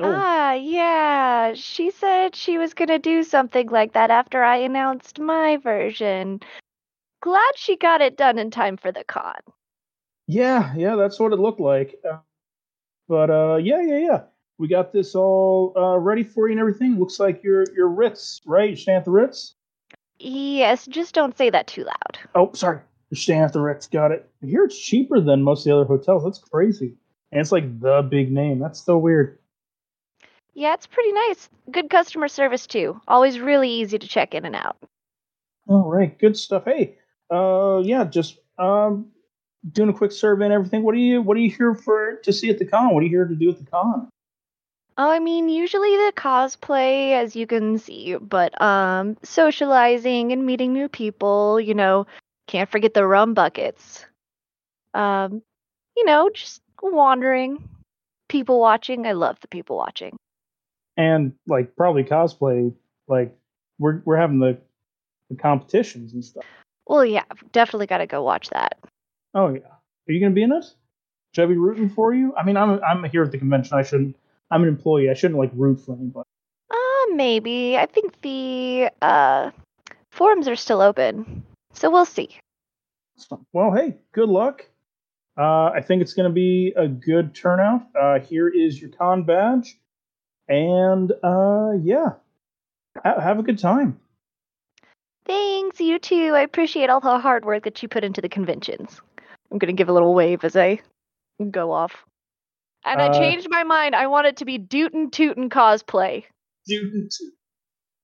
Oh. 0.00 0.12
Ah, 0.14 0.52
yeah. 0.52 1.54
She 1.54 1.90
said 1.90 2.36
she 2.36 2.56
was 2.56 2.74
gonna 2.74 2.98
do 2.98 3.24
something 3.24 3.68
like 3.68 3.94
that 3.94 4.10
after 4.10 4.42
I 4.42 4.56
announced 4.58 5.18
my 5.18 5.56
version. 5.56 6.40
Glad 7.20 7.52
she 7.56 7.76
got 7.76 8.00
it 8.00 8.16
done 8.16 8.38
in 8.38 8.50
time 8.50 8.76
for 8.76 8.92
the 8.92 9.02
con. 9.02 9.40
Yeah, 10.28 10.72
yeah, 10.76 10.94
that's 10.94 11.18
what 11.18 11.32
it 11.32 11.40
looked 11.40 11.58
like. 11.58 11.96
Uh, 12.08 12.18
but 13.08 13.30
uh, 13.30 13.56
yeah, 13.56 13.80
yeah, 13.82 13.98
yeah. 13.98 14.20
We 14.58 14.68
got 14.68 14.92
this 14.92 15.14
all 15.14 15.72
uh, 15.76 15.98
ready 15.98 16.22
for 16.22 16.46
you 16.46 16.52
and 16.52 16.60
everything. 16.60 16.98
Looks 16.98 17.18
like 17.18 17.42
you're 17.42 17.64
you're 17.74 17.88
Ritz, 17.88 18.40
right? 18.46 18.68
You're 18.68 18.76
staying 18.76 18.98
at 18.98 19.04
the 19.04 19.10
Ritz. 19.10 19.54
Yes, 20.18 20.86
just 20.86 21.14
don't 21.14 21.36
say 21.36 21.50
that 21.50 21.66
too 21.66 21.84
loud. 21.84 22.18
Oh, 22.34 22.52
sorry. 22.52 22.80
Staying 23.14 23.42
at 23.42 23.52
the 23.52 23.60
Ritz. 23.60 23.86
Got 23.86 24.12
it. 24.12 24.28
I 24.42 24.46
hear 24.46 24.64
it's 24.64 24.78
cheaper 24.78 25.20
than 25.20 25.42
most 25.42 25.60
of 25.60 25.64
the 25.64 25.76
other 25.76 25.84
hotels. 25.84 26.24
That's 26.24 26.38
crazy. 26.38 26.94
And 27.32 27.40
it's 27.40 27.52
like 27.52 27.80
the 27.80 28.02
big 28.02 28.32
name. 28.32 28.58
That's 28.58 28.82
so 28.82 28.98
weird. 28.98 29.38
Yeah, 30.54 30.74
it's 30.74 30.86
pretty 30.86 31.12
nice. 31.12 31.48
Good 31.70 31.88
customer 31.88 32.28
service 32.28 32.66
too. 32.66 33.00
Always 33.06 33.38
really 33.38 33.70
easy 33.70 33.98
to 33.98 34.08
check 34.08 34.34
in 34.34 34.44
and 34.44 34.56
out. 34.56 34.76
All 35.68 35.88
right, 35.88 36.18
good 36.18 36.36
stuff. 36.36 36.64
Hey, 36.64 36.96
uh, 37.30 37.80
yeah, 37.84 38.04
just 38.04 38.38
um, 38.58 39.06
doing 39.70 39.90
a 39.90 39.92
quick 39.92 40.12
survey 40.12 40.46
and 40.46 40.54
everything. 40.54 40.82
What 40.82 40.94
are 40.94 40.98
you 40.98 41.22
What 41.22 41.36
are 41.36 41.40
you 41.40 41.50
here 41.50 41.74
for 41.74 42.16
to 42.24 42.32
see 42.32 42.50
at 42.50 42.58
the 42.58 42.64
con? 42.64 42.92
What 42.92 43.00
are 43.00 43.06
you 43.06 43.10
here 43.10 43.26
to 43.26 43.34
do 43.34 43.50
at 43.50 43.58
the 43.58 43.70
con? 43.70 44.08
Oh, 45.00 45.08
I 45.10 45.20
mean, 45.20 45.48
usually 45.48 45.90
the 45.96 46.12
cosplay, 46.16 47.12
as 47.12 47.36
you 47.36 47.46
can 47.46 47.78
see, 47.78 48.16
but 48.16 48.60
um, 48.60 49.16
socializing 49.22 50.32
and 50.32 50.44
meeting 50.44 50.72
new 50.72 50.88
people. 50.88 51.60
You 51.60 51.74
know, 51.74 52.06
can't 52.48 52.68
forget 52.70 52.94
the 52.94 53.06
rum 53.06 53.32
buckets. 53.34 54.04
Um, 54.94 55.42
you 55.96 56.04
know, 56.04 56.30
just 56.34 56.60
wandering, 56.82 57.68
people 58.28 58.58
watching. 58.60 59.06
I 59.06 59.12
love 59.12 59.38
the 59.40 59.48
people 59.48 59.76
watching. 59.76 60.16
and 60.96 61.32
like 61.46 61.76
probably 61.76 62.02
cosplay 62.02 62.72
like 63.06 63.36
we're 63.78 64.02
we're 64.04 64.16
having 64.16 64.40
the, 64.40 64.58
the 65.30 65.36
competitions 65.36 66.12
and 66.12 66.24
stuff 66.24 66.44
Well, 66.88 67.04
yeah, 67.04 67.24
definitely 67.52 67.86
got 67.86 67.98
to 67.98 68.06
go 68.06 68.22
watch 68.22 68.50
that. 68.50 68.76
oh 69.34 69.48
yeah 69.54 69.60
are 70.08 70.12
you 70.12 70.20
gonna 70.20 70.34
be 70.34 70.42
in 70.42 70.50
it 70.52 70.64
should 71.34 71.44
i 71.44 71.46
be 71.46 71.56
rooting 71.56 71.88
for 71.90 72.12
you 72.14 72.34
i 72.36 72.42
mean 72.44 72.56
i'm 72.56 72.80
i'm 72.82 73.04
here 73.04 73.22
at 73.22 73.30
the 73.30 73.38
convention 73.38 73.76
i 73.78 73.82
shouldn't 73.82 74.16
i'm 74.50 74.62
an 74.62 74.68
employee 74.68 75.10
i 75.10 75.14
shouldn't 75.14 75.38
like 75.38 75.50
root 75.54 75.80
for 75.80 75.94
anybody 75.94 76.26
Uh, 76.70 77.14
maybe. 77.14 77.76
I 77.78 77.86
think 77.86 78.20
the 78.22 78.90
uh 79.02 79.50
forums 80.10 80.48
are 80.48 80.56
still 80.56 80.80
open, 80.82 81.42
so 81.72 81.90
we'll 81.90 82.04
see. 82.04 82.36
Well 83.52 83.72
hey 83.72 83.96
good 84.12 84.28
luck 84.28 84.66
uh 85.36 85.70
i 85.74 85.80
think 85.80 86.02
it's 86.02 86.14
gonna 86.14 86.30
be 86.46 86.72
a 86.76 86.86
good 86.88 87.34
turnout 87.34 87.82
uh 88.00 88.18
here 88.20 88.48
is 88.48 88.80
your 88.80 88.90
con 88.90 89.24
badge 89.24 89.78
and 90.48 91.10
uh 91.22 91.72
yeah 91.82 92.10
ha- 93.04 93.20
have 93.20 93.38
a 93.38 93.42
good 93.42 93.58
time 93.58 93.98
Thanks, 95.26 95.78
you 95.78 95.98
too. 95.98 96.32
I 96.34 96.40
appreciate 96.40 96.88
all 96.88 97.00
the 97.00 97.18
hard 97.18 97.44
work 97.44 97.64
that 97.64 97.82
you 97.82 97.88
put 97.88 98.02
into 98.02 98.22
the 98.22 98.30
conventions. 98.30 99.00
I'm 99.50 99.58
gonna 99.58 99.74
give 99.74 99.90
a 99.90 99.92
little 99.92 100.14
wave 100.14 100.42
as 100.42 100.56
I 100.56 100.80
go 101.50 101.70
off. 101.70 102.04
And 102.88 103.00
I 103.02 103.08
Uh, 103.08 103.18
changed 103.18 103.48
my 103.50 103.64
mind. 103.64 103.94
I 103.94 104.06
want 104.06 104.26
it 104.26 104.36
to 104.38 104.44
be 104.44 104.58
Dootin' 104.58 105.10
Tootin' 105.10 105.50
cosplay. 105.50 106.24
student 106.64 107.14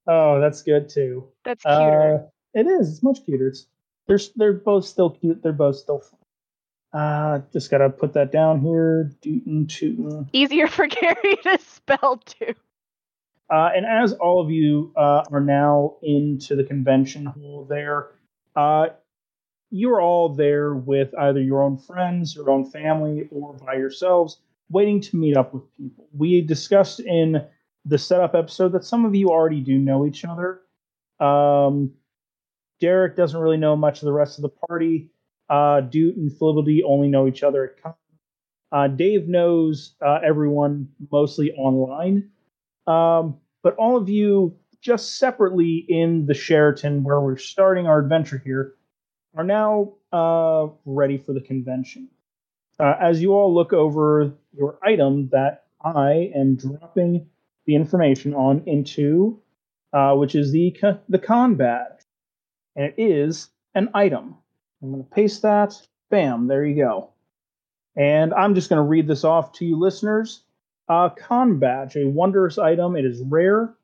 oh 0.07 0.41
that's 0.41 0.63
good 0.63 0.89
too 0.89 1.29
That's 1.45 1.63
cuter. 1.65 2.25
Uh, 2.25 2.59
it 2.59 2.67
is. 2.67 2.91
It's 2.91 3.03
much 3.03 3.25
cuter. 3.25 3.49
It's 3.49 3.67
they're 4.07 4.19
they're 4.37 4.53
both 4.53 4.85
still 4.85 5.11
cute. 5.11 5.43
They're 5.43 5.53
both 5.53 5.77
still 5.77 6.01
fun. 6.01 6.21
Uh, 6.93 7.41
just 7.53 7.71
gotta 7.71 7.91
put 7.91 8.13
that 8.15 8.31
down 8.33 8.61
here. 8.61 9.11
Dootin' 9.23 9.67
tootin'. 9.67 10.29
Easier 10.33 10.67
for 10.77 10.87
Gary 10.87 11.37
to 11.43 11.59
spell 11.59 12.19
too. 12.19 12.55
Uh, 13.51 13.71
and 13.77 13.85
as 13.85 14.13
all 14.15 14.41
of 14.41 14.51
you 14.51 14.93
uh, 14.97 15.23
are 15.31 15.41
now 15.41 15.97
into 16.03 16.57
the 16.57 16.65
convention 16.65 17.27
hall 17.27 17.67
there, 17.69 18.09
uh, 18.57 18.87
you're 19.71 20.01
all 20.01 20.31
there 20.31 20.75
with 20.75 21.15
either 21.19 21.41
your 21.41 21.63
own 21.63 21.77
friends, 21.77 22.35
your 22.35 22.49
own 22.49 22.65
family, 22.71 23.29
or 23.31 23.53
by 23.55 23.75
yourselves, 23.75 24.39
waiting 24.71 25.01
to 25.01 25.17
meet 25.17 25.37
up 25.37 25.53
with 25.55 25.63
people. 25.77 26.09
We 26.13 26.41
discussed 26.41 27.01
in 27.01 27.45
the 27.85 27.99
setup 27.99 28.35
episode 28.35 28.73
that 28.73 28.85
some 28.85 29.05
of 29.05 29.15
you 29.15 29.29
already 29.29 29.61
do 29.61 29.79
know 29.79 30.07
each 30.07 30.25
other. 30.25 30.61
Um, 31.21 31.93
Derek 32.81 33.17
doesn't 33.17 33.39
really 33.39 33.57
know 33.57 33.77
much 33.77 34.01
of 34.01 34.07
the 34.07 34.13
rest 34.13 34.39
of 34.39 34.43
the 34.43 34.49
party. 34.69 35.11
Uh, 35.49 35.81
Doot 35.81 36.17
and 36.17 36.31
Flibbity 36.31 36.81
only 36.85 37.09
know 37.09 37.27
each 37.27 37.43
other 37.43 37.65
at 37.65 37.83
con. 37.83 37.95
Uh, 38.73 38.89
Dave 38.89 39.29
knows 39.29 39.95
uh, 40.05 40.19
everyone 40.25 40.89
mostly 41.13 41.53
online. 41.53 42.31
Um, 42.87 43.39
but 43.63 43.77
all 43.77 43.97
of 43.97 44.09
you, 44.09 44.57
just 44.81 45.19
separately 45.19 45.87
in 45.89 46.27
the 46.27 46.35
Sheraton 46.35 47.05
where 47.05 47.21
we're 47.21 47.37
starting 47.37 47.87
our 47.87 48.01
adventure 48.01 48.43
here, 48.45 48.75
are 49.37 49.45
now 49.45 49.95
uh, 50.13 50.69
ready 50.85 51.19
for 51.19 51.33
the 51.33 51.41
convention. 51.41 52.09
Uh, 52.79 52.95
as 53.01 53.23
you 53.23 53.33
all 53.33 53.55
look 53.55 53.73
over 53.73 54.35
your 54.57 54.79
item 54.83 55.29
that 55.33 55.65
I 55.83 56.33
am 56.35 56.57
dropping 56.57 57.27
the 57.67 57.75
information 57.75 58.35
on 58.35 58.63
into, 58.67 59.41
uh, 59.93 60.15
which 60.15 60.35
is 60.35 60.53
the 60.53 60.75
the 61.09 61.19
con 61.19 61.55
badge, 61.55 62.01
and 62.77 62.87
it 62.87 62.95
is 62.97 63.51
an 63.75 63.91
item. 63.95 64.37
I'm 64.83 64.93
going 64.93 65.05
to 65.05 65.11
paste 65.11 65.43
that. 65.43 65.75
Bam, 66.11 66.47
there 66.47 66.65
you 66.65 66.77
go. 66.77 67.11
And 67.97 68.35
I'm 68.35 68.55
just 68.55 68.69
going 68.69 68.79
to 68.79 68.89
read 68.89 69.07
this 69.07 69.25
off 69.25 69.53
to 69.55 69.65
you 69.65 69.79
listeners. 69.79 70.43
Uh, 70.89 71.09
con 71.09 71.59
badge, 71.59 71.97
a 71.97 72.07
wondrous 72.07 72.59
item. 72.59 72.97
It 72.97 73.05
is 73.05 73.23
rare. 73.23 73.75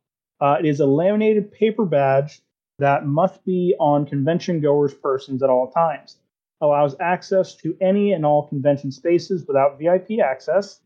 Uh, 0.41 0.57
it 0.59 0.67
is 0.67 0.81
a 0.81 0.87
laminated 0.87 1.53
paper 1.53 1.85
badge 1.85 2.41
that 2.79 3.07
must 3.07 3.45
be 3.45 3.75
on 3.79 4.07
convention 4.07 4.61
goers' 4.61 4.95
persons 4.95 5.43
at 5.43 5.51
all 5.51 5.71
times. 5.71 6.17
Allows 6.61 6.95
access 7.01 7.55
to 7.57 7.77
any 7.81 8.13
and 8.13 8.27
all 8.27 8.47
convention 8.47 8.93
spaces 8.93 9.47
without 9.47 9.79
VIP 9.79 10.21
access. 10.21 10.81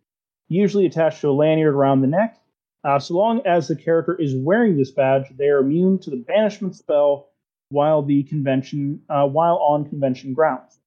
usually 0.48 0.86
attached 0.86 1.20
to 1.22 1.30
a 1.30 1.32
lanyard 1.32 1.74
around 1.74 2.00
the 2.00 2.06
neck. 2.06 2.38
Uh, 2.84 2.98
so 2.98 3.14
long 3.14 3.40
as 3.46 3.66
the 3.66 3.76
character 3.76 4.14
is 4.14 4.36
wearing 4.36 4.76
this 4.76 4.90
badge, 4.90 5.24
they 5.36 5.48
are 5.48 5.58
immune 5.58 5.98
to 5.98 6.10
the 6.10 6.16
banishment 6.16 6.76
spell 6.76 7.30
while 7.70 8.02
the 8.02 8.22
convention 8.24 9.00
uh, 9.08 9.26
while 9.26 9.56
on 9.56 9.88
convention 9.88 10.34
grounds. 10.34 10.78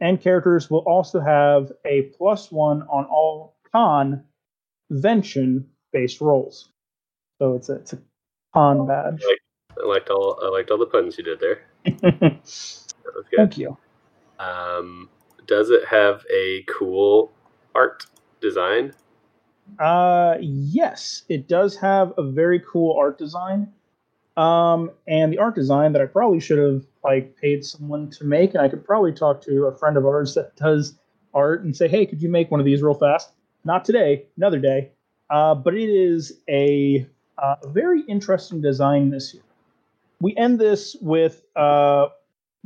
And 0.00 0.20
characters 0.20 0.70
will 0.70 0.80
also 0.80 1.20
have 1.20 1.72
a 1.84 2.02
plus 2.16 2.50
one 2.50 2.82
on 2.82 3.04
all 3.04 3.56
convention 4.90 5.68
based 5.92 6.20
rolls. 6.20 6.68
So 7.38 7.54
it's 7.54 7.68
a, 7.68 7.74
it's 7.76 7.92
a 7.92 7.98
con 8.54 8.86
badge. 8.86 9.22
I 9.78 9.86
liked 9.86 10.08
all 10.10 10.38
I 10.42 10.48
liked 10.48 10.70
all 10.70 10.78
the 10.78 10.86
puns 10.86 11.18
you 11.18 11.24
did 11.24 11.40
there. 11.40 11.60
That 13.06 13.14
was 13.14 13.26
good. 13.30 13.36
Thank 13.36 13.58
you. 13.58 13.76
Um, 14.38 15.08
does 15.46 15.70
it 15.70 15.84
have 15.86 16.24
a 16.32 16.64
cool 16.68 17.32
art 17.74 18.06
design? 18.40 18.92
Uh, 19.78 20.36
yes, 20.40 21.22
it 21.28 21.48
does 21.48 21.76
have 21.76 22.12
a 22.16 22.22
very 22.22 22.60
cool 22.60 22.96
art 22.98 23.18
design. 23.18 23.72
Um, 24.36 24.90
and 25.08 25.32
the 25.32 25.38
art 25.38 25.54
design 25.54 25.92
that 25.92 26.02
I 26.02 26.06
probably 26.06 26.40
should 26.40 26.58
have 26.58 26.84
like 27.02 27.36
paid 27.36 27.64
someone 27.64 28.10
to 28.10 28.24
make, 28.24 28.54
and 28.54 28.62
I 28.62 28.68
could 28.68 28.84
probably 28.84 29.12
talk 29.12 29.40
to 29.42 29.64
a 29.64 29.72
friend 29.72 29.96
of 29.96 30.04
ours 30.04 30.34
that 30.34 30.54
does 30.56 30.98
art 31.32 31.64
and 31.64 31.74
say, 31.74 31.88
"Hey, 31.88 32.04
could 32.04 32.20
you 32.20 32.28
make 32.28 32.50
one 32.50 32.60
of 32.60 32.66
these 32.66 32.82
real 32.82 32.94
fast?" 32.94 33.32
Not 33.64 33.84
today, 33.84 34.26
another 34.36 34.58
day. 34.58 34.90
Uh, 35.30 35.54
but 35.54 35.74
it 35.74 35.88
is 35.88 36.40
a, 36.48 37.06
uh, 37.38 37.56
very 37.66 38.02
interesting 38.02 38.60
design 38.60 39.10
this 39.10 39.34
year. 39.34 39.42
We 40.20 40.36
end 40.36 40.58
this 40.58 40.96
with 41.00 41.42
uh, 41.56 42.08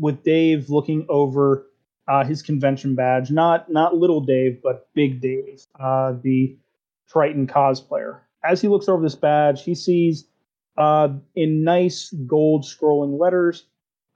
with 0.00 0.24
Dave 0.24 0.70
looking 0.70 1.06
over 1.08 1.66
uh, 2.08 2.24
his 2.24 2.42
convention 2.42 2.94
badge, 2.94 3.30
not 3.30 3.70
not 3.70 3.96
little 3.96 4.20
Dave, 4.20 4.60
but 4.62 4.88
big 4.94 5.20
Dave, 5.20 5.62
uh, 5.78 6.14
the 6.22 6.56
Triton 7.08 7.46
cosplayer. 7.46 8.20
As 8.42 8.60
he 8.60 8.68
looks 8.68 8.88
over 8.88 9.02
this 9.02 9.14
badge, 9.14 9.62
he 9.62 9.74
sees 9.74 10.26
uh, 10.76 11.10
in 11.36 11.62
nice 11.62 12.12
gold 12.26 12.64
scrolling 12.64 13.20
letters 13.20 13.66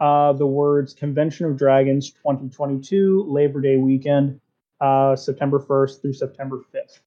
uh, 0.00 0.32
the 0.32 0.46
words 0.46 0.94
Convention 0.94 1.46
of 1.46 1.56
Dragons 1.56 2.10
2022 2.10 3.26
Labor 3.28 3.60
Day 3.60 3.76
weekend, 3.76 4.40
uh, 4.80 5.14
September 5.14 5.60
1st 5.60 6.00
through 6.00 6.14
September 6.14 6.62
5th. 6.74 7.00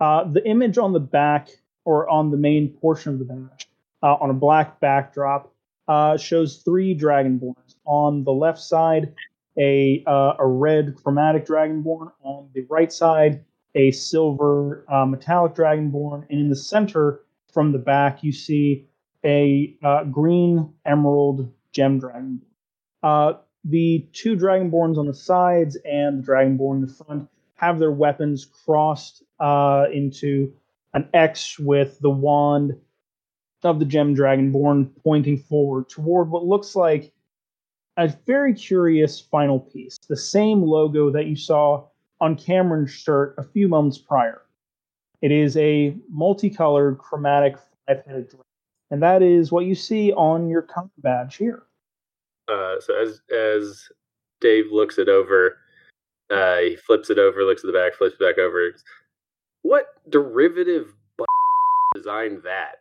Uh, 0.00 0.24
the 0.24 0.46
image 0.48 0.78
on 0.78 0.92
the 0.92 1.00
back 1.00 1.48
or 1.84 2.08
on 2.08 2.30
the 2.30 2.36
main 2.36 2.68
portion 2.68 3.12
of 3.12 3.18
the 3.18 3.24
badge, 3.24 3.68
on 4.02 4.30
a 4.30 4.34
black 4.34 4.80
backdrop, 4.80 5.53
uh, 5.88 6.16
shows 6.16 6.62
three 6.62 6.96
dragonborns. 6.96 7.76
On 7.84 8.24
the 8.24 8.32
left 8.32 8.60
side, 8.60 9.14
a 9.58 10.02
uh, 10.06 10.34
a 10.38 10.46
red 10.46 10.94
chromatic 10.96 11.46
dragonborn. 11.46 12.10
On 12.22 12.48
the 12.54 12.62
right 12.70 12.92
side, 12.92 13.44
a 13.74 13.90
silver 13.90 14.84
uh, 14.88 15.06
metallic 15.06 15.54
dragonborn, 15.54 16.26
and 16.30 16.40
in 16.40 16.48
the 16.48 16.56
center, 16.56 17.20
from 17.52 17.72
the 17.72 17.78
back, 17.78 18.22
you 18.22 18.32
see 18.32 18.86
a 19.24 19.76
uh, 19.82 20.04
green 20.04 20.72
emerald 20.84 21.52
gem 21.72 22.00
dragonborn. 22.00 22.40
Uh, 23.02 23.34
the 23.64 24.06
two 24.12 24.36
dragonborns 24.36 24.98
on 24.98 25.06
the 25.06 25.14
sides 25.14 25.76
and 25.84 26.22
the 26.22 26.26
dragonborn 26.26 26.76
in 26.76 26.80
the 26.86 26.92
front 26.92 27.28
have 27.54 27.78
their 27.78 27.90
weapons 27.90 28.44
crossed 28.44 29.22
uh, 29.40 29.86
into 29.92 30.52
an 30.92 31.08
X 31.14 31.58
with 31.58 31.98
the 32.00 32.10
wand 32.10 32.72
of 33.64 33.78
the 33.78 33.84
gem 33.84 34.14
dragonborn 34.14 34.90
pointing 35.02 35.38
forward 35.38 35.88
toward 35.88 36.30
what 36.30 36.44
looks 36.44 36.76
like 36.76 37.12
a 37.96 38.08
very 38.26 38.52
curious 38.54 39.20
final 39.20 39.60
piece, 39.60 39.96
the 40.08 40.16
same 40.16 40.62
logo 40.62 41.10
that 41.10 41.26
you 41.26 41.36
saw 41.36 41.84
on 42.20 42.36
Cameron's 42.36 42.90
shirt 42.90 43.34
a 43.38 43.44
few 43.44 43.68
moments 43.68 43.98
prior. 43.98 44.42
It 45.22 45.30
is 45.30 45.56
a 45.56 45.96
multicolored 46.10 46.98
chromatic 46.98 47.56
five-headed 47.86 48.28
dragon, 48.28 48.44
and 48.90 49.02
that 49.02 49.22
is 49.22 49.52
what 49.52 49.64
you 49.64 49.74
see 49.74 50.12
on 50.12 50.48
your 50.48 50.62
comp 50.62 50.92
badge 50.98 51.36
here. 51.36 51.62
Uh, 52.48 52.76
so 52.80 52.94
as 53.00 53.22
as 53.34 53.88
Dave 54.40 54.66
looks 54.70 54.98
it 54.98 55.08
over, 55.08 55.58
uh, 56.30 56.58
he 56.58 56.76
flips 56.76 57.10
it 57.10 57.18
over, 57.18 57.42
looks 57.42 57.64
at 57.64 57.68
the 57.68 57.72
back, 57.72 57.94
flips 57.94 58.14
it 58.14 58.20
back 58.20 58.38
over. 58.38 58.74
What 59.62 59.86
derivative 60.10 60.94
b- 61.18 61.24
designed 61.94 62.42
that? 62.42 62.80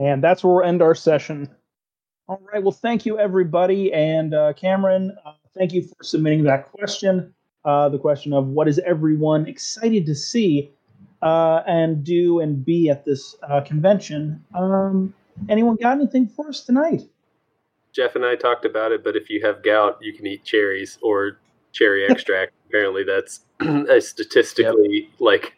And 0.00 0.24
that's 0.24 0.42
where 0.42 0.54
we'll 0.54 0.64
end 0.64 0.82
our 0.82 0.94
session. 0.94 1.48
All 2.26 2.40
right. 2.52 2.62
Well, 2.62 2.72
thank 2.72 3.04
you, 3.04 3.18
everybody. 3.18 3.92
And 3.92 4.34
uh, 4.34 4.54
Cameron, 4.54 5.16
uh, 5.26 5.32
thank 5.54 5.72
you 5.72 5.82
for 5.82 6.02
submitting 6.02 6.42
that 6.44 6.72
question. 6.72 7.34
Uh, 7.64 7.90
the 7.90 7.98
question 7.98 8.32
of 8.32 8.46
what 8.46 8.66
is 8.66 8.78
everyone 8.80 9.46
excited 9.46 10.06
to 10.06 10.14
see 10.14 10.70
uh, 11.20 11.60
and 11.66 12.02
do 12.02 12.40
and 12.40 12.64
be 12.64 12.88
at 12.88 13.04
this 13.04 13.36
uh, 13.42 13.60
convention? 13.60 14.42
Um, 14.54 15.12
anyone 15.50 15.76
got 15.76 15.98
anything 15.98 16.26
for 16.26 16.48
us 16.48 16.64
tonight? 16.64 17.02
Jeff 17.92 18.14
and 18.14 18.24
I 18.24 18.36
talked 18.36 18.64
about 18.64 18.92
it, 18.92 19.04
but 19.04 19.16
if 19.16 19.28
you 19.28 19.44
have 19.44 19.62
gout, 19.62 19.98
you 20.00 20.14
can 20.14 20.26
eat 20.26 20.44
cherries 20.44 20.98
or 21.02 21.40
cherry 21.72 22.06
extract. 22.08 22.52
Apparently, 22.68 23.04
that's 23.04 23.40
a 23.60 24.00
statistically 24.00 25.10
like 25.18 25.52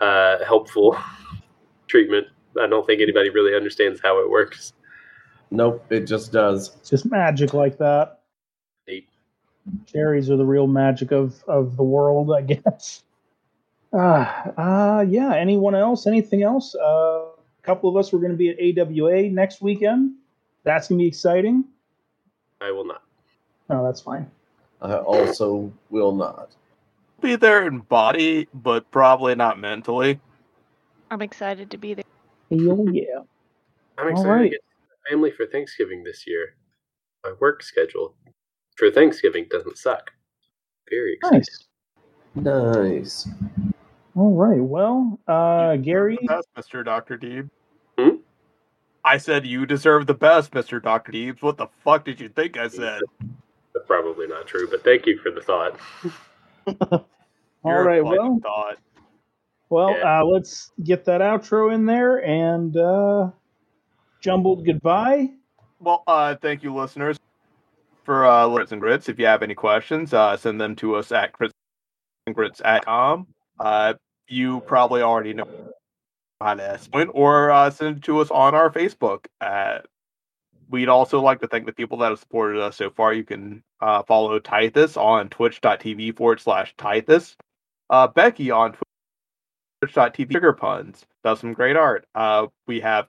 uh, 0.00 0.42
helpful 0.44 0.98
treatment. 1.86 2.26
I 2.60 2.66
don't 2.66 2.86
think 2.86 3.00
anybody 3.00 3.30
really 3.30 3.54
understands 3.54 4.00
how 4.02 4.20
it 4.20 4.30
works. 4.30 4.72
Nope, 5.50 5.84
it 5.90 6.06
just 6.06 6.32
does. 6.32 6.74
It's 6.80 6.90
just 6.90 7.10
magic 7.10 7.54
like 7.54 7.78
that. 7.78 8.20
Neat. 8.88 9.08
Cherries 9.86 10.30
are 10.30 10.36
the 10.36 10.44
real 10.44 10.66
magic 10.66 11.12
of, 11.12 11.42
of 11.44 11.76
the 11.76 11.82
world, 11.82 12.32
I 12.32 12.42
guess. 12.54 13.02
Uh, 13.92 14.26
uh, 14.56 15.04
yeah. 15.08 15.34
Anyone 15.34 15.74
else? 15.74 16.06
Anything 16.06 16.42
else? 16.42 16.74
Uh, 16.74 17.26
a 17.26 17.62
couple 17.62 17.88
of 17.88 17.96
us 17.96 18.12
were 18.12 18.18
going 18.18 18.32
to 18.32 18.36
be 18.36 18.50
at 18.50 18.78
AWA 18.78 19.30
next 19.30 19.62
weekend. 19.62 20.14
That's 20.64 20.88
going 20.88 20.98
to 20.98 21.02
be 21.04 21.08
exciting. 21.08 21.64
I 22.60 22.70
will 22.72 22.86
not. 22.86 23.02
Oh, 23.70 23.84
that's 23.84 24.00
fine. 24.00 24.30
I 24.80 24.96
also 24.96 25.72
will 25.90 26.14
not. 26.14 26.50
Be 27.20 27.36
there 27.36 27.66
in 27.66 27.78
body, 27.78 28.48
but 28.52 28.90
probably 28.90 29.34
not 29.34 29.58
mentally. 29.58 30.20
I'm 31.10 31.22
excited 31.22 31.70
to 31.70 31.78
be 31.78 31.94
there. 31.94 32.04
Hell 32.50 32.86
yeah. 32.92 33.20
I'm 33.98 34.08
excited 34.08 34.28
right. 34.30 34.42
to 34.44 34.48
get 34.50 34.60
to 34.60 35.10
family 35.10 35.30
for 35.30 35.46
Thanksgiving 35.46 36.02
this 36.04 36.26
year. 36.26 36.54
My 37.24 37.32
work 37.40 37.62
schedule 37.62 38.14
for 38.76 38.90
Thanksgiving 38.90 39.46
doesn't 39.50 39.78
suck. 39.78 40.10
Very 40.90 41.14
excited. 41.14 41.46
Nice. 42.34 43.24
Nice. 43.26 43.28
All 44.16 44.34
right. 44.34 44.60
Well, 44.60 45.18
uh, 45.26 45.76
Gary, 45.76 46.18
The 46.20 46.28
best, 46.28 46.48
Mr. 46.70 46.84
Dr. 46.84 47.16
Deeb. 47.16 47.48
Hmm? 47.98 48.16
I 49.04 49.18
said 49.18 49.46
you 49.46 49.66
deserve 49.66 50.06
the 50.06 50.14
best, 50.14 50.52
Mr. 50.52 50.82
Dr. 50.82 51.12
Deebs. 51.12 51.42
What 51.42 51.56
the 51.56 51.68
fuck 51.84 52.04
did 52.04 52.20
you 52.20 52.28
think 52.28 52.56
I 52.56 52.68
said? 52.68 53.00
That's 53.72 53.86
probably 53.86 54.26
not 54.26 54.46
true, 54.46 54.68
but 54.70 54.82
thank 54.84 55.06
you 55.06 55.18
for 55.18 55.30
the 55.30 55.40
thought. 55.40 55.78
all 56.90 57.06
You're 57.64 57.84
right. 57.84 58.02
fucking 58.02 58.18
Well, 58.18 58.40
thought. 58.42 58.78
Well, 59.70 59.90
Yeah. 59.90 60.20
uh, 60.20 60.24
let's 60.24 60.72
get 60.82 61.04
that 61.06 61.20
outro 61.20 61.72
in 61.74 61.86
there 61.86 62.24
and 62.24 62.76
uh, 62.76 63.30
jumbled 64.20 64.64
goodbye. 64.64 65.30
Well, 65.80 66.02
uh, 66.06 66.36
thank 66.36 66.62
you, 66.62 66.74
listeners, 66.74 67.18
for 68.04 68.24
uh, 68.26 68.48
Grits 68.48 68.72
and 68.72 68.80
Grits. 68.80 69.08
If 69.08 69.18
you 69.18 69.26
have 69.26 69.42
any 69.42 69.54
questions, 69.54 70.12
uh, 70.14 70.36
send 70.36 70.60
them 70.60 70.76
to 70.76 70.94
us 70.96 71.12
at 71.12 71.32
gritsandgrits.com. 72.28 73.26
Uh, 73.60 73.94
you 74.28 74.60
probably 74.60 75.02
already 75.02 75.34
know 75.34 75.46
how 76.40 76.54
to 76.54 76.80
point, 76.90 77.10
or 77.12 77.50
uh, 77.50 77.70
send 77.70 77.98
it 77.98 78.02
to 78.04 78.18
us 78.20 78.30
on 78.30 78.54
our 78.54 78.70
Facebook. 78.70 79.26
Uh, 79.40 79.78
we'd 80.70 80.88
also 80.88 81.20
like 81.20 81.40
to 81.40 81.46
thank 81.46 81.66
the 81.66 81.72
people 81.72 81.98
that 81.98 82.08
have 82.10 82.18
supported 82.18 82.60
us 82.60 82.76
so 82.76 82.90
far. 82.90 83.12
You 83.12 83.24
can 83.24 83.62
uh, 83.80 84.02
follow 84.04 84.38
Tithus 84.40 84.96
on 84.96 85.28
twitch.tv 85.28 86.16
forward 86.16 86.40
slash 86.40 86.74
Tithus. 86.76 87.36
Uh, 87.90 88.06
Becky 88.08 88.50
on 88.50 88.74
twitch.tv 89.86 90.32
Sugar 90.32 90.52
Puns 90.52 91.04
does 91.22 91.40
some 91.40 91.52
great 91.52 91.76
art. 91.76 92.06
Uh, 92.14 92.46
we 92.66 92.80
have 92.80 93.06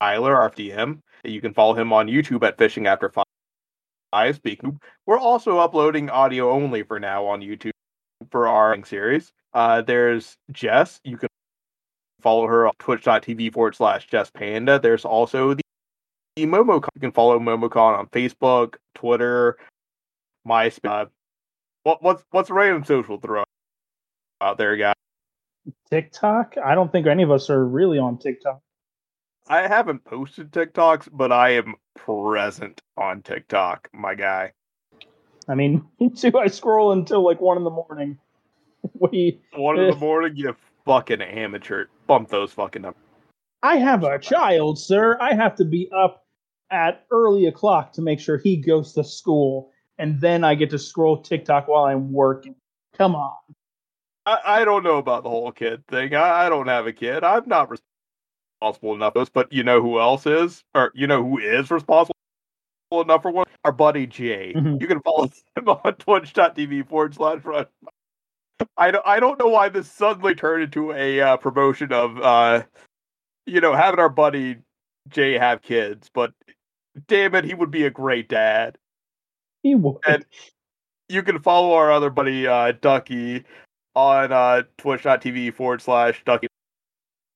Tyler, 0.00 0.36
our 0.36 0.50
DM. 0.50 1.00
You 1.24 1.40
can 1.40 1.54
follow 1.54 1.74
him 1.74 1.92
on 1.92 2.06
YouTube 2.06 2.46
at 2.46 2.58
Fishing 2.58 2.86
After 2.86 3.10
Five. 3.10 4.36
Speaking, 4.36 4.78
we're 5.06 5.18
also 5.18 5.58
uploading 5.58 6.08
audio 6.08 6.50
only 6.50 6.84
for 6.84 7.00
now 7.00 7.26
on 7.26 7.40
YouTube 7.40 7.72
for 8.30 8.46
our 8.46 8.84
series. 8.84 9.32
Uh, 9.52 9.82
there's 9.82 10.36
Jess. 10.52 11.00
You 11.02 11.16
can 11.16 11.28
follow 12.20 12.46
her 12.46 12.68
on 12.68 12.74
twitch.tv 12.78 13.52
forward 13.52 13.74
slash 13.74 14.06
Jess 14.06 14.30
Panda. 14.30 14.78
There's 14.78 15.04
also 15.04 15.54
the, 15.54 15.62
the 16.36 16.46
MomoCon. 16.46 16.88
You 16.94 17.00
can 17.00 17.12
follow 17.12 17.40
MomoCon 17.40 17.98
on 17.98 18.06
Facebook, 18.06 18.76
Twitter, 18.94 19.56
MySpace. 20.46 20.78
Uh, 20.84 21.06
what, 21.82 22.02
what's 22.02 22.24
what's 22.30 22.50
random 22.50 22.84
social 22.84 23.18
throw 23.18 23.42
out 24.40 24.58
there, 24.58 24.76
guys? 24.76 24.94
TikTok. 25.90 26.56
I 26.62 26.74
don't 26.74 26.90
think 26.90 27.06
any 27.06 27.22
of 27.22 27.30
us 27.30 27.50
are 27.50 27.64
really 27.64 27.98
on 27.98 28.18
TikTok. 28.18 28.60
I 29.48 29.68
haven't 29.68 30.04
posted 30.04 30.52
TikToks, 30.52 31.08
but 31.12 31.30
I 31.30 31.50
am 31.50 31.74
present 31.94 32.82
on 32.96 33.22
TikTok, 33.22 33.88
my 33.92 34.14
guy. 34.14 34.52
I 35.48 35.54
mean, 35.54 35.84
me 36.00 36.10
too. 36.10 36.36
I 36.38 36.46
scroll 36.46 36.92
until 36.92 37.24
like 37.24 37.40
one 37.40 37.56
in 37.56 37.64
the 37.64 37.70
morning. 37.70 38.18
We 39.00 39.40
One 39.54 39.78
in 39.78 39.90
the 39.90 39.96
morning, 40.00 40.36
you 40.36 40.54
fucking 40.84 41.22
amateur. 41.22 41.86
Bump 42.06 42.28
those 42.28 42.52
fucking 42.52 42.82
numbers. 42.82 43.00
I 43.62 43.76
have 43.78 44.04
a 44.04 44.18
child, 44.18 44.78
sir. 44.78 45.16
I 45.22 45.34
have 45.34 45.54
to 45.56 45.64
be 45.64 45.88
up 45.96 46.26
at 46.70 47.06
early 47.10 47.46
o'clock 47.46 47.94
to 47.94 48.02
make 48.02 48.20
sure 48.20 48.36
he 48.36 48.58
goes 48.58 48.92
to 48.92 49.02
school, 49.02 49.70
and 49.98 50.20
then 50.20 50.44
I 50.44 50.54
get 50.54 50.68
to 50.70 50.78
scroll 50.78 51.22
TikTok 51.22 51.66
while 51.66 51.84
I'm 51.84 52.12
working. 52.12 52.56
Come 52.92 53.14
on. 53.16 53.32
I, 54.26 54.38
I 54.44 54.64
don't 54.64 54.84
know 54.84 54.98
about 54.98 55.22
the 55.22 55.30
whole 55.30 55.52
kid 55.52 55.86
thing. 55.88 56.14
I, 56.14 56.46
I 56.46 56.48
don't 56.48 56.68
have 56.68 56.86
a 56.86 56.92
kid. 56.92 57.24
I'm 57.24 57.46
not 57.46 57.70
responsible 58.60 58.94
enough 58.94 59.12
for 59.12 59.20
this, 59.20 59.28
but 59.28 59.52
you 59.52 59.62
know 59.62 59.80
who 59.82 60.00
else 60.00 60.26
is? 60.26 60.62
Or 60.74 60.90
you 60.94 61.06
know 61.06 61.22
who 61.22 61.38
is 61.38 61.70
responsible 61.70 62.14
enough 62.92 63.22
for 63.22 63.30
one? 63.30 63.46
Our 63.64 63.72
buddy 63.72 64.06
Jay. 64.06 64.52
Mhm. 64.56 64.80
You 64.80 64.86
can 64.86 65.00
follow 65.00 65.24
him 65.56 65.68
on 65.68 65.94
twitch.tv 65.94 66.88
forward 66.88 67.14
slash 67.14 67.44
run. 67.44 67.66
I 68.76 68.92
don't, 68.92 69.06
I 69.06 69.20
don't 69.20 69.38
know 69.38 69.48
why 69.48 69.68
this 69.68 69.90
suddenly 69.90 70.34
turned 70.34 70.62
into 70.62 70.92
a 70.92 71.20
uh, 71.20 71.36
promotion 71.36 71.92
of, 71.92 72.16
uh, 72.20 72.62
you 73.46 73.60
know, 73.60 73.74
having 73.74 73.98
our 74.00 74.08
buddy 74.08 74.58
Jay 75.08 75.36
have 75.36 75.60
kids, 75.60 76.08
but 76.14 76.32
damn 77.08 77.34
it, 77.34 77.44
he 77.44 77.52
would 77.52 77.70
be 77.72 77.84
a 77.84 77.90
great 77.90 78.28
dad. 78.28 78.78
He 79.62 79.74
would. 79.74 79.96
And- 80.06 80.24
you 81.10 81.22
can 81.22 81.38
follow 81.40 81.74
our 81.74 81.92
other 81.92 82.08
buddy 82.08 82.46
uh, 82.46 82.72
Ducky 82.80 83.44
on 83.94 84.32
uh, 84.32 84.62
twitch.tv 84.78 85.54
forward 85.54 85.82
slash 85.82 86.22
Ducky 86.24 86.48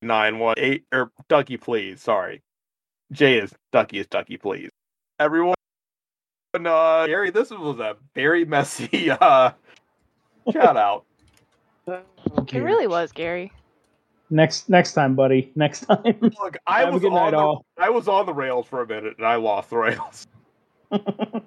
nine 0.03 0.39
one 0.39 0.55
eight 0.59 0.85
or 0.93 1.11
Ducky 1.29 1.57
please. 1.57 2.01
Sorry, 2.01 2.43
Jay 3.13 3.39
is 3.39 3.53
Ducky 3.73 3.99
is 3.99 4.07
Ducky 4.07 4.37
please. 4.37 4.71
Everyone, 5.19 5.57
uh, 6.55 7.07
Gary, 7.07 7.31
this 7.31 7.51
was 7.51 7.79
a 7.81 7.97
very 8.15 8.45
messy 8.45 9.11
uh, 9.21 9.53
shout 10.53 10.77
out. 10.77 11.05
It 11.87 12.59
really 12.59 12.87
was, 12.87 13.13
Gary. 13.13 13.53
Next 14.31 14.69
next 14.69 14.93
time, 14.93 15.15
buddy. 15.15 15.51
Next 15.55 15.87
time. 15.87 16.19
Look, 16.21 16.59
I 16.67 16.81
Have 16.81 16.93
was 16.93 17.03
good 17.03 17.13
on 17.13 17.15
night, 17.15 17.31
the, 17.31 17.39
all. 17.39 17.65
I 17.79 17.89
was 17.91 18.09
on 18.09 18.27
the 18.27 18.35
rails 18.35 18.67
for 18.67 18.83
a 18.83 18.87
minute 18.87 19.15
and 19.17 19.27
I 19.27 19.37
lost 19.37 19.71
the 19.71 19.79
rails. 19.79 20.27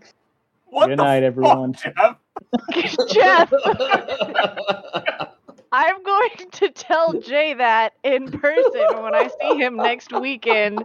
What 0.71 0.87
good 0.87 0.99
the 0.99 1.03
night, 1.03 1.19
fuck, 1.19 1.27
everyone. 1.27 1.73
Jeff? 1.73 2.15
Jeff, 3.09 3.51
I'm 5.71 6.03
going 6.03 6.49
to 6.51 6.69
tell 6.69 7.13
Jay 7.13 7.53
that 7.53 7.93
in 8.03 8.29
person 8.31 9.01
when 9.01 9.15
I 9.15 9.29
see 9.41 9.57
him 9.57 9.77
next 9.77 10.11
weekend. 10.11 10.83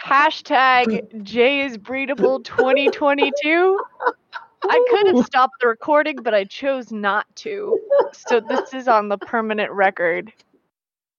Hashtag 0.00 1.22
Jay 1.22 1.60
is 1.60 1.78
breedable 1.78 2.42
2022. 2.42 3.80
I 4.64 4.86
could 4.90 5.14
have 5.14 5.24
stopped 5.24 5.54
the 5.60 5.68
recording, 5.68 6.16
but 6.16 6.34
I 6.34 6.44
chose 6.44 6.90
not 6.90 7.26
to. 7.36 7.78
So 8.12 8.40
this 8.40 8.74
is 8.74 8.88
on 8.88 9.08
the 9.08 9.18
permanent 9.18 9.70
record. 9.70 10.32